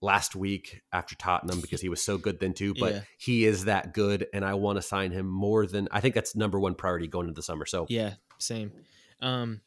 last 0.00 0.36
week 0.36 0.82
after 0.92 1.16
Tottenham 1.16 1.60
because 1.60 1.80
he 1.80 1.88
was 1.88 2.00
so 2.02 2.18
good 2.18 2.38
then 2.38 2.54
too. 2.54 2.72
But 2.78 2.94
Yeah. 2.94 3.00
he 3.18 3.44
is 3.44 3.64
that 3.64 3.92
good, 3.94 4.26
and 4.32 4.44
I 4.44 4.54
want 4.54 4.76
to 4.76 4.82
sign 4.82 5.10
him 5.10 5.26
more 5.26 5.66
than 5.66 5.88
I 5.90 6.00
think 6.00 6.14
that's 6.14 6.36
number 6.36 6.60
one 6.60 6.74
priority 6.74 7.08
going 7.08 7.26
into 7.28 7.36
the 7.38 7.42
summer. 7.42 7.66
So 7.66 7.86
Yeah, 7.88 8.14
same. 8.38 8.72
Um 9.20 9.62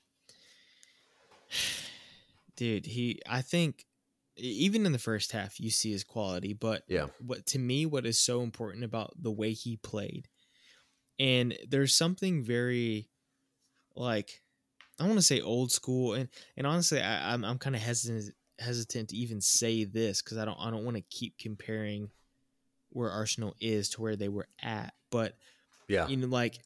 dude, 2.55 2.86
he 2.86 3.19
I 3.27 3.41
think 3.41 3.86
even 4.38 4.86
in 4.86 4.91
the 4.91 4.99
first 4.99 5.32
half 5.34 5.59
you 5.59 5.69
see 5.69 5.91
his 5.91 6.03
quality, 6.03 6.53
but 6.53 6.84
yeah, 6.88 7.07
what 7.19 7.45
to 7.47 7.59
me 7.59 7.86
what 7.86 8.05
is 8.05 8.17
so 8.19 8.41
important 8.41 8.84
about 8.84 9.13
the 9.21 9.32
way 9.32 9.51
he 9.53 9.77
played. 9.77 10.27
And 11.22 11.55
there's 11.69 11.95
something 11.95 12.43
very 12.43 13.07
like 13.95 14.41
I 14.99 15.03
want 15.03 15.17
to 15.17 15.22
say 15.22 15.39
old 15.39 15.72
school 15.72 16.13
and 16.13 16.28
and 16.57 16.65
honestly 16.65 16.99
I 16.99 17.34
I'm 17.34 17.45
I'm 17.45 17.59
kind 17.59 17.76
of 17.76 17.82
hesitant 17.82 18.34
hesitant 18.57 19.09
to 19.09 19.15
even 19.15 19.39
say 19.39 19.84
this 19.84 20.22
cuz 20.22 20.39
I 20.39 20.45
don't 20.45 20.57
I 20.59 20.72
don't 20.72 20.84
want 20.84 20.97
to 20.97 21.03
keep 21.03 21.38
comparing 21.38 22.09
where 22.89 23.11
Arsenal 23.11 23.55
is 23.61 23.89
to 23.89 24.01
where 24.01 24.15
they 24.15 24.30
were 24.30 24.47
at, 24.61 24.93
but 25.11 25.38
yeah, 25.88 26.07
you 26.07 26.17
know, 26.17 26.28
like 26.28 26.59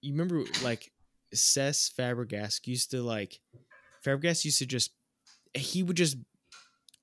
you 0.00 0.12
remember 0.12 0.42
like 0.62 0.90
Cesc 1.34 1.94
Fabregas 1.94 2.66
used 2.66 2.90
to 2.92 3.02
like 3.02 3.40
Fabregas 4.04 4.44
used 4.44 4.58
to 4.58 4.66
just 4.66 4.92
he 5.54 5.82
would 5.82 5.96
just 5.96 6.16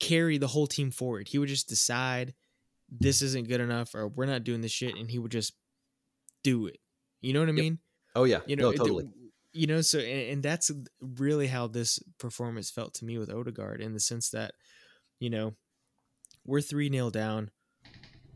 carry 0.00 0.38
the 0.38 0.48
whole 0.48 0.66
team 0.66 0.90
forward. 0.90 1.28
He 1.28 1.38
would 1.38 1.48
just 1.48 1.68
decide 1.68 2.34
this 2.90 3.22
isn't 3.22 3.48
good 3.48 3.60
enough 3.60 3.94
or 3.94 4.08
we're 4.08 4.26
not 4.26 4.42
doing 4.42 4.60
this 4.60 4.72
shit 4.72 4.96
and 4.96 5.08
he 5.08 5.18
would 5.18 5.30
just 5.30 5.52
do 6.42 6.66
it. 6.66 6.78
You 7.20 7.32
know 7.32 7.40
what 7.40 7.48
I 7.48 7.52
Yep. 7.52 7.62
mean? 7.62 7.78
oh 8.14 8.24
yeah, 8.24 8.40
You 8.46 8.56
know, 8.56 8.64
no, 8.64 8.70
it- 8.70 8.76
totally. 8.78 9.10
you 9.52 9.66
know, 9.66 9.80
so 9.80 9.98
and, 9.98 10.30
and 10.32 10.42
that's 10.42 10.70
really 11.00 11.46
how 11.48 11.66
this 11.66 11.98
performance 12.18 12.70
felt 12.70 12.94
to 12.94 13.04
me 13.04 13.18
with 13.18 13.30
Odegaard 13.30 13.80
in 13.80 13.92
the 13.94 14.00
sense 14.00 14.30
that, 14.30 14.52
you 15.18 15.28
know, 15.30 15.54
we're 16.46 16.60
three 16.60 16.90
0 16.90 17.10
down. 17.10 17.50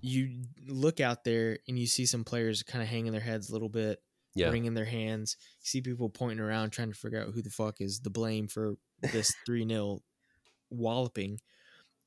You 0.02 0.44
look 0.66 1.00
out 1.00 1.24
there 1.24 1.58
and 1.66 1.78
you 1.78 1.86
see 1.86 2.04
some 2.04 2.24
players 2.24 2.62
kind 2.62 2.82
of 2.82 2.88
hanging 2.88 3.12
their 3.12 3.20
heads 3.22 3.48
a 3.48 3.52
little 3.52 3.70
bit, 3.70 4.00
Yeah, 4.34 4.50
wringing 4.50 4.74
their 4.74 4.84
hands. 4.84 5.36
You 5.60 5.66
see 5.66 5.80
people 5.80 6.10
pointing 6.10 6.40
around 6.40 6.70
trying 6.70 6.92
to 6.92 6.98
figure 6.98 7.22
out 7.22 7.32
who 7.32 7.40
the 7.42 7.48
fuck 7.50 7.80
is 7.80 8.00
the 8.00 8.10
blame 8.10 8.46
for 8.48 8.74
this 9.00 9.30
three 9.46 9.66
0 9.66 10.00
walloping, 10.70 11.38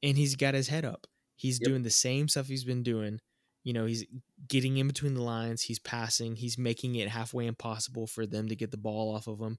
and 0.04 0.18
he's 0.18 0.36
got 0.36 0.54
his 0.54 0.68
head 0.68 0.86
up. 0.86 1.08
He's 1.36 1.60
Yep. 1.60 1.68
doing 1.70 1.84
the 1.84 1.90
same 1.90 2.28
stuff 2.28 2.48
he's 2.48 2.64
been 2.66 2.84
doing. 2.84 3.20
You 3.68 3.74
know, 3.74 3.86
he's 3.86 4.06
getting 4.48 4.78
in 4.78 4.88
between 4.88 5.14
the 5.14 5.22
lines. 5.22 5.62
He's 5.62 5.80
passing. 5.80 6.36
He's 6.36 6.58
making 6.58 6.96
it 6.96 7.10
halfway 7.10 7.48
impossible 7.48 8.08
for 8.08 8.26
them 8.26 8.48
to 8.48 8.56
get 8.56 8.72
the 8.72 8.78
ball 8.78 9.14
off 9.14 9.28
of 9.28 9.40
him. 9.40 9.58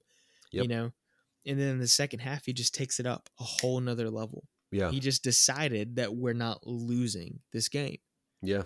You 0.63 0.67
know, 0.67 0.91
and 1.45 1.59
then 1.59 1.67
in 1.69 1.79
the 1.79 1.87
second 1.87 2.19
half, 2.19 2.45
he 2.45 2.53
just 2.53 2.73
takes 2.73 2.99
it 2.99 3.05
up 3.05 3.29
a 3.39 3.43
whole 3.43 3.79
nother 3.79 4.09
level. 4.09 4.45
yeah, 4.71 4.89
He 4.89 4.99
just 4.99 5.23
decided 5.23 5.97
that 5.97 6.15
we're 6.15 6.33
not 6.33 6.65
losing 6.65 7.39
this 7.53 7.69
game 7.69 7.99
yeah, 8.41 8.63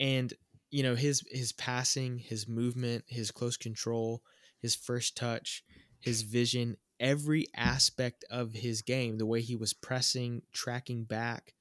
and 0.00 0.32
you 0.70 0.82
know 0.82 0.94
his 0.94 1.22
his 1.30 1.52
passing 1.52 2.18
his 2.18 2.48
movement 2.48 3.04
his 3.08 3.30
close 3.30 3.56
control 3.56 4.22
his 4.60 4.74
first 4.74 5.16
touch, 5.16 5.64
his 6.00 6.22
vision, 6.22 6.76
every 7.00 7.46
aspect 7.56 8.24
of 8.30 8.52
his 8.52 8.82
game, 8.82 9.18
the 9.18 9.26
way 9.26 9.40
he 9.40 9.56
was 9.56 9.72
pressing, 9.72 10.42
tracking 10.52 11.04
back, 11.04 11.54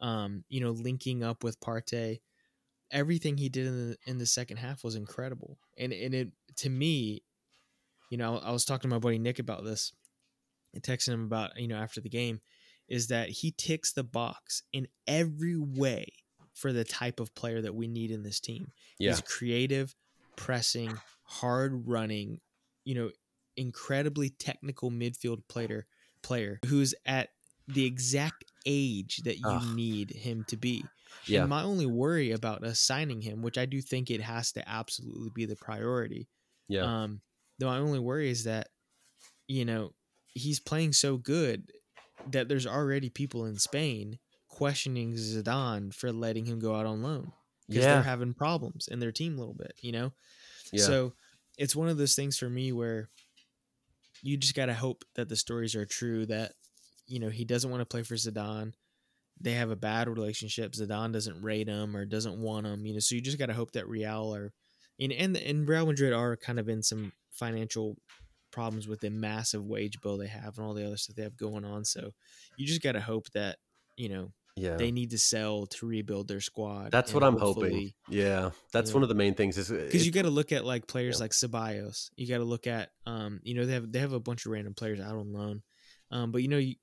um, 0.00 0.44
you 0.48 0.60
know, 0.60 0.70
linking 0.70 1.22
up 1.22 1.42
with 1.42 1.60
Partey, 1.60 2.20
everything 2.92 3.36
he 3.36 3.48
did 3.48 3.66
in 3.66 3.88
the 3.88 3.96
in 4.06 4.18
the 4.18 4.26
second 4.26 4.58
half 4.58 4.84
was 4.84 4.94
incredible. 4.94 5.58
And 5.76 5.92
and 5.92 6.14
it 6.14 6.28
to 6.58 6.70
me, 6.70 7.24
you 8.10 8.18
know, 8.18 8.38
I 8.38 8.52
was 8.52 8.64
talking 8.64 8.88
to 8.88 8.94
my 8.94 8.98
buddy 8.98 9.18
Nick 9.18 9.38
about 9.38 9.64
this 9.64 9.92
and 10.74 10.82
texting 10.82 11.14
him 11.14 11.24
about, 11.24 11.58
you 11.58 11.68
know, 11.68 11.76
after 11.76 12.00
the 12.00 12.08
game, 12.08 12.40
is 12.88 13.08
that 13.08 13.28
he 13.28 13.54
ticks 13.56 13.92
the 13.92 14.04
box 14.04 14.62
in 14.72 14.86
every 15.06 15.56
way 15.56 16.06
for 16.54 16.72
the 16.72 16.84
type 16.84 17.20
of 17.20 17.34
player 17.34 17.62
that 17.62 17.74
we 17.74 17.88
need 17.88 18.10
in 18.10 18.22
this 18.22 18.40
team. 18.40 18.68
Yeah. 18.98 19.10
He's 19.10 19.20
creative, 19.22 19.94
pressing, 20.36 20.98
hard 21.24 21.88
running, 21.88 22.40
you 22.84 22.94
know, 22.94 23.10
incredibly 23.56 24.30
technical 24.30 24.90
midfield 24.90 25.42
player 25.48 25.86
player 26.22 26.60
who's 26.66 26.94
at 27.04 27.30
the 27.68 27.84
exact 27.84 28.44
age 28.66 29.18
that 29.24 29.38
you 29.38 29.46
Ugh. 29.46 29.74
need 29.74 30.10
him 30.10 30.44
to 30.48 30.56
be. 30.56 30.84
Yeah. 31.26 31.40
And 31.42 31.50
my 31.50 31.62
only 31.62 31.86
worry 31.86 32.32
about 32.32 32.64
us 32.64 32.80
signing 32.80 33.20
him, 33.20 33.42
which 33.42 33.58
I 33.58 33.66
do 33.66 33.80
think 33.80 34.10
it 34.10 34.20
has 34.20 34.52
to 34.52 34.68
absolutely 34.68 35.30
be 35.34 35.44
the 35.44 35.56
priority. 35.56 36.28
Yeah. 36.68 36.82
Um, 37.02 37.20
though 37.58 37.66
my 37.66 37.78
only 37.78 37.98
worry 37.98 38.30
is 38.30 38.44
that, 38.44 38.68
you 39.46 39.64
know, 39.64 39.92
he's 40.34 40.60
playing 40.60 40.92
so 40.92 41.16
good 41.16 41.70
that 42.30 42.48
there's 42.48 42.66
already 42.66 43.08
people 43.10 43.46
in 43.46 43.58
Spain 43.58 44.18
questioning 44.48 45.14
Zidane 45.14 45.94
for 45.94 46.12
letting 46.12 46.44
him 46.44 46.58
go 46.60 46.74
out 46.74 46.86
on 46.86 47.02
loan 47.02 47.32
because 47.68 47.84
Yeah. 47.84 47.94
they're 47.94 48.02
having 48.02 48.34
problems 48.34 48.88
in 48.88 49.00
their 49.00 49.12
team 49.12 49.34
a 49.36 49.38
little 49.40 49.54
bit, 49.54 49.74
you 49.80 49.92
know? 49.92 50.12
yeah. 50.72 50.84
So 50.84 51.12
it's 51.58 51.76
one 51.76 51.88
of 51.88 51.98
those 51.98 52.14
things 52.14 52.38
for 52.38 52.48
me 52.48 52.72
where 52.72 53.08
you 54.22 54.36
just 54.36 54.54
got 54.54 54.66
to 54.66 54.74
hope 54.74 55.04
that 55.14 55.28
the 55.28 55.36
stories 55.36 55.74
are 55.74 55.84
true 55.86 56.26
that, 56.26 56.52
you 57.06 57.18
know, 57.18 57.28
he 57.28 57.44
doesn't 57.44 57.70
want 57.70 57.80
to 57.80 57.86
play 57.86 58.02
for 58.02 58.14
Zidane. 58.14 58.72
They 59.42 59.52
have 59.52 59.70
a 59.70 59.76
bad 59.76 60.08
relationship. 60.08 60.72
Zidane 60.72 61.12
doesn't 61.12 61.42
rate 61.42 61.68
him 61.68 61.96
or 61.96 62.04
doesn't 62.04 62.40
want 62.40 62.66
him, 62.66 62.86
you 62.86 62.94
know. 62.94 63.00
So 63.00 63.14
you 63.14 63.20
just 63.20 63.38
got 63.38 63.46
to 63.46 63.54
hope 63.54 63.72
that 63.72 63.88
Real 63.88 64.34
are, 64.34 64.52
and, 65.00 65.12
and 65.12 65.36
and 65.36 65.68
Real 65.68 65.86
Madrid 65.86 66.12
are 66.12 66.36
kind 66.36 66.58
of 66.58 66.68
in 66.68 66.82
some 66.82 67.12
financial 67.32 67.96
problems 68.52 68.86
with 68.86 69.00
the 69.00 69.10
massive 69.10 69.64
wage 69.64 70.00
bill 70.00 70.18
they 70.18 70.28
have 70.28 70.58
and 70.58 70.66
all 70.66 70.74
the 70.74 70.86
other 70.86 70.96
stuff 70.96 71.16
they 71.16 71.22
have 71.22 71.36
going 71.36 71.64
on. 71.64 71.84
So 71.84 72.10
you 72.56 72.66
just 72.66 72.82
got 72.82 72.92
to 72.92 73.00
hope 73.00 73.30
that 73.32 73.56
you 73.96 74.08
know 74.08 74.32
yeah. 74.56 74.76
they 74.76 74.90
need 74.90 75.10
to 75.10 75.18
sell 75.18 75.66
to 75.66 75.86
rebuild 75.86 76.28
their 76.28 76.40
squad. 76.40 76.90
That's 76.90 77.14
what 77.14 77.24
I'm 77.24 77.38
hoping. 77.38 77.92
Yeah. 78.08 78.50
That's 78.72 78.90
know, 78.90 78.96
one 78.96 79.02
of 79.02 79.08
the 79.08 79.14
main 79.14 79.34
things 79.34 79.56
is 79.58 79.70
because 79.70 80.04
you 80.06 80.12
got 80.12 80.22
to 80.22 80.30
look 80.30 80.52
at 80.52 80.64
like 80.64 80.86
players 80.86 81.18
Yeah. 81.18 81.24
like 81.24 81.32
Ceballos. 81.32 82.10
You 82.16 82.28
got 82.28 82.38
to 82.38 82.44
look 82.44 82.66
at 82.66 82.90
um, 83.06 83.40
you 83.42 83.54
know, 83.54 83.64
they 83.66 83.74
have 83.74 83.90
they 83.90 83.98
have 83.98 84.12
a 84.12 84.20
bunch 84.20 84.46
of 84.46 84.52
random 84.52 84.74
players 84.74 85.00
out 85.00 85.16
on 85.16 85.32
loan, 85.32 85.62
um, 86.10 86.32
but 86.32 86.42
you 86.42 86.48
know, 86.48 86.58
you, 86.58 86.74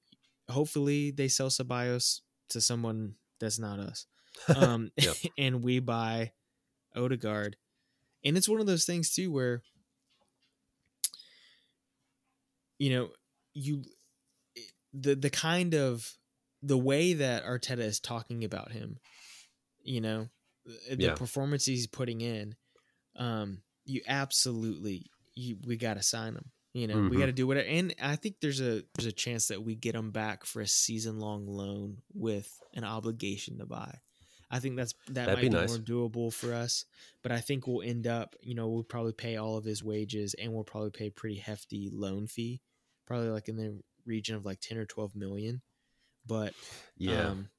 hopefully 0.50 1.12
they 1.12 1.28
sell 1.28 1.50
Ceballos 1.50 2.22
to 2.50 2.62
someone 2.62 3.16
that's 3.40 3.60
not 3.60 3.80
us, 3.80 4.06
um, 4.56 4.92
Yep. 4.98 5.16
and 5.38 5.64
we 5.64 5.80
buy 5.80 6.32
Odegaard, 6.96 7.56
and 8.24 8.38
it's 8.38 8.50
one 8.50 8.60
of 8.62 8.68
those 8.68 8.86
things 8.86 9.14
too 9.14 9.32
where 9.32 9.62
you 12.78 12.90
know 12.92 13.10
you 13.54 13.84
the 14.94 15.16
the 15.16 15.30
kind 15.30 15.74
of 15.74 16.14
the 16.62 16.78
way 16.78 17.14
that 17.14 17.46
Arteta 17.46 17.80
is 17.80 18.00
talking 18.00 18.44
about 18.44 18.72
him, 18.72 19.00
you 19.82 20.02
know, 20.02 20.28
the 20.90 20.98
Yeah. 20.98 21.14
performance 21.14 21.66
he's 21.66 21.88
putting 21.88 22.20
in, 22.22 22.56
um, 23.16 23.62
you 23.86 24.02
absolutely 24.08 25.06
you 25.36 25.58
we 25.66 25.78
got 25.78 25.96
to 25.96 26.04
sign 26.04 26.36
him. 26.36 26.52
You 26.74 26.88
know, 26.88 27.02
we 27.02 27.16
Mhm. 27.16 27.20
got 27.20 27.26
to 27.28 27.32
do 27.32 27.48
whatever. 27.48 27.68
And 27.68 27.96
I 28.02 28.16
think 28.16 28.36
there's 28.42 28.62
a 28.62 28.84
there's 28.94 29.08
a 29.08 29.12
chance 29.12 29.48
that 29.48 29.64
we 29.64 29.76
get 29.76 29.96
him 29.96 30.12
back 30.12 30.46
for 30.46 30.62
a 30.62 30.68
season 30.68 31.20
long 31.20 31.48
loan 31.48 32.02
with 32.14 32.62
an 32.74 32.84
obligation 32.84 33.58
to 33.58 33.66
buy. 33.66 34.00
I 34.52 34.60
think 34.60 34.76
that's 34.78 34.94
that 35.08 35.14
That'd 35.14 35.36
might 35.36 35.42
be 35.42 35.50
be, 35.50 35.56
nice. 35.56 35.70
more 35.70 35.80
doable 35.80 36.34
for 36.34 36.54
us. 36.54 36.86
But 37.24 37.32
I 37.32 37.40
think 37.40 37.66
we'll 37.68 37.82
end 37.82 38.06
up, 38.08 38.36
you 38.42 38.54
know, 38.56 38.68
we'll 38.70 38.84
probably 38.84 39.14
pay 39.14 39.36
all 39.38 39.58
of 39.58 39.66
his 39.66 39.84
wages 39.84 40.34
and 40.36 40.54
we'll 40.54 40.64
probably 40.64 40.92
pay 40.92 41.08
a 41.08 41.12
pretty 41.12 41.38
hefty 41.38 41.90
loan 41.92 42.28
fee, 42.28 42.62
probably 43.06 43.30
like 43.30 43.48
in 43.50 43.58
the 43.58 43.82
region 44.06 44.36
of 44.36 44.46
like 44.46 44.60
ten 44.60 44.78
or 44.78 44.86
twelve 44.86 45.16
million. 45.16 45.62
But 46.26 46.54
yeah. 46.98 47.30
um, 47.30 47.50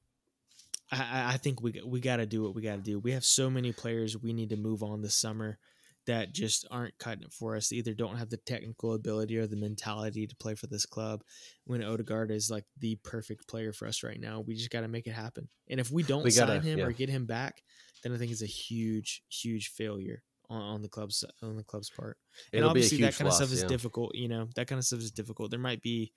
I- 0.89 0.97
I, 1.29 1.33
I 1.33 1.37
think 1.37 1.61
we 1.61 1.81
we 1.85 1.99
got 2.01 2.17
to 2.17 2.25
do 2.25 2.43
what 2.43 2.55
we 2.55 2.61
got 2.61 2.75
to 2.77 2.81
do. 2.81 2.99
We 2.99 3.11
have 3.11 3.25
so 3.25 3.49
many 3.49 3.71
players 3.73 4.17
we 4.17 4.31
need 4.33 4.49
to 4.49 4.57
move 4.57 4.83
on 4.83 5.01
this 5.01 5.15
summer 5.15 5.59
that 6.07 6.33
just 6.33 6.65
aren't 6.71 6.97
cutting 6.97 7.23
it 7.23 7.31
for 7.31 7.55
us. 7.55 7.71
Either 7.71 7.93
don't 7.93 8.17
have 8.17 8.29
the 8.29 8.37
technical 8.37 8.93
ability 8.93 9.37
or 9.37 9.45
the 9.47 9.55
mentality 9.55 10.25
to 10.25 10.35
play 10.37 10.55
for 10.55 10.67
this 10.67 10.85
club. 10.85 11.23
When 11.65 11.83
Odegaard 11.83 12.31
is 12.31 12.49
like 12.49 12.65
the 12.79 12.97
perfect 13.03 13.47
player 13.47 13.71
for 13.71 13.87
us 13.87 14.01
right 14.03 14.19
now, 14.19 14.41
we 14.41 14.55
just 14.55 14.71
got 14.71 14.81
to 14.81 14.87
make 14.87 15.05
it 15.07 15.11
happen. 15.13 15.47
And 15.69 15.79
if 15.79 15.91
we 15.91 16.03
don't 16.03 16.23
We 16.23 16.31
gotta- 16.31 16.53
sign 16.53 16.61
him 16.61 16.79
yeah. 16.79 16.85
or 16.85 16.91
get 16.91 17.09
him 17.09 17.25
back, 17.25 17.61
then 18.03 18.13
I 18.13 18.17
think 18.17 18.31
it's 18.31 18.41
a 18.41 18.47
huge, 18.47 19.21
huge 19.29 19.69
failure 19.69 20.23
on, 20.49 20.61
on 20.61 20.81
the 20.81 20.89
club's 20.89 21.23
on 21.43 21.55
the 21.55 21.63
club's 21.63 21.89
part. 21.91 22.17
and 22.51 22.59
It'll 22.59 22.73
be 22.73 22.79
a 22.79 22.83
obviously 22.83 23.01
that 23.05 23.15
kind 23.15 23.27
of 23.27 23.33
stuff 23.35 23.51
is 23.51 23.61
yeah. 23.61 23.67
difficult. 23.67 24.15
You 24.15 24.27
know, 24.27 24.47
that 24.55 24.67
kind 24.67 24.79
of 24.79 24.85
stuff 24.85 24.99
is 25.01 25.11
difficult. 25.11 25.51
There 25.51 25.59
might 25.59 25.81
be, 25.83 26.11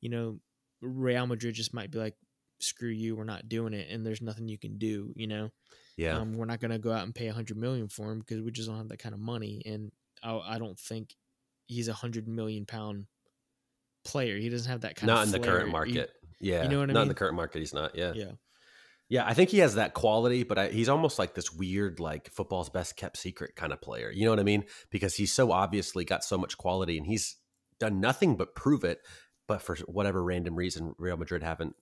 you 0.00 0.10
know, 0.10 0.40
Real 0.82 1.26
Madrid 1.26 1.54
just 1.54 1.72
might 1.72 1.90
be 1.92 1.98
like, 1.98 2.16
screw 2.62 2.88
you, 2.90 3.16
we're 3.16 3.24
not 3.24 3.48
doing 3.48 3.72
it, 3.74 3.88
and 3.90 4.04
there's 4.06 4.22
nothing 4.22 4.48
you 4.48 4.58
can 4.58 4.78
do. 4.78 5.12
You 5.16 5.26
know, 5.26 5.50
Yeah. 5.96 6.18
um, 6.18 6.34
we're 6.34 6.44
not 6.46 6.60
going 6.60 6.70
to 6.70 6.78
go 6.78 6.92
out 6.92 7.04
and 7.04 7.14
pay 7.14 7.28
a 7.28 7.32
hundred 7.32 7.56
million 7.56 7.88
for 7.88 8.10
him 8.12 8.20
because 8.20 8.40
we 8.42 8.50
just 8.50 8.68
don't 8.68 8.78
have 8.78 8.88
that 8.88 8.98
kind 8.98 9.14
of 9.14 9.20
money, 9.20 9.62
and 9.66 9.92
I, 10.22 10.38
I 10.38 10.58
don't 10.58 10.78
think 10.78 11.14
he's 11.66 11.88
a 11.88 11.92
hundred 11.94 12.26
million 12.28 12.66
pound 12.66 13.06
player. 14.04 14.36
He 14.38 14.48
doesn't 14.48 14.70
have 14.70 14.80
that 14.82 14.96
kind 14.96 15.08
not 15.08 15.24
of 15.24 15.28
Not 15.30 15.36
in 15.36 15.42
the 15.42 15.48
current 15.48 15.66
He- 15.66 15.72
market. 15.72 16.10
yeah. 16.40 16.66
know 16.66 16.80
what 16.80 16.90
I 16.90 16.92
not 16.92 17.02
in 17.02 17.08
the 17.08 17.14
current 17.14 17.36
market 17.36 17.58
he's 17.60 17.74
not. 17.74 17.94
Yeah. 17.94 18.12
yeah, 18.14 18.32
Yeah, 19.08 19.26
I 19.26 19.34
think 19.34 19.50
he 19.50 19.58
has 19.58 19.74
that 19.74 19.94
quality, 19.94 20.42
but 20.42 20.58
I, 20.58 20.68
he's 20.68 20.88
almost 20.88 21.18
like 21.18 21.34
this 21.34 21.52
weird, 21.52 22.00
like 22.00 22.30
football's 22.30 22.70
best 22.70 22.96
kept 22.96 23.16
secret 23.18 23.56
kind 23.56 23.72
of 23.72 23.80
player. 23.80 24.10
You 24.10 24.24
know 24.24 24.30
what 24.30 24.40
I 24.40 24.44
mean? 24.44 24.64
Because 24.90 25.14
he's 25.16 25.32
so 25.32 25.52
obviously 25.52 26.04
got 26.04 26.24
so 26.24 26.38
much 26.38 26.56
quality, 26.58 26.96
and 26.96 27.06
he's 27.06 27.36
done 27.78 28.00
nothing 28.00 28.36
but 28.36 28.54
prove 28.54 28.84
it. 28.84 29.00
But 29.46 29.62
for 29.62 29.76
whatever 29.86 30.22
random 30.22 30.54
reason, 30.54 30.94
Real 30.96 31.16
Madrid 31.16 31.42
haven't 31.42 31.74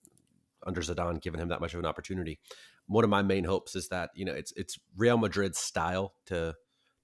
under 0.67 0.81
Zidane 0.81 1.21
given 1.21 1.41
him 1.41 1.49
that 1.49 1.61
much 1.61 1.75
of 1.75 1.81
an 1.81 1.87
opportunity. 1.87 2.41
One 2.87 3.05
of 3.05 3.11
my 3.11 3.23
main 3.23 3.45
hopes 3.45 3.77
is 3.77 3.89
that 3.89 4.11
you 4.15 4.25
know 4.25 4.33
it's 4.33 4.53
it's 4.57 4.79
Real 4.97 5.19
Madrid's 5.19 5.59
style 5.59 6.15
to 6.27 6.55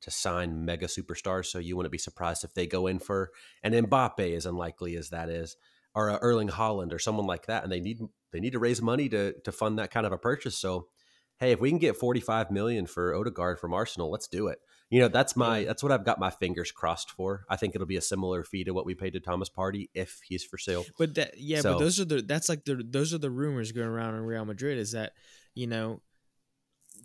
to 0.02 0.10
sign 0.10 0.64
mega 0.64 0.86
superstars. 0.86 1.46
So 1.46 1.58
you 1.58 1.76
wouldn't 1.76 1.92
be 1.92 1.98
surprised 1.98 2.44
if 2.44 2.54
they 2.54 2.66
go 2.66 2.86
in 2.86 2.98
for 2.98 3.30
an 3.62 3.72
Mbappe, 3.72 4.36
as 4.36 4.44
unlikely 4.44 4.96
as 4.96 5.10
that 5.10 5.28
is, 5.30 5.56
or 5.94 6.10
a 6.10 6.18
Erling 6.18 6.48
Haaland 6.48 6.92
or 6.92 6.98
someone 6.98 7.26
like 7.26 7.46
that, 7.46 7.62
and 7.62 7.72
they 7.72 7.80
need 7.80 8.00
they 8.32 8.40
need 8.40 8.52
to 8.52 8.58
raise 8.58 8.82
money 8.82 9.08
to 9.08 9.34
to 9.44 9.52
fund 9.52 9.78
that 9.78 9.90
kind 9.90 10.06
of 10.06 10.12
a 10.12 10.18
purchase. 10.18 10.58
So, 10.58 10.88
hey, 11.38 11.52
if 11.52 11.60
we 11.60 11.70
can 11.70 11.78
get 11.78 11.96
forty 11.96 12.20
five 12.20 12.50
million 12.50 12.86
for 12.86 13.14
Odegaard 13.14 13.58
from 13.58 13.72
Arsenal, 13.72 14.10
let's 14.10 14.28
do 14.28 14.48
it. 14.48 14.58
You 14.94 15.00
know, 15.00 15.08
that's 15.08 15.34
my 15.34 15.64
that's 15.64 15.82
what 15.82 15.90
I've 15.90 16.04
got 16.04 16.20
my 16.20 16.30
fingers 16.30 16.70
crossed 16.70 17.10
for. 17.10 17.44
I 17.48 17.56
think 17.56 17.74
it'll 17.74 17.86
be 17.86 17.96
a 17.96 18.00
similar 18.00 18.44
fee 18.44 18.62
to 18.64 18.70
what 18.72 18.86
we 18.86 18.94
paid 18.94 19.14
to 19.14 19.20
Thomas 19.20 19.50
Partey 19.50 19.88
if 19.92 20.20
he's 20.24 20.44
for 20.44 20.56
sale. 20.56 20.84
but 20.98 21.14
that 21.16 21.36
yeah, 21.36 21.62
So- 21.62 21.72
but 21.72 21.78
those 21.80 21.98
are 21.98 22.04
the 22.04 22.22
that's 22.22 22.48
like 22.48 22.64
the 22.64 22.76
those 22.88 23.12
are 23.12 23.18
the 23.18 23.30
rumors 23.30 23.72
going 23.72 23.88
around 23.88 24.14
in 24.14 24.20
Real 24.20 24.44
Madrid 24.44 24.78
is 24.78 24.92
that 24.92 25.12
you 25.54 25.66
know 25.66 26.00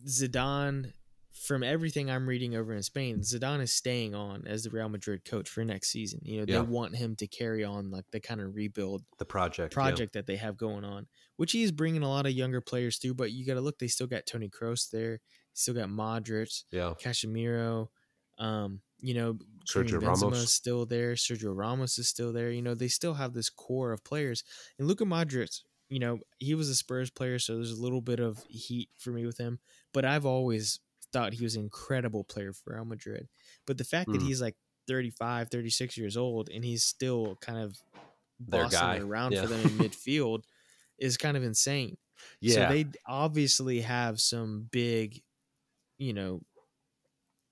Zidane. 0.07 0.93
From 1.31 1.63
everything 1.63 2.09
I'm 2.11 2.27
reading 2.27 2.55
over 2.55 2.73
in 2.73 2.83
Spain, 2.83 3.19
Zidane 3.19 3.61
is 3.61 3.71
staying 3.73 4.13
on 4.13 4.45
as 4.45 4.63
the 4.63 4.71
Real 4.71 4.89
Madrid 4.89 5.23
coach 5.23 5.47
for 5.47 5.63
next 5.63 5.89
season. 5.89 6.19
You 6.23 6.39
know, 6.39 6.45
they 6.45 6.53
Yeah. 6.53 6.61
want 6.61 6.97
him 6.97 7.15
to 7.15 7.27
carry 7.27 7.63
on 7.63 7.91
like 7.91 8.05
the 8.11 8.19
kind 8.19 8.41
of 8.41 8.55
rebuild 8.55 9.05
The 9.19 9.25
project, 9.25 9.71
yeah. 9.73 9.75
project 9.75 10.13
that 10.13 10.25
they 10.25 10.35
have 10.35 10.57
going 10.57 10.83
on, 10.83 11.07
which 11.37 11.53
he's 11.53 11.71
bringing 11.71 12.01
a 12.03 12.09
lot 12.09 12.25
of 12.25 12.33
younger 12.33 12.59
players 12.61 12.97
through. 12.97 13.13
But 13.13 13.31
you 13.31 13.45
got 13.45 13.53
to 13.53 13.61
look; 13.61 13.79
they 13.79 13.87
still 13.87 14.07
got 14.07 14.25
Toni 14.25 14.49
Kroos 14.49 14.89
there, 14.89 15.21
still 15.53 15.73
got 15.73 15.89
Modric, 15.89 16.63
yeah, 16.71 16.93
Casemiro. 17.01 17.89
Um, 18.37 18.81
you 19.01 19.13
know, 19.13 19.37
Sergio 19.65 19.99
Benzema 20.01 20.23
Ramos. 20.23 20.37
is 20.43 20.51
still 20.51 20.85
there. 20.85 21.13
Sergio 21.13 21.55
Ramos 21.55 21.97
is 21.99 22.07
still 22.07 22.31
there. 22.33 22.51
You 22.51 22.61
know, 22.61 22.73
they 22.75 22.87
still 22.87 23.13
have 23.15 23.33
this 23.33 23.49
core 23.49 23.91
of 23.91 24.03
players. 24.03 24.43
And 24.77 24.87
Luka 24.87 25.05
Modric, 25.05 25.61
you 25.89 25.99
know, 25.99 26.19
he 26.37 26.53
was 26.55 26.69
a 26.69 26.75
Spurs 26.75 27.09
player, 27.09 27.39
so 27.39 27.55
there's 27.55 27.71
a 27.71 27.81
little 27.81 28.01
bit 28.01 28.19
of 28.19 28.43
heat 28.49 28.89
for 28.97 29.11
me 29.11 29.25
with 29.25 29.37
him. 29.37 29.59
But 29.93 30.05
I've 30.05 30.25
always 30.25 30.79
thought 31.11 31.33
he 31.33 31.43
was 31.43 31.55
an 31.55 31.63
incredible 31.63 32.23
player 32.23 32.53
for 32.53 32.73
Real 32.73 32.85
Madrid. 32.85 33.27
But 33.65 33.77
the 33.77 33.83
fact 33.83 34.11
that 34.11 34.21
Mm. 34.21 34.27
he's 34.27 34.41
like 34.41 34.55
35, 34.87 35.49
36 35.49 35.97
years 35.97 36.15
old 36.17 36.49
and 36.49 36.63
he's 36.63 36.83
still 36.83 37.37
kind 37.41 37.59
of 37.59 37.77
bossing 38.39 38.79
guy. 38.79 38.97
around 38.99 39.31
Yeah. 39.33 39.41
for 39.43 39.47
them 39.47 39.61
in 39.61 39.69
midfield 39.89 40.43
is 40.97 41.17
kind 41.17 41.35
of 41.37 41.43
insane. 41.43 41.97
yeah. 42.41 42.53
So 42.69 42.73
they 42.73 42.85
obviously 43.05 43.81
have 43.81 44.19
some 44.19 44.67
big, 44.71 45.21
you 45.99 46.13
know, 46.13 46.41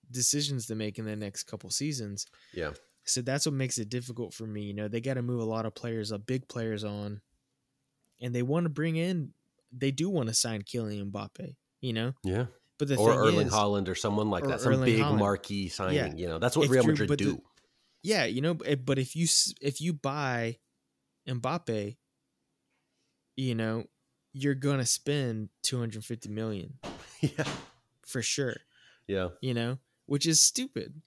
decisions 0.10 0.66
to 0.68 0.74
make 0.76 0.98
in 0.98 1.06
the 1.06 1.16
next 1.16 1.44
couple 1.44 1.70
seasons. 1.70 2.26
yeah. 2.54 2.72
So 3.04 3.22
that's 3.22 3.46
what 3.46 3.54
makes 3.56 3.78
it 3.78 3.88
difficult 3.90 4.34
for 4.34 4.46
me. 4.46 4.64
You 4.64 4.74
know, 4.74 4.88
they 4.90 5.00
got 5.00 5.14
to 5.14 5.22
move 5.22 5.40
a 5.40 5.46
lot 5.46 5.66
of 5.66 5.74
players, 5.74 6.12
uh, 6.12 6.18
big 6.18 6.50
players 6.50 6.84
on, 6.84 7.22
and 8.20 8.36
they 8.36 8.42
want 8.42 8.66
to 8.66 8.70
bring 8.70 8.98
in. 8.98 9.32
They 9.72 9.92
do 9.92 10.10
want 10.10 10.28
to 10.28 10.34
sign 10.36 10.62
Kylian 10.64 11.10
Mbappe. 11.12 11.56
You 11.80 11.94
know, 11.94 12.14
Yeah. 12.26 12.48
but 12.78 12.90
the 12.90 12.98
or 12.98 13.14
Erling 13.14 13.48
is, 13.48 13.54
Haaland 13.54 13.88
or 13.88 13.96
someone 13.96 14.30
like 14.30 14.44
or 14.44 14.48
that, 14.48 14.60
some 14.62 14.74
Erling 14.74 14.86
big 14.86 15.00
Haaland. 15.00 15.20
marquee 15.20 15.70
signing. 15.70 15.96
Yeah. 15.96 16.14
You 16.16 16.28
know, 16.28 16.38
that's 16.40 16.58
what 16.58 16.64
It's 16.64 16.72
Real 16.74 16.84
Madrid 16.86 17.08
but 17.08 17.18
the- 17.20 17.24
do. 17.26 17.44
yeah, 18.04 18.26
you 18.26 18.42
know, 18.42 18.56
but 18.56 18.84
but 18.86 19.00
if 19.00 19.16
you 19.16 19.28
if 19.62 19.80
you 19.80 19.94
buy 19.94 20.58
Mbappe, 21.30 21.96
you 23.38 23.56
know, 23.56 23.86
you're 24.34 24.56
gonna 24.56 24.86
spend 24.86 25.48
250 25.64 26.28
million 26.30 26.80
yeah, 27.22 27.46
for 28.08 28.22
sure. 28.22 28.56
yeah, 29.08 29.30
You 29.42 29.54
know, 29.54 29.78
which 30.06 30.26
is 30.26 30.42
stupid. 30.42 31.02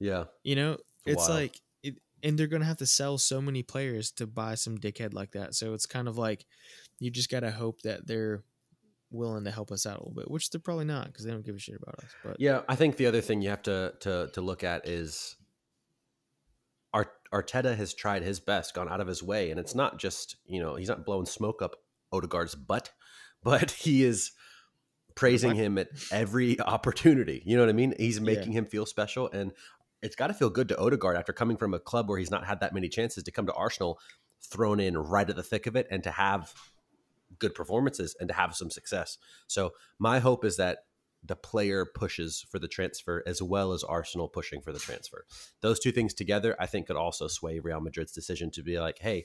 yeah. 0.00 0.24
You 0.42 0.56
know, 0.56 0.78
it's 1.04 1.28
like, 1.28 1.60
it, 1.82 1.96
and 2.22 2.38
they're 2.38 2.46
gonna 2.46 2.64
have 2.64 2.78
to 2.78 2.86
sell 2.86 3.18
so 3.18 3.40
many 3.42 3.62
players 3.62 4.10
to 4.12 4.26
buy 4.26 4.54
some 4.54 4.78
dickhead 4.78 5.12
like 5.12 5.32
that. 5.32 5.54
So 5.54 5.74
it's 5.74 5.86
kind 5.86 6.08
of 6.08 6.16
like 6.16 6.46
you 6.98 7.10
just 7.10 7.30
gotta 7.30 7.50
hope 7.50 7.82
that 7.82 8.06
they're 8.06 8.42
willing 9.10 9.44
to 9.44 9.50
help 9.50 9.70
us 9.70 9.86
out 9.86 9.98
a 9.98 10.00
little 10.00 10.14
bit, 10.14 10.30
which 10.30 10.50
they're 10.50 10.60
probably 10.60 10.84
not 10.84 11.06
because 11.06 11.24
they 11.24 11.30
don't 11.30 11.44
give 11.44 11.56
a 11.56 11.58
shit 11.58 11.76
about 11.80 11.98
us. 11.98 12.10
But 12.24 12.36
Yeah, 12.40 12.62
I 12.68 12.76
think 12.76 12.96
the 12.96 13.06
other 13.06 13.20
thing 13.20 13.42
you 13.42 13.50
have 13.50 13.62
to 13.62 13.94
to 14.00 14.30
to 14.32 14.40
look 14.40 14.64
at 14.64 14.88
is 14.88 15.36
Art, 16.92 17.12
Arteta 17.32 17.76
has 17.76 17.92
tried 17.92 18.22
his 18.22 18.38
best, 18.40 18.74
gone 18.74 18.88
out 18.88 19.00
of 19.00 19.08
his 19.08 19.22
way, 19.22 19.50
and 19.50 19.58
it's 19.58 19.74
not 19.74 19.98
just 19.98 20.36
you 20.46 20.60
know 20.60 20.76
he's 20.76 20.88
not 20.88 21.04
blowing 21.04 21.26
smoke 21.26 21.60
up 21.62 21.76
Odegaard's 22.12 22.54
butt, 22.54 22.92
but 23.42 23.70
he 23.72 24.04
is 24.04 24.32
praising 25.14 25.54
him 25.54 25.78
at 25.78 25.88
every 26.10 26.60
opportunity. 26.60 27.42
You 27.44 27.56
know 27.56 27.62
what 27.62 27.68
I 27.70 27.74
mean? 27.74 27.94
He's 27.98 28.16
Yeah. 28.18 28.24
making 28.24 28.52
him 28.52 28.66
feel 28.66 28.86
special, 28.86 29.30
and 29.30 29.52
it's 30.02 30.16
got 30.16 30.26
to 30.28 30.34
feel 30.34 30.50
good 30.50 30.68
to 30.68 30.78
Odegaard 30.78 31.16
after 31.16 31.32
coming 31.32 31.56
from 31.56 31.72
a 31.74 31.78
club 31.78 32.08
where 32.08 32.18
he's 32.18 32.30
not 32.30 32.46
had 32.46 32.60
that 32.60 32.74
many 32.74 32.88
chances 32.88 33.22
to 33.24 33.30
come 33.30 33.46
to 33.46 33.52
Arsenal, 33.54 33.98
thrown 34.42 34.80
in 34.80 34.96
right 34.98 35.28
at 35.28 35.36
the 35.36 35.42
thick 35.42 35.66
of 35.66 35.76
it, 35.76 35.86
and 35.90 36.02
to 36.02 36.10
have 36.10 36.52
good 37.38 37.54
performances 37.54 38.14
and 38.20 38.28
to 38.28 38.34
have 38.34 38.54
some 38.54 38.70
success. 38.70 39.18
So 39.46 39.72
my 39.98 40.18
hope 40.18 40.44
is 40.44 40.56
that 40.58 40.78
the 41.26 41.34
player 41.34 41.86
pushes 41.86 42.44
for 42.50 42.58
the 42.58 42.68
transfer 42.68 43.22
as 43.26 43.40
well 43.40 43.72
as 43.72 43.82
Arsenal 43.82 44.28
pushing 44.28 44.60
for 44.60 44.72
the 44.72 44.78
transfer. 44.78 45.24
Those 45.62 45.80
two 45.80 45.90
things 45.90 46.12
together, 46.12 46.54
I 46.60 46.66
think, 46.66 46.86
could 46.86 46.96
also 46.96 47.26
sway 47.28 47.58
Real 47.60 47.80
Madrid's 47.80 48.12
decision 48.12 48.50
to 48.52 48.62
be 48.62 48.78
like, 48.78 48.98
hey, 49.00 49.24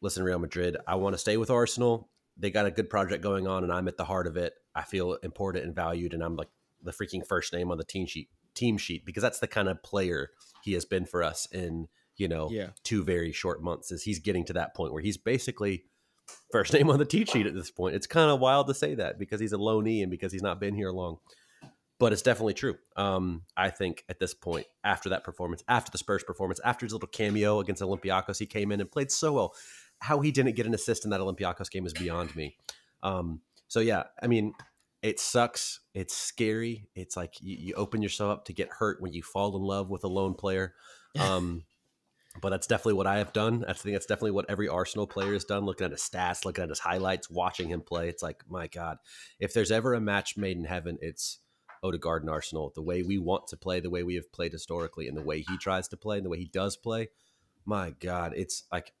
listen, 0.00 0.24
Real 0.24 0.38
Madrid, 0.40 0.76
I 0.86 0.96
want 0.96 1.14
to 1.14 1.18
stay 1.18 1.36
with 1.36 1.50
Arsenal. 1.50 2.10
They 2.36 2.50
got 2.50 2.66
a 2.66 2.70
good 2.70 2.88
project 2.88 3.22
going 3.22 3.46
on, 3.46 3.64
and 3.64 3.72
I'm 3.72 3.88
at 3.88 3.96
the 3.96 4.04
heart 4.04 4.26
of 4.26 4.36
it. 4.36 4.54
I 4.74 4.82
feel 4.82 5.14
important 5.22 5.64
and 5.64 5.74
valued, 5.74 6.14
and 6.14 6.22
I'm 6.22 6.36
like 6.36 6.48
the 6.82 6.92
freaking 6.92 7.26
first 7.26 7.52
name 7.52 7.70
on 7.70 7.78
the 7.78 7.84
team 7.84 8.06
sheet 8.06 8.28
team 8.54 8.78
sheet 8.78 9.04
because 9.04 9.22
that's 9.22 9.38
the 9.38 9.46
kind 9.46 9.68
of 9.68 9.82
player 9.82 10.30
he 10.62 10.72
has 10.72 10.84
been 10.84 11.06
for 11.06 11.22
us 11.22 11.46
in 11.52 11.86
you 12.16 12.26
know 12.28 12.50
yeah, 12.50 12.68
two 12.82 13.04
very 13.04 13.32
short 13.32 13.62
months 13.62 13.92
is 13.92 14.02
he's 14.02 14.18
getting 14.18 14.44
to 14.44 14.52
that 14.52 14.74
point 14.74 14.92
where 14.92 15.02
he's 15.02 15.16
basically 15.16 15.84
first 16.50 16.72
name 16.74 16.90
on 16.90 16.98
the 16.98 17.04
team 17.04 17.26
sheet 17.26 17.46
at 17.46 17.54
this 17.54 17.70
point. 17.70 17.94
It's 17.94 18.06
kind 18.06 18.30
of 18.30 18.40
wild 18.40 18.66
to 18.68 18.74
say 18.74 18.94
that 18.96 19.18
because 19.18 19.40
he's 19.40 19.52
a 19.52 19.56
loanee 19.56 20.02
and 20.02 20.10
because 20.10 20.32
he's 20.32 20.42
not 20.42 20.60
been 20.60 20.74
here 20.74 20.90
long. 20.90 21.18
But 21.98 22.14
it's 22.14 22.22
definitely 22.22 22.54
true. 22.54 22.76
Um, 22.96 23.42
I 23.58 23.68
think 23.68 24.04
at 24.08 24.18
this 24.18 24.32
point, 24.32 24.66
after 24.82 25.10
that 25.10 25.22
performance, 25.22 25.62
after 25.68 25.90
the 25.90 25.98
Spurs 25.98 26.24
performance, 26.24 26.58
after 26.64 26.86
his 26.86 26.94
little 26.94 27.08
cameo 27.08 27.60
against 27.60 27.82
Olympiacos, 27.82 28.38
he 28.38 28.46
came 28.46 28.72
in 28.72 28.80
and 28.80 28.90
played 28.90 29.12
so 29.12 29.34
well. 29.34 29.54
How 30.00 30.20
he 30.20 30.32
didn't 30.32 30.56
get 30.56 30.66
an 30.66 30.74
assist 30.74 31.04
in 31.04 31.10
that 31.10 31.20
Olympiacos 31.20 31.70
game 31.70 31.86
is 31.86 31.92
beyond 31.92 32.34
me. 32.34 32.56
Um, 33.02 33.42
so 33.68 33.80
yeah, 33.80 34.04
I 34.22 34.26
mean, 34.26 34.54
it 35.02 35.20
sucks. 35.20 35.80
It's 35.94 36.16
scary. 36.16 36.88
It's 36.94 37.16
like 37.16 37.34
you, 37.40 37.56
you 37.56 37.74
open 37.74 38.02
yourself 38.02 38.32
up 38.32 38.44
to 38.46 38.52
get 38.52 38.68
hurt 38.70 39.00
when 39.00 39.12
you 39.12 39.22
fall 39.22 39.56
in 39.56 39.62
love 39.62 39.88
with 39.88 40.04
a 40.04 40.08
loan 40.08 40.34
player. 40.34 40.74
Um, 41.18 41.64
but 42.40 42.50
that's 42.50 42.66
definitely 42.66 42.94
what 42.94 43.06
I 43.06 43.18
have 43.18 43.32
done. 43.32 43.64
I 43.66 43.72
think 43.72 43.94
that's 43.94 44.06
definitely 44.06 44.30
what 44.32 44.48
every 44.48 44.68
Arsenal 44.68 45.06
player 45.06 45.32
has 45.32 45.44
done. 45.44 45.64
Looking 45.64 45.86
at 45.86 45.90
his 45.90 46.00
stats, 46.02 46.44
looking 46.44 46.62
at 46.62 46.70
his 46.70 46.78
highlights, 46.78 47.28
watching 47.28 47.68
him 47.68 47.80
play, 47.80 48.08
it's 48.08 48.22
like, 48.22 48.44
my 48.48 48.68
God, 48.68 48.98
if 49.38 49.52
there's 49.52 49.70
ever 49.70 49.94
a 49.94 50.00
match 50.00 50.36
made 50.36 50.56
in 50.56 50.64
heaven, 50.64 50.98
it's 51.00 51.38
Odegaard 51.82 52.22
and 52.22 52.30
Arsenal. 52.30 52.72
The 52.74 52.82
way 52.82 53.02
we 53.02 53.18
want 53.18 53.48
to 53.48 53.56
play, 53.56 53.80
the 53.80 53.90
way 53.90 54.02
we 54.02 54.14
have 54.14 54.32
played 54.32 54.52
historically, 54.52 55.08
and 55.08 55.16
the 55.16 55.22
way 55.22 55.40
he 55.40 55.58
tries 55.58 55.88
to 55.88 55.96
play, 55.96 56.18
and 56.18 56.24
the 56.24 56.30
way 56.30 56.38
he 56.38 56.50
does 56.52 56.76
play, 56.76 57.08
my 57.64 57.94
God, 57.98 58.32
it's 58.36 58.64
like, 58.70 58.92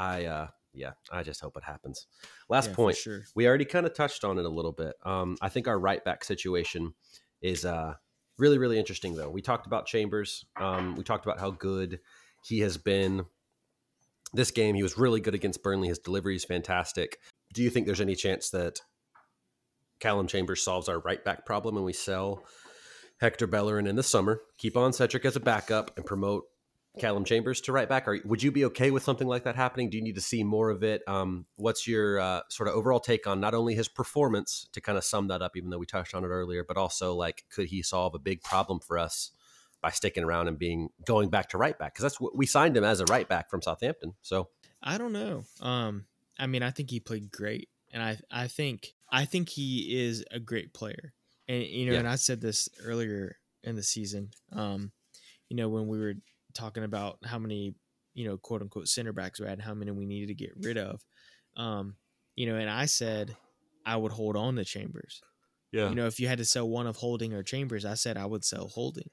I, 0.00 0.24
uh, 0.24 0.46
yeah, 0.72 0.92
I 1.12 1.22
just 1.22 1.40
hope 1.40 1.56
it 1.56 1.64
happens. 1.64 2.06
Last 2.48 2.70
yeah, 2.70 2.76
point, 2.76 2.96
sure. 2.96 3.22
we 3.34 3.46
already 3.46 3.66
kind 3.66 3.84
of 3.84 3.94
touched 3.94 4.24
on 4.24 4.38
it 4.38 4.46
a 4.46 4.48
little 4.48 4.72
bit. 4.72 4.94
Um, 5.04 5.36
I 5.42 5.50
think 5.50 5.68
our 5.68 5.78
right 5.78 6.02
back 6.02 6.24
situation 6.24 6.94
is 7.42 7.66
uh, 7.66 7.94
really, 8.38 8.56
really 8.56 8.78
interesting, 8.78 9.14
though. 9.14 9.28
We 9.28 9.42
talked 9.42 9.66
about 9.66 9.86
Chambers. 9.86 10.44
Um, 10.56 10.96
we 10.96 11.04
talked 11.04 11.26
about 11.26 11.38
how 11.38 11.50
good 11.50 12.00
he 12.42 12.60
has 12.60 12.78
been 12.78 13.26
this 14.32 14.50
game. 14.50 14.74
He 14.74 14.82
was 14.82 14.96
really 14.96 15.20
good 15.20 15.34
against 15.34 15.62
Burnley. 15.62 15.88
His 15.88 15.98
delivery 15.98 16.36
is 16.36 16.44
fantastic. 16.44 17.18
Do 17.52 17.62
you 17.62 17.68
think 17.68 17.84
there's 17.84 18.00
any 18.00 18.14
chance 18.14 18.48
that 18.50 18.80
Callum 19.98 20.28
Chambers 20.28 20.62
solves 20.62 20.88
our 20.88 21.00
right 21.00 21.22
back 21.22 21.44
problem 21.44 21.76
and 21.76 21.84
we 21.84 21.92
sell 21.92 22.44
Hector 23.20 23.46
Bellerin 23.46 23.86
in 23.86 23.96
the 23.96 24.02
summer, 24.02 24.40
keep 24.56 24.78
on 24.78 24.94
Cedric 24.94 25.26
as 25.26 25.36
a 25.36 25.40
backup, 25.40 25.90
and 25.96 26.06
promote 26.06 26.44
Callum 26.98 27.24
Chambers 27.24 27.60
to 27.62 27.72
right 27.72 27.88
back? 27.88 28.08
Or 28.08 28.18
would 28.24 28.42
you 28.42 28.50
be 28.50 28.64
okay 28.66 28.90
with 28.90 29.02
something 29.02 29.28
like 29.28 29.44
that 29.44 29.54
happening? 29.56 29.90
Do 29.90 29.96
you 29.96 30.02
need 30.02 30.16
to 30.16 30.20
see 30.20 30.42
more 30.42 30.70
of 30.70 30.82
it? 30.82 31.02
Um, 31.06 31.46
what's 31.56 31.86
your 31.86 32.18
uh, 32.18 32.40
sort 32.48 32.68
of 32.68 32.74
overall 32.74 33.00
take 33.00 33.26
on 33.26 33.40
not 33.40 33.54
only 33.54 33.74
his 33.74 33.88
performance 33.88 34.68
to 34.72 34.80
kind 34.80 34.98
of 34.98 35.04
sum 35.04 35.28
that 35.28 35.40
up, 35.42 35.56
even 35.56 35.70
though 35.70 35.78
we 35.78 35.86
touched 35.86 36.14
on 36.14 36.24
it 36.24 36.28
earlier, 36.28 36.64
but 36.66 36.76
also 36.76 37.14
like 37.14 37.44
could 37.50 37.68
he 37.68 37.82
solve 37.82 38.14
a 38.14 38.18
big 38.18 38.42
problem 38.42 38.80
for 38.80 38.98
us 38.98 39.30
by 39.80 39.90
sticking 39.90 40.24
around 40.24 40.48
and 40.48 40.58
being 40.58 40.88
going 41.06 41.30
back 41.30 41.48
to 41.50 41.58
right 41.58 41.78
back? 41.78 41.94
Because 41.94 42.02
that's 42.02 42.20
what 42.20 42.36
we 42.36 42.44
signed 42.44 42.76
him 42.76 42.84
as 42.84 43.00
a 43.00 43.04
right 43.06 43.28
back 43.28 43.50
from 43.50 43.62
Southampton. 43.62 44.14
So 44.22 44.48
I 44.82 44.98
don't 44.98 45.12
know. 45.12 45.44
Um, 45.60 46.06
I 46.38 46.46
mean, 46.46 46.62
I 46.62 46.70
think 46.70 46.90
he 46.90 47.00
played 47.00 47.30
great, 47.30 47.68
and 47.92 48.02
I 48.02 48.18
I 48.30 48.48
think 48.48 48.94
I 49.10 49.26
think 49.26 49.48
he 49.48 49.96
is 50.04 50.24
a 50.30 50.40
great 50.40 50.74
player. 50.74 51.12
And 51.48 51.62
you 51.64 51.86
know, 51.86 51.92
Yeah. 51.92 51.98
and 52.00 52.08
I 52.08 52.16
said 52.16 52.40
this 52.40 52.68
earlier 52.84 53.36
in 53.62 53.76
the 53.76 53.82
season. 53.82 54.30
Um, 54.52 54.92
you 55.48 55.56
know, 55.56 55.68
when 55.68 55.86
we 55.88 55.98
were 55.98 56.14
talking 56.54 56.84
about 56.84 57.18
how 57.24 57.38
many 57.38 57.74
you 58.14 58.26
know 58.26 58.36
quote 58.36 58.62
unquote 58.62 58.88
center 58.88 59.12
backs 59.12 59.40
we 59.40 59.46
had, 59.46 59.54
and 59.54 59.62
how 59.62 59.74
many 59.74 59.90
we 59.90 60.06
needed 60.06 60.28
to 60.28 60.34
get 60.34 60.52
rid 60.62 60.78
of. 60.78 61.00
Um, 61.56 61.96
you 62.36 62.46
know, 62.46 62.56
and 62.56 62.70
I 62.70 62.86
said 62.86 63.36
I 63.84 63.96
would 63.96 64.12
hold 64.12 64.36
on 64.36 64.56
to 64.56 64.64
Chambers. 64.64 65.20
yeah, 65.72 65.88
You 65.88 65.94
know, 65.94 66.06
if 66.06 66.20
you 66.20 66.28
had 66.28 66.38
to 66.38 66.44
sell 66.44 66.68
one 66.68 66.86
of 66.86 66.96
Holding 66.96 67.32
or 67.32 67.42
Chambers, 67.42 67.84
I 67.84 67.94
said 67.94 68.16
I 68.16 68.26
would 68.26 68.44
sell 68.44 68.68
Holding. 68.68 69.10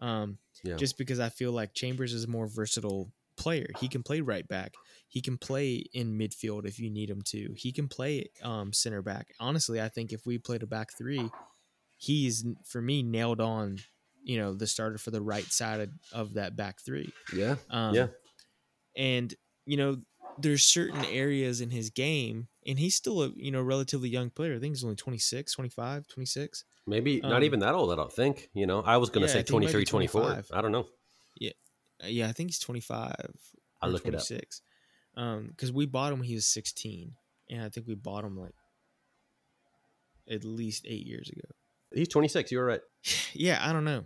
Um, 0.00 0.38
Yeah. 0.62 0.76
just 0.76 0.98
because 0.98 1.20
I 1.20 1.28
feel 1.28 1.52
like 1.52 1.74
Chambers 1.74 2.12
is 2.12 2.24
a 2.24 2.28
more 2.28 2.46
versatile 2.48 3.12
player. 3.36 3.66
He 3.76 3.88
can 3.88 4.02
play 4.02 4.20
right 4.20 4.46
back. 4.46 4.72
He 5.08 5.20
can 5.20 5.38
play 5.38 5.84
in 5.92 6.18
midfield 6.18 6.66
if 6.66 6.78
you 6.78 6.90
need 6.90 7.10
him 7.10 7.22
to. 7.26 7.54
He 7.56 7.72
can 7.72 7.88
play 7.88 8.30
um, 8.42 8.72
center 8.72 9.02
back. 9.02 9.28
Honestly, 9.40 9.80
I 9.80 9.88
think 9.88 10.12
if 10.12 10.26
we 10.26 10.38
played 10.38 10.62
a 10.62 10.66
back 10.66 10.88
three, 10.96 11.30
he's 11.96 12.44
for 12.64 12.80
me 12.82 13.02
nailed 13.02 13.40
on. 13.40 13.78
You 14.24 14.38
know, 14.38 14.54
the 14.54 14.66
starter 14.66 14.98
for 14.98 15.10
the 15.10 15.20
right 15.22 15.44
side 15.44 15.80
of, 15.80 15.90
of 16.12 16.34
that 16.34 16.56
back 16.56 16.80
three. 16.80 17.12
yeah, 17.34 17.56
Um, 17.70 17.94
Yeah. 17.94 18.06
And, 18.96 19.34
you 19.66 19.76
know, 19.76 19.98
there's 20.38 20.64
certain 20.66 21.04
areas 21.04 21.60
in 21.60 21.70
his 21.70 21.90
game, 21.90 22.48
and 22.66 22.78
he's 22.78 22.94
still 22.96 23.22
a, 23.22 23.30
you 23.36 23.50
know, 23.50 23.62
relatively 23.62 24.08
young 24.08 24.30
player. 24.30 24.56
I 24.56 24.58
think 24.58 24.74
he's 24.74 24.84
only 24.84 24.96
26, 24.96 25.52
25, 25.52 26.08
26. 26.08 26.64
maybe 26.86 27.20
not 27.20 27.32
Um, 27.36 27.44
even 27.44 27.60
that 27.60 27.74
old. 27.74 27.92
I 27.92 27.96
don't 27.96 28.12
think. 28.12 28.48
You 28.54 28.66
know, 28.66 28.80
I 28.80 28.96
was 28.96 29.10
going 29.10 29.22
to 29.22 29.28
Yeah, 29.28 29.34
say 29.34 29.38
I 29.40 29.42
think 29.42 29.48
he 29.50 29.54
might 29.66 29.66
be 29.76 29.84
23, 29.84 30.08
24. 30.08 30.44
I 30.52 30.60
don't 30.62 30.72
know. 30.72 30.86
Yeah. 31.38 31.52
yeah, 32.04 32.28
I 32.28 32.32
think 32.32 32.50
he's 32.50 32.58
25. 32.58 33.14
I'll 33.82 33.90
or 33.90 33.92
look 33.92 34.02
it 34.06 34.14
up. 34.14 34.26
26. 34.26 34.62
Um, 35.16 35.46
because 35.48 35.70
we 35.72 35.86
bought 35.86 36.12
him 36.12 36.18
when 36.20 36.28
he 36.28 36.34
was 36.34 36.46
16, 36.46 37.12
and 37.50 37.62
I 37.62 37.68
think 37.68 37.86
we 37.86 37.94
bought 37.94 38.24
him 38.24 38.36
like 38.36 38.54
at 40.28 40.44
least 40.44 40.86
eight 40.88 41.06
years 41.06 41.28
ago. 41.28 41.48
He's 41.92 42.08
26. 42.08 42.50
You 42.52 42.58
were 42.58 42.64
right. 42.64 42.80
Yeah, 43.34 43.58
I 43.60 43.72
don't 43.72 43.84
know. 43.84 44.04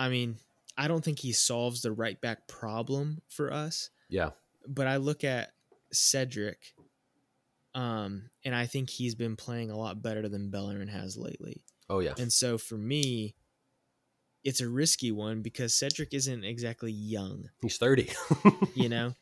I 0.00 0.08
mean, 0.08 0.36
I 0.78 0.88
don't 0.88 1.04
think 1.04 1.18
he 1.18 1.32
solves 1.32 1.82
the 1.82 1.92
right 1.92 2.18
back 2.20 2.48
problem 2.48 3.20
for 3.28 3.52
us, 3.52 3.90
Yeah, 4.08 4.30
but 4.66 4.86
I 4.86 4.96
look 4.96 5.24
at 5.24 5.50
Cedric, 5.92 6.58
um, 7.74 8.30
and 8.44 8.54
I 8.54 8.66
think 8.66 8.88
he's 8.90 9.14
been 9.14 9.36
playing 9.36 9.70
a 9.70 9.76
lot 9.76 10.02
better 10.02 10.28
than 10.28 10.50
Bellerin 10.50 10.88
has 10.88 11.16
lately. 11.16 11.62
Oh 11.88 11.98
yeah. 12.00 12.14
And 12.18 12.32
so 12.32 12.56
for 12.56 12.76
me, 12.78 13.34
it's 14.42 14.60
a 14.60 14.68
risky 14.68 15.12
one 15.12 15.42
because 15.42 15.74
Cedric 15.74 16.14
isn't 16.14 16.44
exactly 16.44 16.92
young. 16.92 17.50
He's 17.60 17.76
30. 17.76 18.10
you 18.74 18.88
know 18.88 19.12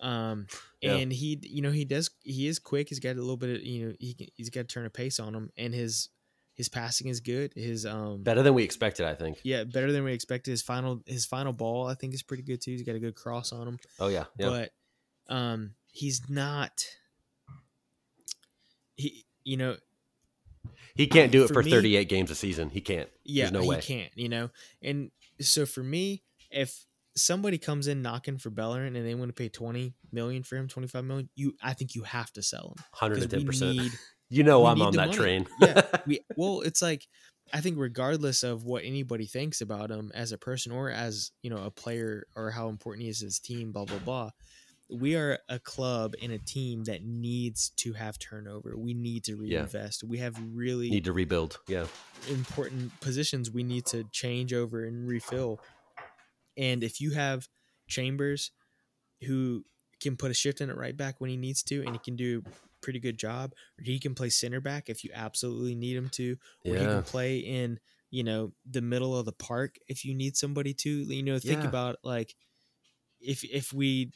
um 0.00 0.46
Yeah. 0.80 0.94
and 0.94 1.12
he 1.12 1.38
you 1.42 1.60
know 1.60 1.72
he 1.72 1.84
does 1.84 2.08
he 2.22 2.46
is 2.46 2.58
quick 2.58 2.88
he's 2.88 3.00
got 3.00 3.16
a 3.16 3.20
little 3.20 3.36
bit 3.36 3.56
of 3.56 3.62
you 3.62 3.88
know 3.88 3.94
he 3.98 4.30
he's 4.34 4.48
got 4.48 4.60
to 4.62 4.66
turn 4.66 4.86
a 4.86 4.90
pace 4.90 5.20
on 5.20 5.34
him 5.34 5.50
and 5.58 5.74
his 5.74 6.08
his 6.60 6.68
passing 6.68 7.08
is 7.08 7.20
good 7.20 7.52
his 7.54 7.86
um 7.86 8.22
Better 8.22 8.42
than 8.42 8.54
we 8.54 8.62
expected, 8.62 9.06
I 9.06 9.14
think. 9.14 9.38
yeah 9.42 9.64
better 9.64 9.90
than 9.92 10.04
we 10.04 10.12
expected 10.12 10.50
his 10.50 10.62
final 10.62 11.02
his 11.06 11.24
final 11.26 11.52
ball 11.52 11.86
i 11.86 11.94
think 11.94 12.12
is 12.14 12.22
pretty 12.22 12.42
good 12.42 12.60
too 12.60 12.72
he's 12.72 12.82
got 12.82 12.94
a 12.96 13.00
good 13.00 13.14
cross 13.14 13.52
on 13.52 13.66
him 13.66 13.78
Oh 13.98 14.08
yeah. 14.08 14.24
Yeah. 14.38 14.48
but 15.28 15.34
um 15.34 15.74
he's 15.92 16.22
not 16.28 16.84
he 18.96 19.24
you 19.44 19.56
know 19.56 19.76
he 20.94 21.06
can't 21.06 21.32
do 21.32 21.44
it 21.44 21.48
for 21.48 21.54
for, 21.54 21.62
me- 21.62 21.70
38 21.70 22.08
games 22.08 22.30
a 22.30 22.34
season. 22.34 22.68
He 22.68 22.80
can't. 22.80 23.08
yeah 23.24 23.44
There's 23.44 23.52
no 23.52 23.60
he 23.62 23.68
way. 23.70 23.80
can't 23.80 24.12
you 24.14 24.28
know 24.28 24.50
and 24.82 25.10
so 25.40 25.64
for 25.66 25.82
me 25.82 26.22
if 26.50 26.84
somebody 27.16 27.58
comes 27.58 27.86
in 27.88 28.02
knocking 28.02 28.38
for 28.38 28.50
Bellerin 28.50 28.94
and 28.96 29.06
they 29.06 29.14
want 29.14 29.30
to 29.30 29.32
pay 29.32 29.48
20 29.48 29.94
million 30.12 30.42
for 30.42 30.56
him 30.56 30.68
25 30.68 31.04
million 31.04 31.28
you 31.34 31.54
i 31.62 31.72
think 31.72 31.94
you 31.94 32.02
have 32.02 32.30
to 32.32 32.42
sell 32.42 32.74
him. 32.76 33.10
110%. 33.10 33.76
need 33.76 33.92
you 34.30 34.42
know 34.42 34.64
I'm 34.66 34.80
on 34.80 34.92
that 34.94 35.06
money. 35.08 35.16
train. 35.18 35.46
yeah 35.60 35.82
we 36.06 36.20
well 36.36 36.60
it's 36.62 36.80
like 36.80 37.06
I 37.52 37.60
think 37.60 37.78
regardless 37.78 38.42
of 38.44 38.64
what 38.64 38.84
anybody 38.84 39.26
thinks 39.26 39.60
about 39.60 39.90
him 39.90 40.12
as 40.14 40.30
a 40.30 40.38
person 40.38 40.70
or 40.72 40.88
as 40.90 41.32
you 41.42 41.50
know 41.50 41.56
a 41.64 41.70
player 41.70 42.26
or 42.36 42.50
how 42.52 42.68
important 42.68 43.02
he 43.02 43.08
is 43.10 43.18
to 43.18 43.24
his 43.26 43.38
team, 43.40 43.72
blah 43.72 43.84
blah 43.86 43.98
blah. 43.98 44.30
We 44.92 45.14
are 45.16 45.38
a 45.48 45.58
club 45.60 46.14
and 46.20 46.32
a 46.32 46.38
team 46.38 46.82
that 46.84 47.04
needs 47.04 47.70
to 47.76 47.92
have 47.92 48.18
turnover. 48.18 48.74
We 48.76 48.92
need 48.94 49.22
to 49.24 49.32
Yeah. 49.32 49.58
reinvest. 49.58 50.02
We 50.04 50.18
have 50.18 50.36
really 50.52 50.90
Need 50.90 51.04
to 51.04 51.12
rebuild. 51.12 51.58
Yeah. 51.68 51.86
important 52.28 52.98
positions 53.00 53.50
we 53.50 53.62
need 53.62 53.86
to 53.86 54.04
change 54.12 54.52
over 54.52 54.84
and 54.84 55.06
refill. 55.08 55.60
And 56.56 56.82
if 56.84 57.00
you 57.00 57.12
have 57.12 57.48
Chambers 57.88 58.50
who 59.26 59.64
can 60.00 60.16
put 60.16 60.30
a 60.30 60.34
shift 60.34 60.60
in 60.60 60.70
it 60.70 60.76
right 60.76 60.96
back 60.96 61.16
when 61.20 61.30
he 61.30 61.36
needs 61.36 61.62
to 61.64 61.82
and 61.82 61.90
he 61.92 61.98
can 61.98 62.16
do 62.16 62.42
pretty 62.80 63.00
good 63.00 63.18
job, 63.18 63.52
or 63.78 63.84
he 63.84 63.98
can 63.98 64.14
play 64.14 64.30
center 64.30 64.60
back 64.60 64.88
if 64.88 65.04
you 65.04 65.10
absolutely 65.14 65.74
need 65.74 65.96
him 65.96 66.08
to, 66.10 66.36
or 66.64 66.76
he 66.76 66.88
can 66.88 67.02
play 67.02 67.38
in, 67.38 67.80
you 68.10 68.24
know, 68.24 68.52
the 68.68 68.82
middle 68.82 69.16
of 69.16 69.24
the 69.26 69.32
park 69.32 69.76
if 69.88 70.04
you 70.04 70.14
need 70.14 70.36
somebody 70.36 70.74
to. 70.74 70.90
You 70.90 71.22
know, 71.22 71.38
think 71.38 71.64
Yeah. 71.64 71.64
about 71.64 71.96
like 72.04 72.34
if 73.20 73.44
if 73.44 73.72
we 73.72 74.12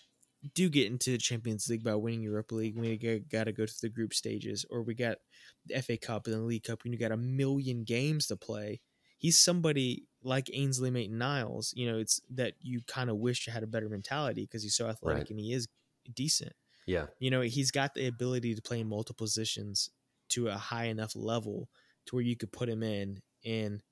do 0.55 0.69
get 0.69 0.87
into 0.87 1.11
the 1.11 1.19
Champions 1.19 1.69
League 1.69 1.85
by 1.85 1.95
winning 1.95 2.23
Europa 2.23 2.55
League, 2.55 2.77
we 2.77 2.97
got 3.31 3.45
to 3.45 3.53
go 3.53 3.65
to 3.67 3.81
the 3.81 3.89
group 3.89 4.13
stages, 4.13 4.65
or 4.71 4.83
we 4.83 4.95
got 4.95 5.19
the 5.67 5.77
FA 5.77 5.97
Cup 5.97 6.27
and 6.27 6.35
the 6.37 6.41
League 6.41 6.65
Cup, 6.65 6.83
and 6.85 6.93
you 6.93 6.99
got 6.99 7.13
a 7.13 7.17
million 7.17 7.85
games 7.85 8.27
to 8.29 8.37
play. 8.37 8.81
He's 9.19 9.39
somebody 9.39 10.07
like 10.23 10.51
Ainsley 10.53 10.91
Maitland 10.91 11.19
Niles, 11.19 11.73
you 11.77 11.91
know, 11.91 11.99
it's 11.99 12.21
that 12.31 12.55
you 12.61 12.83
kind 12.87 13.09
of 13.11 13.17
wish 13.17 13.47
you 13.47 13.53
had 13.53 13.63
a 13.63 13.67
better 13.67 13.89
mentality 13.89 14.43
because 14.43 14.63
he's 14.63 14.77
so 14.77 14.87
athletic 14.89 15.31
Right. 15.31 15.31
and 15.31 15.39
he 15.41 15.53
is 15.53 15.69
decent. 16.13 16.53
Yeah. 16.87 17.07
You 17.19 17.31
know, 17.31 17.41
he's 17.41 17.71
got 17.71 17.95
the 17.95 18.07
ability 18.07 18.55
to 18.55 18.63
play 18.63 18.83
multiple 18.83 19.25
positions 19.25 19.91
to 20.31 20.49
a 20.49 20.55
high 20.55 20.85
enough 20.87 21.15
level 21.17 21.69
to 22.07 22.17
where 22.17 22.25
you 22.25 22.37
could 22.37 22.53
put 22.53 22.69
him 22.69 22.83
in 22.83 23.21
and 23.45 23.83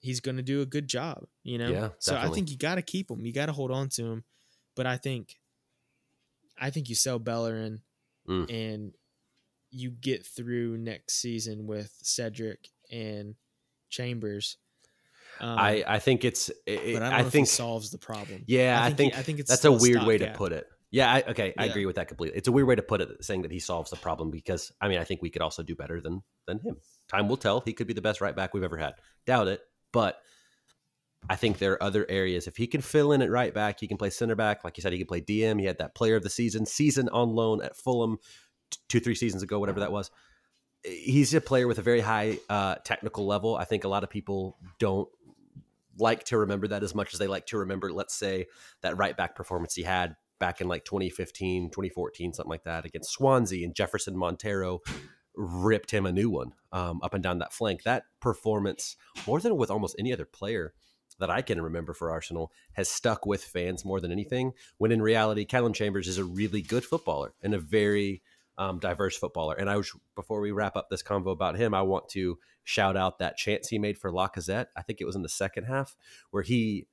he's 0.00 0.20
going 0.20 0.36
to 0.36 0.42
do 0.42 0.60
a 0.62 0.66
good 0.66 0.88
job, 0.88 1.24
you 1.42 1.58
know? 1.58 1.70
Yeah, 1.70 1.88
so 1.98 2.16
I 2.16 2.28
think 2.28 2.50
you 2.50 2.56
got 2.58 2.76
to 2.76 2.82
keep 2.82 3.10
him. 3.10 3.24
You 3.24 3.32
got 3.32 3.46
to 3.46 3.52
hold 3.52 3.70
on 3.70 3.88
to 3.90 4.04
him. 4.04 4.24
But 4.74 4.86
I 4.86 4.96
think 4.96 5.36
I 6.58 6.70
think 6.70 6.88
you 6.88 6.94
sell 6.94 7.18
Bellerin 7.18 7.80
Mm. 8.28 8.48
and 8.50 8.92
you 9.72 9.90
get 9.90 10.24
through 10.24 10.78
next 10.78 11.14
season 11.14 11.66
with 11.66 11.92
Cedric 12.02 12.68
and 12.90 13.34
Chambers. 13.90 14.58
Um, 15.40 15.58
I 15.58 15.82
I 15.86 15.98
think 15.98 16.24
it's. 16.24 16.48
It, 16.66 17.02
I 17.02 17.18
I 17.18 17.22
think 17.24 17.48
it 17.48 17.50
solves 17.50 17.90
the 17.90 17.98
problem. 17.98 18.44
Yeah, 18.46 18.80
I 18.80 18.90
he- 18.90 18.94
think, 18.94 19.16
I 19.18 19.22
think 19.22 19.40
it's 19.40 19.50
that's 19.50 19.64
a 19.64 19.72
weird 19.72 20.04
way 20.04 20.18
to 20.18 20.30
put 20.34 20.52
it. 20.52 20.68
Yeah, 20.92 21.10
I, 21.10 21.22
okay, 21.30 21.54
I 21.56 21.64
agree 21.64 21.86
with 21.86 21.96
that 21.96 22.08
completely. 22.08 22.36
It's 22.36 22.48
a 22.48 22.52
weird 22.52 22.68
way 22.68 22.74
to 22.74 22.82
put 22.82 23.00
it, 23.00 23.24
saying 23.24 23.42
that 23.42 23.50
he 23.50 23.60
solves 23.60 23.90
the 23.90 23.96
problem 23.96 24.30
because 24.30 24.70
I 24.78 24.88
mean 24.88 24.98
I 24.98 25.04
think 25.04 25.22
we 25.22 25.30
could 25.30 25.40
also 25.40 25.62
do 25.62 25.74
better 25.74 26.02
than 26.02 26.22
than 26.46 26.60
him. 26.60 26.76
Time 27.08 27.28
will 27.28 27.38
tell. 27.38 27.60
He 27.60 27.72
could 27.72 27.86
be 27.86 27.94
the 27.94 28.02
best 28.02 28.20
right 28.20 28.36
back 28.36 28.52
we've 28.52 28.62
ever 28.62 28.76
had. 28.76 28.94
Doubt 29.26 29.48
it, 29.48 29.62
but 29.90 30.18
I 31.30 31.36
think 31.36 31.58
there 31.58 31.72
are 31.72 31.82
other 31.82 32.04
areas. 32.10 32.46
If 32.46 32.58
he 32.58 32.66
can 32.66 32.82
fill 32.82 33.12
in 33.12 33.22
at 33.22 33.30
right 33.30 33.54
back, 33.54 33.80
he 33.80 33.88
can 33.88 33.96
play 33.96 34.10
center 34.10 34.34
back. 34.34 34.64
Like 34.64 34.76
you 34.76 34.82
said, 34.82 34.92
he 34.92 34.98
can 34.98 35.06
play 35.06 35.22
DM. 35.22 35.58
He 35.58 35.66
had 35.66 35.78
that 35.78 35.94
player 35.94 36.16
of 36.16 36.22
the 36.22 36.30
season, 36.30 36.66
season 36.66 37.08
on 37.08 37.30
loan 37.30 37.62
at 37.62 37.74
Fulham 37.74 38.18
two, 38.88 39.00
three 39.00 39.14
seasons 39.14 39.42
ago, 39.42 39.58
whatever 39.58 39.80
that 39.80 39.92
was. 39.92 40.10
He's 40.84 41.32
a 41.32 41.40
player 41.40 41.66
with 41.66 41.78
a 41.78 41.82
very 41.82 42.00
high 42.00 42.38
uh, 42.50 42.74
technical 42.84 43.24
level. 43.24 43.56
I 43.56 43.64
think 43.64 43.84
a 43.84 43.88
lot 43.88 44.04
of 44.04 44.10
people 44.10 44.58
don't 44.78 45.08
like 45.98 46.24
to 46.24 46.38
remember 46.38 46.68
that 46.68 46.82
as 46.82 46.94
much 46.94 47.14
as 47.14 47.18
they 47.18 47.28
like 47.28 47.46
to 47.46 47.58
remember, 47.58 47.92
let's 47.92 48.14
say, 48.14 48.46
that 48.82 48.98
right 48.98 49.16
back 49.16 49.36
performance 49.36 49.74
he 49.74 49.84
had 49.84 50.16
back 50.42 50.60
in 50.60 50.66
like 50.66 50.84
2015, 50.84 51.70
2014, 51.70 52.32
something 52.32 52.50
like 52.50 52.64
that 52.64 52.84
against 52.84 53.12
Swansea 53.12 53.64
and 53.64 53.76
Jefferson 53.76 54.16
Montero 54.16 54.80
ripped 55.36 55.92
him 55.92 56.04
a 56.04 56.10
new 56.10 56.28
one 56.28 56.50
um, 56.72 56.98
up 57.00 57.14
and 57.14 57.22
down 57.22 57.38
that 57.38 57.52
flank. 57.52 57.84
That 57.84 58.06
performance, 58.18 58.96
more 59.24 59.38
than 59.38 59.56
with 59.56 59.70
almost 59.70 59.94
any 60.00 60.12
other 60.12 60.24
player 60.24 60.74
that 61.20 61.30
I 61.30 61.42
can 61.42 61.62
remember 61.62 61.94
for 61.94 62.10
Arsenal, 62.10 62.50
has 62.72 62.88
stuck 62.88 63.24
with 63.24 63.44
fans 63.44 63.84
more 63.84 64.00
than 64.00 64.10
anything. 64.10 64.52
When 64.78 64.90
in 64.90 65.00
reality, 65.00 65.44
Callum 65.44 65.74
Chambers 65.74 66.08
is 66.08 66.18
a 66.18 66.24
really 66.24 66.60
good 66.60 66.84
footballer 66.84 67.34
and 67.40 67.54
a 67.54 67.60
very 67.60 68.20
um, 68.58 68.80
diverse 68.80 69.16
footballer. 69.16 69.54
And 69.54 69.70
I 69.70 69.76
was 69.76 69.92
before 70.16 70.40
we 70.40 70.50
wrap 70.50 70.74
up 70.76 70.90
this 70.90 71.04
convo 71.04 71.30
about 71.30 71.56
him, 71.56 71.72
I 71.72 71.82
want 71.82 72.08
to 72.10 72.36
shout 72.64 72.96
out 72.96 73.20
that 73.20 73.36
chance 73.36 73.68
he 73.68 73.78
made 73.78 73.96
for 73.96 74.10
Lacazette. 74.10 74.66
I 74.76 74.82
think 74.82 75.00
it 75.00 75.04
was 75.04 75.14
in 75.14 75.22
the 75.22 75.28
second 75.28 75.64
half 75.66 75.94
where 76.32 76.42
he 76.42 76.88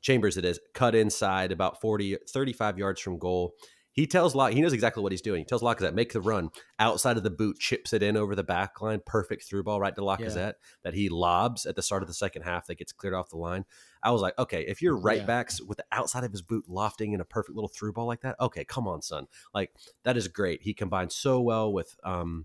Chambers 0.00 0.36
it 0.36 0.44
is 0.44 0.60
cut 0.74 0.94
inside 0.94 1.52
about 1.52 1.80
40 1.80 2.18
35 2.30 2.78
yards 2.78 3.00
from 3.00 3.18
goal. 3.18 3.54
He 3.92 4.06
tells 4.06 4.34
Lock 4.34 4.52
he 4.52 4.60
knows 4.60 4.74
exactly 4.74 5.02
what 5.02 5.10
he's 5.10 5.22
doing. 5.22 5.40
He 5.40 5.44
tells 5.46 5.62
Lacazette 5.62 5.94
make 5.94 6.12
the 6.12 6.20
run 6.20 6.50
outside 6.78 7.16
of 7.16 7.22
the 7.22 7.30
boot, 7.30 7.58
chips 7.58 7.94
it 7.94 8.02
in 8.02 8.14
over 8.14 8.34
the 8.34 8.44
back 8.44 8.82
line, 8.82 9.00
perfect 9.06 9.44
through 9.44 9.62
ball 9.64 9.80
right 9.80 9.94
to 9.94 10.02
Lacazette 10.02 10.52
that 10.84 10.92
he 10.92 11.08
lobs 11.08 11.64
at 11.64 11.76
the 11.76 11.82
start 11.82 12.02
of 12.02 12.06
the 12.08 12.14
second 12.14 12.42
half 12.42 12.66
that 12.66 12.76
gets 12.76 12.92
cleared 12.92 13.14
off 13.14 13.30
the 13.30 13.38
line. 13.38 13.64
I 14.02 14.10
was 14.10 14.20
like, 14.20 14.38
okay, 14.38 14.66
if 14.68 14.82
you're 14.82 14.98
right 14.98 15.20
Yeah. 15.20 15.26
backs 15.26 15.62
with 15.62 15.78
the 15.78 15.86
outside 15.90 16.24
of 16.24 16.30
his 16.30 16.42
boot 16.42 16.66
lofting 16.68 17.14
in 17.14 17.22
a 17.22 17.24
perfect 17.24 17.56
little 17.56 17.70
through 17.70 17.94
ball 17.94 18.06
like 18.06 18.20
that, 18.20 18.36
okay, 18.38 18.64
come 18.64 18.86
on, 18.86 19.00
son. 19.00 19.28
Like 19.54 19.72
that 20.04 20.18
is 20.18 20.28
great. 20.28 20.60
He 20.62 20.74
combines 20.74 21.16
so 21.16 21.40
well 21.40 21.72
with 21.72 21.96
um 22.04 22.44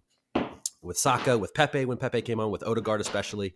with 0.81 0.97
Saka, 0.97 1.37
with 1.37 1.53
Pepe 1.53 1.85
when 1.85 1.97
Pepe 1.97 2.21
came 2.21 2.39
on, 2.39 2.49
with 2.49 2.63
Odegaard 2.63 3.01
especially, 3.01 3.53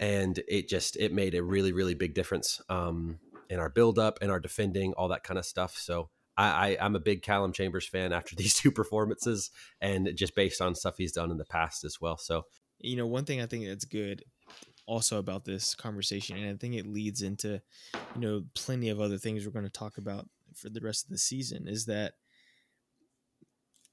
and 0.00 0.42
it 0.48 0.68
just 0.68 0.96
it 0.96 1.12
made 1.12 1.36
a 1.36 1.42
really 1.42 1.72
really 1.72 1.94
big 1.94 2.14
difference 2.14 2.60
um, 2.68 3.20
in 3.48 3.60
our 3.60 3.70
build 3.70 4.00
up 4.00 4.18
and 4.20 4.32
our 4.32 4.40
defending, 4.40 4.92
all 4.94 5.08
that 5.08 5.22
kind 5.22 5.38
of 5.38 5.46
stuff. 5.46 5.76
So 5.76 6.10
I, 6.36 6.70
I 6.70 6.84
I'm 6.84 6.96
a 6.96 7.00
big 7.00 7.22
Callum 7.22 7.52
Chambers 7.52 7.86
fan 7.86 8.12
after 8.12 8.34
these 8.36 8.54
two 8.54 8.72
performances, 8.72 9.52
and 9.80 10.10
just 10.16 10.34
based 10.34 10.60
on 10.60 10.74
stuff 10.74 10.96
he's 10.96 11.12
done 11.12 11.30
in 11.30 11.38
the 11.38 11.44
past 11.44 11.84
as 11.84 12.00
well. 12.00 12.18
So 12.18 12.46
you 12.80 12.96
know 12.96 13.06
one 13.06 13.24
thing 13.24 13.40
i 13.40 13.46
think 13.46 13.66
that's 13.66 13.84
good 13.84 14.24
also 14.86 15.18
about 15.18 15.44
this 15.44 15.74
conversation 15.74 16.36
and 16.36 16.50
i 16.50 16.56
think 16.56 16.74
it 16.74 16.86
leads 16.86 17.22
into 17.22 17.60
you 18.14 18.20
know 18.20 18.42
plenty 18.54 18.88
of 18.88 19.00
other 19.00 19.18
things 19.18 19.44
we're 19.44 19.52
going 19.52 19.64
to 19.64 19.70
talk 19.70 19.98
about 19.98 20.28
for 20.54 20.68
the 20.68 20.80
rest 20.80 21.04
of 21.04 21.10
the 21.10 21.18
season 21.18 21.68
is 21.68 21.86
that 21.86 22.14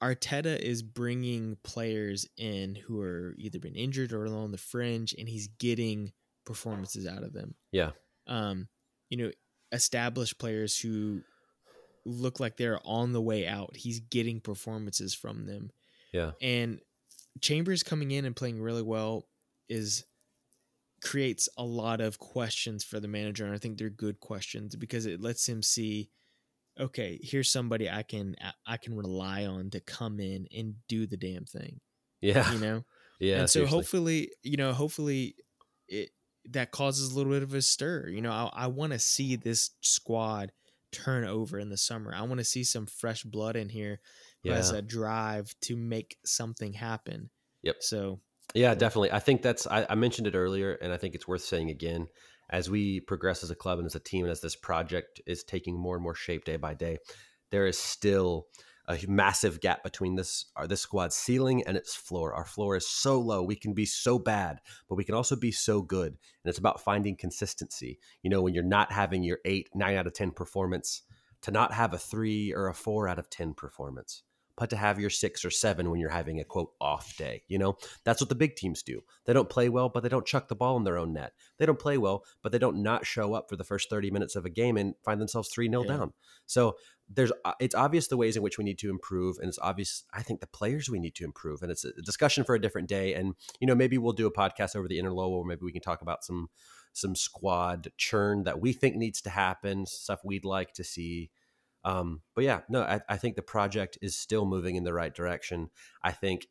arteta 0.02 0.60
is 0.60 0.84
bringing 0.84 1.58
players 1.64 2.28
in 2.38 2.76
who 2.76 3.02
are 3.02 3.34
either 3.38 3.60
been 3.60 3.76
injured 3.76 4.14
or 4.14 4.28
on 4.28 4.52
the 4.52 4.58
fringe 4.58 5.16
and 5.18 5.28
he's 5.28 5.48
getting 5.48 6.12
performances 6.46 7.08
out 7.08 7.24
of 7.24 7.34
them. 7.34 7.56
Yeah, 7.72 7.92
um 8.28 8.68
you 9.10 9.18
know 9.18 9.32
established 9.72 10.38
players 10.38 10.78
who 10.80 11.22
look 12.06 12.40
like 12.40 12.56
they're 12.56 12.80
on 12.86 13.12
the 13.12 13.22
way 13.22 13.46
out 13.46 13.76
he's 13.76 14.00
getting 14.00 14.40
performances 14.40 15.14
from 15.14 15.46
them. 15.46 15.72
Yeah, 16.14 16.32
and 16.42 16.80
Chambers 17.42 17.84
coming 17.84 18.12
in 18.12 18.26
and 18.26 18.36
playing 18.36 18.62
really 18.62 18.82
well 18.82 19.28
is 19.70 20.06
creates 21.02 21.48
a 21.58 21.64
lot 21.64 22.02
of 22.02 22.18
questions 22.18 22.84
for 22.84 23.00
the 23.00 23.08
manager 23.08 23.46
and 23.46 23.54
I 23.54 23.60
think 23.60 23.78
they're 23.78 23.90
good 23.90 24.20
questions 24.20 24.76
because 24.76 25.06
it 25.06 25.22
lets 25.22 25.48
him 25.48 25.62
see 25.62 26.10
okay, 26.80 27.20
here's 27.22 27.52
somebody 27.52 27.90
I 27.90 28.04
can 28.04 28.36
uh, 28.44 28.52
I 28.66 28.78
can 28.78 28.96
rely 28.96 29.46
on 29.46 29.70
to 29.72 29.80
come 29.80 30.20
in 30.20 30.48
and 30.56 30.76
do 30.88 31.08
the 31.08 31.18
damn 31.18 31.46
thing, 31.46 31.80
yeah, 32.22 32.52
you 32.52 32.60
know? 32.60 32.84
yeah. 33.20 33.40
and 33.40 33.50
so 33.50 33.60
seriously. 33.60 33.76
hopefully, 33.76 34.32
you 34.44 34.58
know, 34.58 34.74
hopefully 34.74 35.36
it 35.88 36.10
that 36.52 36.72
causes 36.72 37.12
a 37.12 37.16
little 37.18 37.32
bit 37.32 37.44
of 37.44 37.54
a 37.54 37.62
stir. 37.62 38.08
You 38.08 38.22
know, 38.22 38.32
I, 38.32 38.50
I 38.54 38.68
want 38.68 38.94
to 38.94 39.00
see 39.00 39.36
this 39.36 39.72
squad 39.82 40.52
turn 40.92 41.26
over 41.26 41.60
in 41.60 41.70
the 41.70 41.78
summer. 41.78 42.14
I 42.16 42.22
want 42.22 42.40
to 42.40 42.46
see 42.46 42.64
some 42.64 42.86
fresh 42.86 43.24
blood 43.24 43.56
in 43.56 43.70
here 43.70 44.00
who 44.44 44.52
has 44.52 44.72
a 44.72 44.82
drive 44.82 45.54
to 45.62 45.76
make 45.76 46.18
something 46.26 46.74
happen. 46.74 47.30
Yep. 47.64 47.76
So 47.82 48.22
Yeah, 48.54 48.76
definitely. 48.76 49.12
I 49.12 49.20
think 49.20 49.42
that's 49.42 49.68
I, 49.68 49.86
I 49.90 49.96
mentioned 49.96 50.28
it 50.28 50.36
earlier, 50.36 50.74
and 50.74 50.94
I 50.94 50.98
think 50.98 51.16
it's 51.16 51.28
worth 51.28 51.42
saying 51.42 51.70
again. 51.70 52.08
As 52.50 52.70
we 52.70 53.00
progress 53.02 53.44
as 53.44 53.52
a 53.52 53.56
club 53.56 53.80
and 53.80 53.86
as 53.86 53.96
a 53.96 54.00
team, 54.00 54.24
and 54.24 54.32
as 54.32 54.42
this 54.42 54.56
project 54.56 55.22
is 55.28 55.44
taking 55.44 55.78
more 55.78 55.96
and 55.96 56.04
more 56.04 56.16
shape 56.16 56.46
day 56.46 56.56
by 56.56 56.74
day, 56.74 56.98
there 57.52 57.68
is 57.68 57.78
still 57.78 58.48
a 58.90 58.98
massive 59.08 59.60
gap 59.60 59.84
between 59.84 60.16
this 60.16 60.46
our 60.56 60.66
this 60.66 60.82
squad's 60.82 61.16
ceiling 61.16 61.62
and 61.68 61.76
its 61.76 61.94
floor. 61.96 62.34
Our 62.34 62.46
floor 62.46 62.78
is 62.78 62.88
so 62.88 63.20
low. 63.20 63.44
We 63.44 63.56
can 63.56 63.74
be 63.74 63.86
so 63.86 64.18
bad, 64.18 64.60
but 64.88 64.96
we 64.96 65.04
can 65.04 65.16
also 65.16 65.36
be 65.36 65.52
so 65.52 65.82
good. 65.82 66.14
And 66.14 66.50
it's 66.50 66.58
about 66.58 66.82
finding 66.82 67.18
consistency. 67.18 68.00
You 68.24 68.30
know, 68.30 68.42
when 68.42 68.54
you're 68.54 68.64
not 68.64 68.92
having 68.92 69.24
your 69.24 69.40
eight, 69.44 69.70
nine 69.76 69.98
out 69.98 70.08
of 70.08 70.14
ten 70.14 70.32
performance, 70.32 71.02
to 71.42 71.52
not 71.52 71.74
have 71.74 71.94
a 71.94 71.98
three 71.98 72.54
or 72.54 72.68
a 72.68 72.74
four 72.74 73.10
out 73.10 73.20
of 73.20 73.30
ten 73.30 73.54
performance 73.54 74.24
but 74.58 74.72
to 74.72 74.76
have 74.76 75.00
your 75.00 75.12
six 75.12 75.46
or 75.46 75.52
seven 75.52 75.90
when 75.90 76.00
you're 76.00 76.10
having 76.10 76.40
a 76.40 76.44
quote 76.44 76.72
off 76.82 77.16
day. 77.16 77.44
You 77.48 77.60
know, 77.60 77.78
that's 78.04 78.20
what 78.20 78.30
the 78.30 78.36
big 78.36 78.56
teams 78.56 78.82
do. 78.82 79.02
They 79.26 79.34
don't 79.34 79.50
play 79.50 79.70
well, 79.70 79.88
but 79.88 80.02
they 80.02 80.10
don't 80.10 80.26
chuck 80.26 80.48
the 80.48 80.56
ball 80.56 80.76
in 80.78 80.84
their 80.84 80.98
own 80.98 81.14
net. 81.14 81.34
They 81.58 81.66
don't 81.66 81.80
play 81.80 81.98
well, 81.98 82.26
but 82.42 82.52
they 82.52 82.58
don't 82.58 82.82
not 82.82 83.06
show 83.06 83.34
up 83.36 83.50
for 83.50 83.56
the 83.56 83.64
first 83.64 83.90
30 83.90 84.10
minutes 84.10 84.36
of 84.36 84.46
a 84.46 84.50
game 84.50 84.76
and 84.76 84.96
find 85.06 85.22
themselves 85.22 85.50
3 85.50 85.70
0 85.70 85.84
Yeah. 85.84 85.88
down. 85.88 86.14
So 86.48 86.76
there's, 87.08 87.32
uh, 87.46 87.54
it's 87.60 87.76
obvious 87.76 88.08
the 88.08 88.18
ways 88.18 88.36
in 88.36 88.42
which 88.42 88.58
we 88.58 88.64
need 88.64 88.80
to 88.80 88.90
improve. 88.90 89.38
And 89.40 89.48
it's 89.48 89.60
obvious, 89.60 90.04
I 90.12 90.24
think, 90.24 90.40
the 90.42 90.48
players 90.48 90.90
we 90.90 91.00
need 91.00 91.16
to 91.16 91.24
improve. 91.24 91.62
And 91.62 91.72
it's 91.72 91.86
a 91.86 91.94
discussion 92.02 92.44
for 92.44 92.56
a 92.56 92.62
different 92.62 92.90
day. 92.90 93.14
And, 93.14 93.36
you 93.60 93.68
know, 93.68 93.76
maybe 93.76 93.98
we'll 93.98 94.14
do 94.14 94.28
a 94.28 94.34
podcast 94.34 94.76
over 94.76 94.88
the 94.88 95.00
interlow 95.00 95.30
or 95.30 95.46
maybe 95.46 95.62
we 95.64 95.72
can 95.72 95.82
talk 95.82 96.02
about 96.02 96.24
some, 96.24 96.50
some 96.94 97.16
squad 97.16 97.92
churn 97.98 98.44
that 98.44 98.60
we 98.60 98.74
think 98.74 98.96
needs 98.96 99.22
to 99.22 99.30
happen, 99.30 99.86
stuff 99.86 100.20
we'd 100.26 100.46
like 100.46 100.74
to 100.74 100.84
see. 100.84 101.30
Um, 101.88 102.22
but 102.36 102.44
yeah, 102.44 102.62
no, 102.68 102.82
I, 102.82 103.00
I 103.08 103.16
think 103.16 103.38
the 103.38 103.42
project 103.42 103.98
is 104.02 104.14
still 104.14 104.46
moving 104.46 104.76
in 104.76 104.84
the 104.84 104.94
right 104.94 105.16
direction. 105.16 105.70
I 106.04 106.12
think 106.12 106.48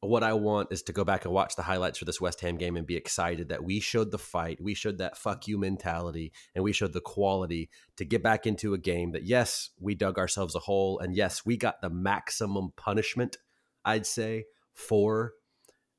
what 0.00 0.24
I 0.24 0.32
want 0.32 0.72
is 0.72 0.82
to 0.82 0.92
go 0.92 1.04
back 1.04 1.24
and 1.24 1.32
watch 1.32 1.54
the 1.54 1.62
highlights 1.62 1.96
for 1.96 2.06
this 2.06 2.20
West 2.20 2.40
Ham 2.40 2.56
game 2.56 2.76
and 2.76 2.84
be 2.84 2.96
excited 2.96 3.50
that 3.50 3.62
we 3.62 3.78
showed 3.78 4.10
the 4.10 4.18
fight, 4.18 4.60
we 4.60 4.74
showed 4.74 4.98
that 4.98 5.16
fuck 5.16 5.46
you 5.46 5.58
mentality, 5.58 6.32
and 6.56 6.64
we 6.64 6.72
showed 6.72 6.92
the 6.92 7.00
quality 7.00 7.70
to 7.96 8.04
get 8.04 8.20
back 8.20 8.44
into 8.44 8.74
a 8.74 8.78
game 8.78 9.12
that, 9.12 9.22
yes, 9.22 9.70
we 9.78 9.94
dug 9.94 10.18
ourselves 10.18 10.56
a 10.56 10.58
hole. 10.58 10.98
And 10.98 11.14
yes, 11.14 11.46
we 11.46 11.56
got 11.56 11.80
the 11.80 11.90
maximum 11.90 12.72
punishment, 12.76 13.36
I'd 13.84 14.06
say, 14.06 14.46
for 14.74 15.34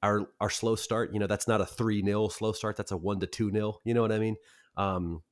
our 0.02 0.28
our 0.42 0.50
slow 0.50 0.76
start. 0.76 1.14
You 1.14 1.22
know, 1.22 1.28
that's 1.28 1.48
not 1.48 1.62
a 1.62 1.66
3 1.66 2.04
0 2.04 2.28
slow 2.28 2.52
start, 2.52 2.76
that's 2.76 2.92
a 2.92 2.98
1 2.98 3.22
to 3.22 3.28
2 3.28 3.52
0. 3.52 3.80
You 3.86 3.94
know 3.94 4.02
what 4.02 4.12
I 4.12 4.20
mean? 4.20 4.36
Um, 4.76 5.24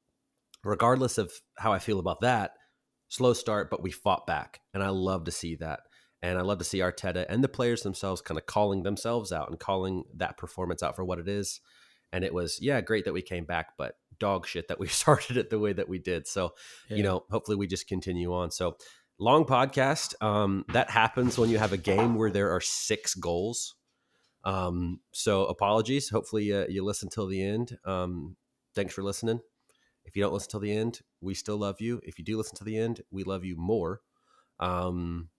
regardless 0.63 1.17
of 1.17 1.33
how 1.57 1.73
I 1.73 1.79
feel 1.79 1.99
about 1.99 2.21
that, 2.21 2.51
slow 3.11 3.33
start, 3.33 3.69
but 3.69 3.83
we 3.83 3.91
fought 3.91 4.25
back. 4.25 4.61
And 4.73 4.81
I 4.81 4.87
love 4.89 5.25
to 5.25 5.31
see 5.31 5.55
that. 5.57 5.81
And 6.23 6.37
I 6.37 6.41
love 6.43 6.59
to 6.59 6.63
see 6.63 6.79
Arteta 6.79 7.25
and 7.27 7.43
the 7.43 7.49
players 7.49 7.81
themselves 7.81 8.21
kind 8.21 8.37
of 8.37 8.45
calling 8.45 8.83
themselves 8.83 9.31
out 9.33 9.49
and 9.49 9.59
calling 9.59 10.05
that 10.15 10.37
performance 10.37 10.81
out 10.81 10.95
for 10.95 11.03
what 11.03 11.19
it 11.19 11.27
is. 11.27 11.59
And 12.13 12.23
it 12.23 12.33
was, 12.33 12.57
yeah, 12.61 12.79
great 12.79 13.03
that 13.05 13.13
we 13.13 13.21
came 13.21 13.43
back, 13.43 13.73
but 13.77 13.95
dog 14.17 14.47
shit 14.47 14.69
that 14.69 14.79
we 14.79 14.87
started 15.03 15.35
it 15.35 15.49
the 15.49 15.59
way 15.59 15.73
that 15.73 15.89
we 15.89 15.99
did. 15.99 16.25
So, 16.25 16.53
Yeah. 16.89 16.97
you 16.97 17.03
know, 17.03 17.25
hopefully 17.29 17.57
we 17.57 17.67
just 17.67 17.87
continue 17.87 18.33
on. 18.33 18.49
So, 18.51 18.77
long 19.19 19.43
podcast. 19.45 20.13
Um, 20.23 20.63
that 20.69 20.89
happens 20.89 21.37
when 21.37 21.49
you 21.49 21.57
have 21.57 21.73
a 21.73 21.77
game 21.77 22.15
where 22.15 22.31
there 22.31 22.51
are 22.55 22.61
six 22.61 23.13
goals. 23.13 23.75
Um, 24.45 25.01
so, 25.11 25.45
apologies. 25.45 26.09
Hopefully, 26.09 26.53
uh, 26.53 26.65
you 26.69 26.83
listen 26.85 27.09
till 27.09 27.27
the 27.27 27.43
end. 27.43 27.77
Um, 27.85 28.35
thanks 28.73 28.93
for 28.93 29.03
listening. 29.03 29.41
If 30.11 30.17
you 30.17 30.23
don't 30.23 30.33
listen 30.33 30.51
till 30.51 30.59
the 30.59 30.75
end, 30.75 30.99
we 31.21 31.33
still 31.33 31.55
love 31.55 31.79
you. 31.79 32.01
If 32.03 32.19
you 32.19 32.25
do 32.25 32.35
listen 32.37 32.57
to 32.57 32.65
the 32.65 32.77
end, 32.77 32.99
we 33.11 33.23
love 33.23 33.45
you 33.45 33.55
more. 33.55 34.01
Um, 34.59 35.29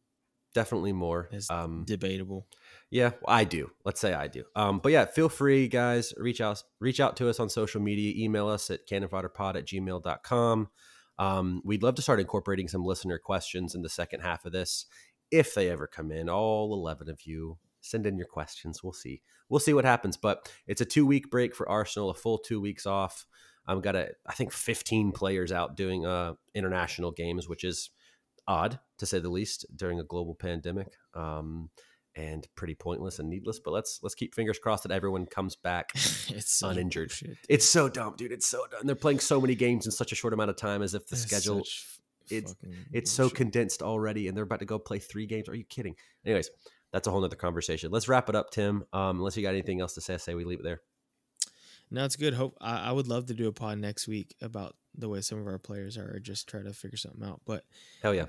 definitely 0.54 0.94
more. 0.94 1.28
It's 1.30 1.50
Um, 1.50 1.84
debatable. 1.84 2.46
yeah, 2.90 3.12
I 3.28 3.44
do. 3.44 3.70
Let's 3.84 4.00
say 4.00 4.14
I 4.14 4.28
do. 4.28 4.44
Um, 4.56 4.78
but 4.78 4.90
yeah, 4.92 5.04
feel 5.04 5.28
free, 5.28 5.68
guys. 5.68 6.14
Reach 6.16 6.40
out, 6.40 6.62
reach 6.80 7.00
out 7.00 7.18
to 7.18 7.28
us 7.28 7.38
on 7.38 7.50
social 7.50 7.82
media. 7.82 8.14
Email 8.16 8.48
us 8.48 8.70
at 8.70 8.88
cannonfodderpod 8.88 9.56
at 9.56 9.66
gmail.com. 9.66 10.70
Um, 11.18 11.60
we'd 11.66 11.82
love 11.82 11.96
to 11.96 12.02
start 12.02 12.18
incorporating 12.20 12.68
some 12.68 12.82
listener 12.84 13.18
questions 13.18 13.74
in 13.74 13.82
the 13.82 13.90
second 13.90 14.20
half 14.20 14.46
of 14.46 14.52
this, 14.52 14.86
if 15.30 15.54
they 15.54 15.68
ever 15.68 15.86
come 15.86 16.10
in. 16.10 16.30
All 16.30 16.72
eleven 16.72 17.10
of 17.10 17.26
you, 17.26 17.58
send 17.82 18.06
in 18.06 18.16
your 18.16 18.26
questions. 18.26 18.82
We'll 18.82 18.94
see. 18.94 19.20
We'll 19.50 19.60
see 19.60 19.74
what 19.74 19.84
happens. 19.84 20.16
But 20.16 20.50
it's 20.66 20.80
a 20.80 20.86
two 20.86 21.04
week 21.04 21.30
break 21.30 21.54
for 21.54 21.68
Arsenal, 21.68 22.08
a 22.08 22.14
full 22.14 22.38
two 22.38 22.58
weeks 22.60 22.86
off. 22.86 23.26
I've 23.66 23.82
got 23.82 23.96
a, 23.96 24.10
I 24.26 24.32
think, 24.34 24.52
fifteen 24.52 25.12
players 25.12 25.52
out 25.52 25.76
doing 25.76 26.04
uh, 26.06 26.34
international 26.54 27.10
games, 27.12 27.48
which 27.48 27.64
is 27.64 27.90
odd 28.48 28.78
to 28.98 29.06
say 29.06 29.18
the 29.20 29.28
least 29.30 29.66
during 29.76 30.00
a 30.00 30.04
global 30.04 30.34
pandemic. 30.34 30.88
Um, 31.14 31.70
and 32.14 32.46
pretty 32.56 32.74
pointless 32.74 33.18
and 33.20 33.30
needless. 33.30 33.58
But 33.58 33.70
let's 33.70 34.00
let's 34.02 34.14
keep 34.14 34.34
fingers 34.34 34.58
crossed 34.58 34.82
that 34.82 34.92
everyone 34.92 35.24
comes 35.24 35.56
back 35.56 35.90
it's 35.94 36.60
uninjured. 36.62 37.08
bullshit. 37.08 37.38
It's 37.48 37.64
so 37.64 37.88
dumb, 37.88 38.16
dude. 38.18 38.32
It's 38.32 38.46
so 38.46 38.66
dumb. 38.70 38.82
They're 38.84 38.94
playing 38.94 39.20
so 39.20 39.40
many 39.40 39.54
games 39.54 39.86
in 39.86 39.92
such 39.92 40.12
a 40.12 40.14
short 40.14 40.34
amount 40.34 40.50
of 40.50 40.56
time 40.56 40.82
as 40.82 40.92
if 40.94 41.06
the 41.06 41.16
That's 41.16 41.22
schedule 41.22 41.58
it's- 42.30 42.54
it's 42.92 43.10
so 43.10 43.28
condensed 43.30 43.82
already 43.82 44.28
and 44.28 44.36
they're 44.36 44.44
about 44.44 44.60
to 44.60 44.64
go 44.66 44.78
play 44.78 44.98
three 44.98 45.26
games. 45.26 45.48
Are 45.48 45.54
you 45.54 45.64
kidding? 45.64 45.96
Anyways, 46.24 46.50
that's 46.92 47.06
a 47.08 47.10
whole 47.10 47.20
nother 47.20 47.36
conversation. 47.36 47.90
Let's 47.90 48.08
wrap 48.08 48.28
it 48.28 48.34
up, 48.34 48.50
Tim. 48.50 48.84
Um, 48.92 49.16
unless 49.18 49.36
you 49.36 49.42
got 49.42 49.50
anything 49.50 49.80
else 49.80 49.94
to 49.94 50.00
say, 50.00 50.14
I 50.14 50.18
say 50.18 50.34
we 50.34 50.44
leave 50.44 50.60
it 50.60 50.64
there. 50.64 50.82
No, 51.92 52.04
it's 52.04 52.16
good. 52.16 52.34
Hope 52.34 52.56
I, 52.60 52.88
I 52.88 52.92
would 52.92 53.06
love 53.06 53.26
to 53.26 53.34
do 53.34 53.48
a 53.48 53.52
pod 53.52 53.78
next 53.78 54.08
week 54.08 54.34
about 54.40 54.74
the 54.96 55.08
way 55.08 55.20
some 55.20 55.38
of 55.38 55.46
our 55.46 55.58
players 55.58 55.96
are, 55.98 56.14
or 56.14 56.18
just 56.18 56.48
try 56.48 56.62
to 56.62 56.72
figure 56.72 56.96
something 56.96 57.22
out. 57.22 57.40
But 57.44 57.64
Hell 58.02 58.14
yeah. 58.14 58.26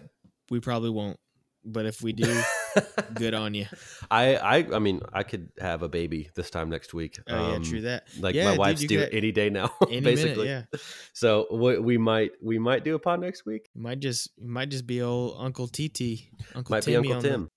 we 0.49 0.59
probably 0.59 0.89
won't. 0.89 1.17
But 1.65 1.85
if 1.85 2.01
we 2.01 2.11
do, 2.11 2.41
good 3.13 3.33
on 3.33 3.53
you. 3.53 3.67
I, 4.11 4.35
I 4.35 4.55
I 4.75 4.79
mean 4.79 4.99
I 5.13 5.23
could 5.23 5.47
have 5.59 5.81
a 5.81 5.87
baby 5.87 6.29
this 6.35 6.49
time 6.49 6.69
next 6.69 6.93
week. 6.93 7.17
Oh 7.25 7.33
yeah, 7.51 7.55
Um, 7.55 7.63
true 7.63 7.81
that. 7.81 8.03
Like 8.19 8.35
Yeah, 8.35 8.43
my 8.43 8.51
dude, 8.51 8.59
wife's 8.59 8.83
due 8.83 9.07
any 9.13 9.31
day 9.31 9.49
now, 9.49 9.71
Any 9.89 10.01
basically. 10.11 10.47
minute, 10.47 10.67
yeah. 10.73 10.79
So 11.13 11.47
we, 11.49 11.79
we 11.79 11.97
might 11.97 12.31
we 12.41 12.59
might 12.59 12.83
do 12.83 12.95
a 12.95 12.99
pod 12.99 13.21
next 13.21 13.45
week. 13.45 13.69
Might 13.73 14.01
just 14.01 14.29
it 14.37 14.43
might 14.45 14.69
just 14.71 14.85
be 14.85 15.01
old 15.01 15.37
Uncle 15.39 15.69
TT, 15.69 16.27
Uncle 16.53 16.73
Might 16.75 16.85
be 16.85 16.97
Uncle 16.97 17.21
Tim. 17.21 17.49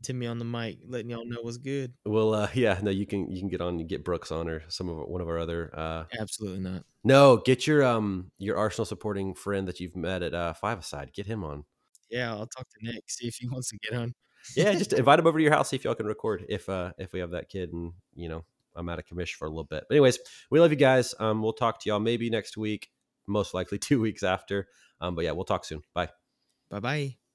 The, 0.00 0.06
Timmy 0.06 0.26
on 0.26 0.38
the 0.38 0.44
mic, 0.44 0.78
letting 0.86 1.10
y'all 1.10 1.24
know 1.24 1.38
what's 1.42 1.56
good. 1.58 1.92
Well, 2.04 2.34
uh, 2.34 2.48
yeah, 2.54 2.78
no, 2.82 2.90
you 2.90 3.06
can 3.06 3.30
you 3.30 3.40
can 3.40 3.48
get 3.48 3.60
on 3.60 3.78
and 3.78 3.88
get 3.88 4.04
Brooks 4.04 4.30
on 4.32 4.48
or 4.48 4.62
some 4.68 4.88
of 4.88 4.98
our- 4.98 5.06
one 5.06 5.20
of 5.20 5.28
our 5.28 5.38
other. 5.38 5.70
Uh, 5.72 6.04
Absolutely 6.18 6.60
not. 6.60 6.84
no, 7.04 7.36
get 7.38 7.66
your 7.66 7.84
um 7.84 8.30
your 8.38 8.56
Arsenal 8.56 8.84
supporting 8.86 9.34
friend 9.34 9.68
that 9.68 9.80
you've 9.80 9.96
met 9.96 10.22
at 10.22 10.34
uh, 10.34 10.52
Five 10.54 10.78
Aside. 10.78 11.12
Get 11.12 11.26
him 11.26 11.44
on. 11.44 11.64
Yeah, 12.10 12.32
I'll 12.32 12.46
talk 12.46 12.66
to 12.68 12.76
Nick 12.92 13.04
see 13.08 13.28
if 13.28 13.36
he 13.36 13.48
wants 13.52 13.68
to 13.70 13.78
get 13.78 13.98
on. 13.98 14.14
Yeah, 14.56 14.72
just 14.72 14.92
invite 14.94 15.18
him 15.18 15.26
over 15.26 15.38
to 15.38 15.42
your 15.42 15.52
house. 15.52 15.68
See 15.68 15.76
if 15.76 15.84
y'all 15.84 15.94
can 15.94 16.06
record. 16.06 16.44
If 16.48 16.68
uh 16.68 16.92
if 16.98 17.12
we 17.12 17.20
have 17.20 17.30
that 17.32 17.48
kid 17.48 17.72
and 17.72 17.92
you 18.14 18.28
know 18.28 18.44
I'm 18.74 18.88
out 18.88 18.98
of 18.98 19.04
commission 19.06 19.36
for 19.38 19.46
a 19.46 19.50
little 19.50 19.64
bit. 19.64 19.84
But 19.88 19.94
anyways, 19.96 20.18
we 20.50 20.60
love 20.60 20.70
you 20.70 20.76
guys. 20.76 21.14
Um, 21.18 21.42
we'll 21.42 21.52
talk 21.52 21.80
to 21.80 21.88
y'all 21.90 22.00
maybe 22.00 22.30
next 22.30 22.56
week. 22.56 22.88
Most 23.26 23.52
likely 23.52 23.78
two 23.80 24.00
weeks 24.00 24.22
after. 24.22 24.68
Um, 25.00 25.14
but 25.14 25.24
yeah, 25.24 25.32
we'll 25.32 25.44
talk 25.44 25.64
soon. 25.64 25.82
Bye. 25.94 26.08
Bye 26.70 26.80
bye. 26.80 27.29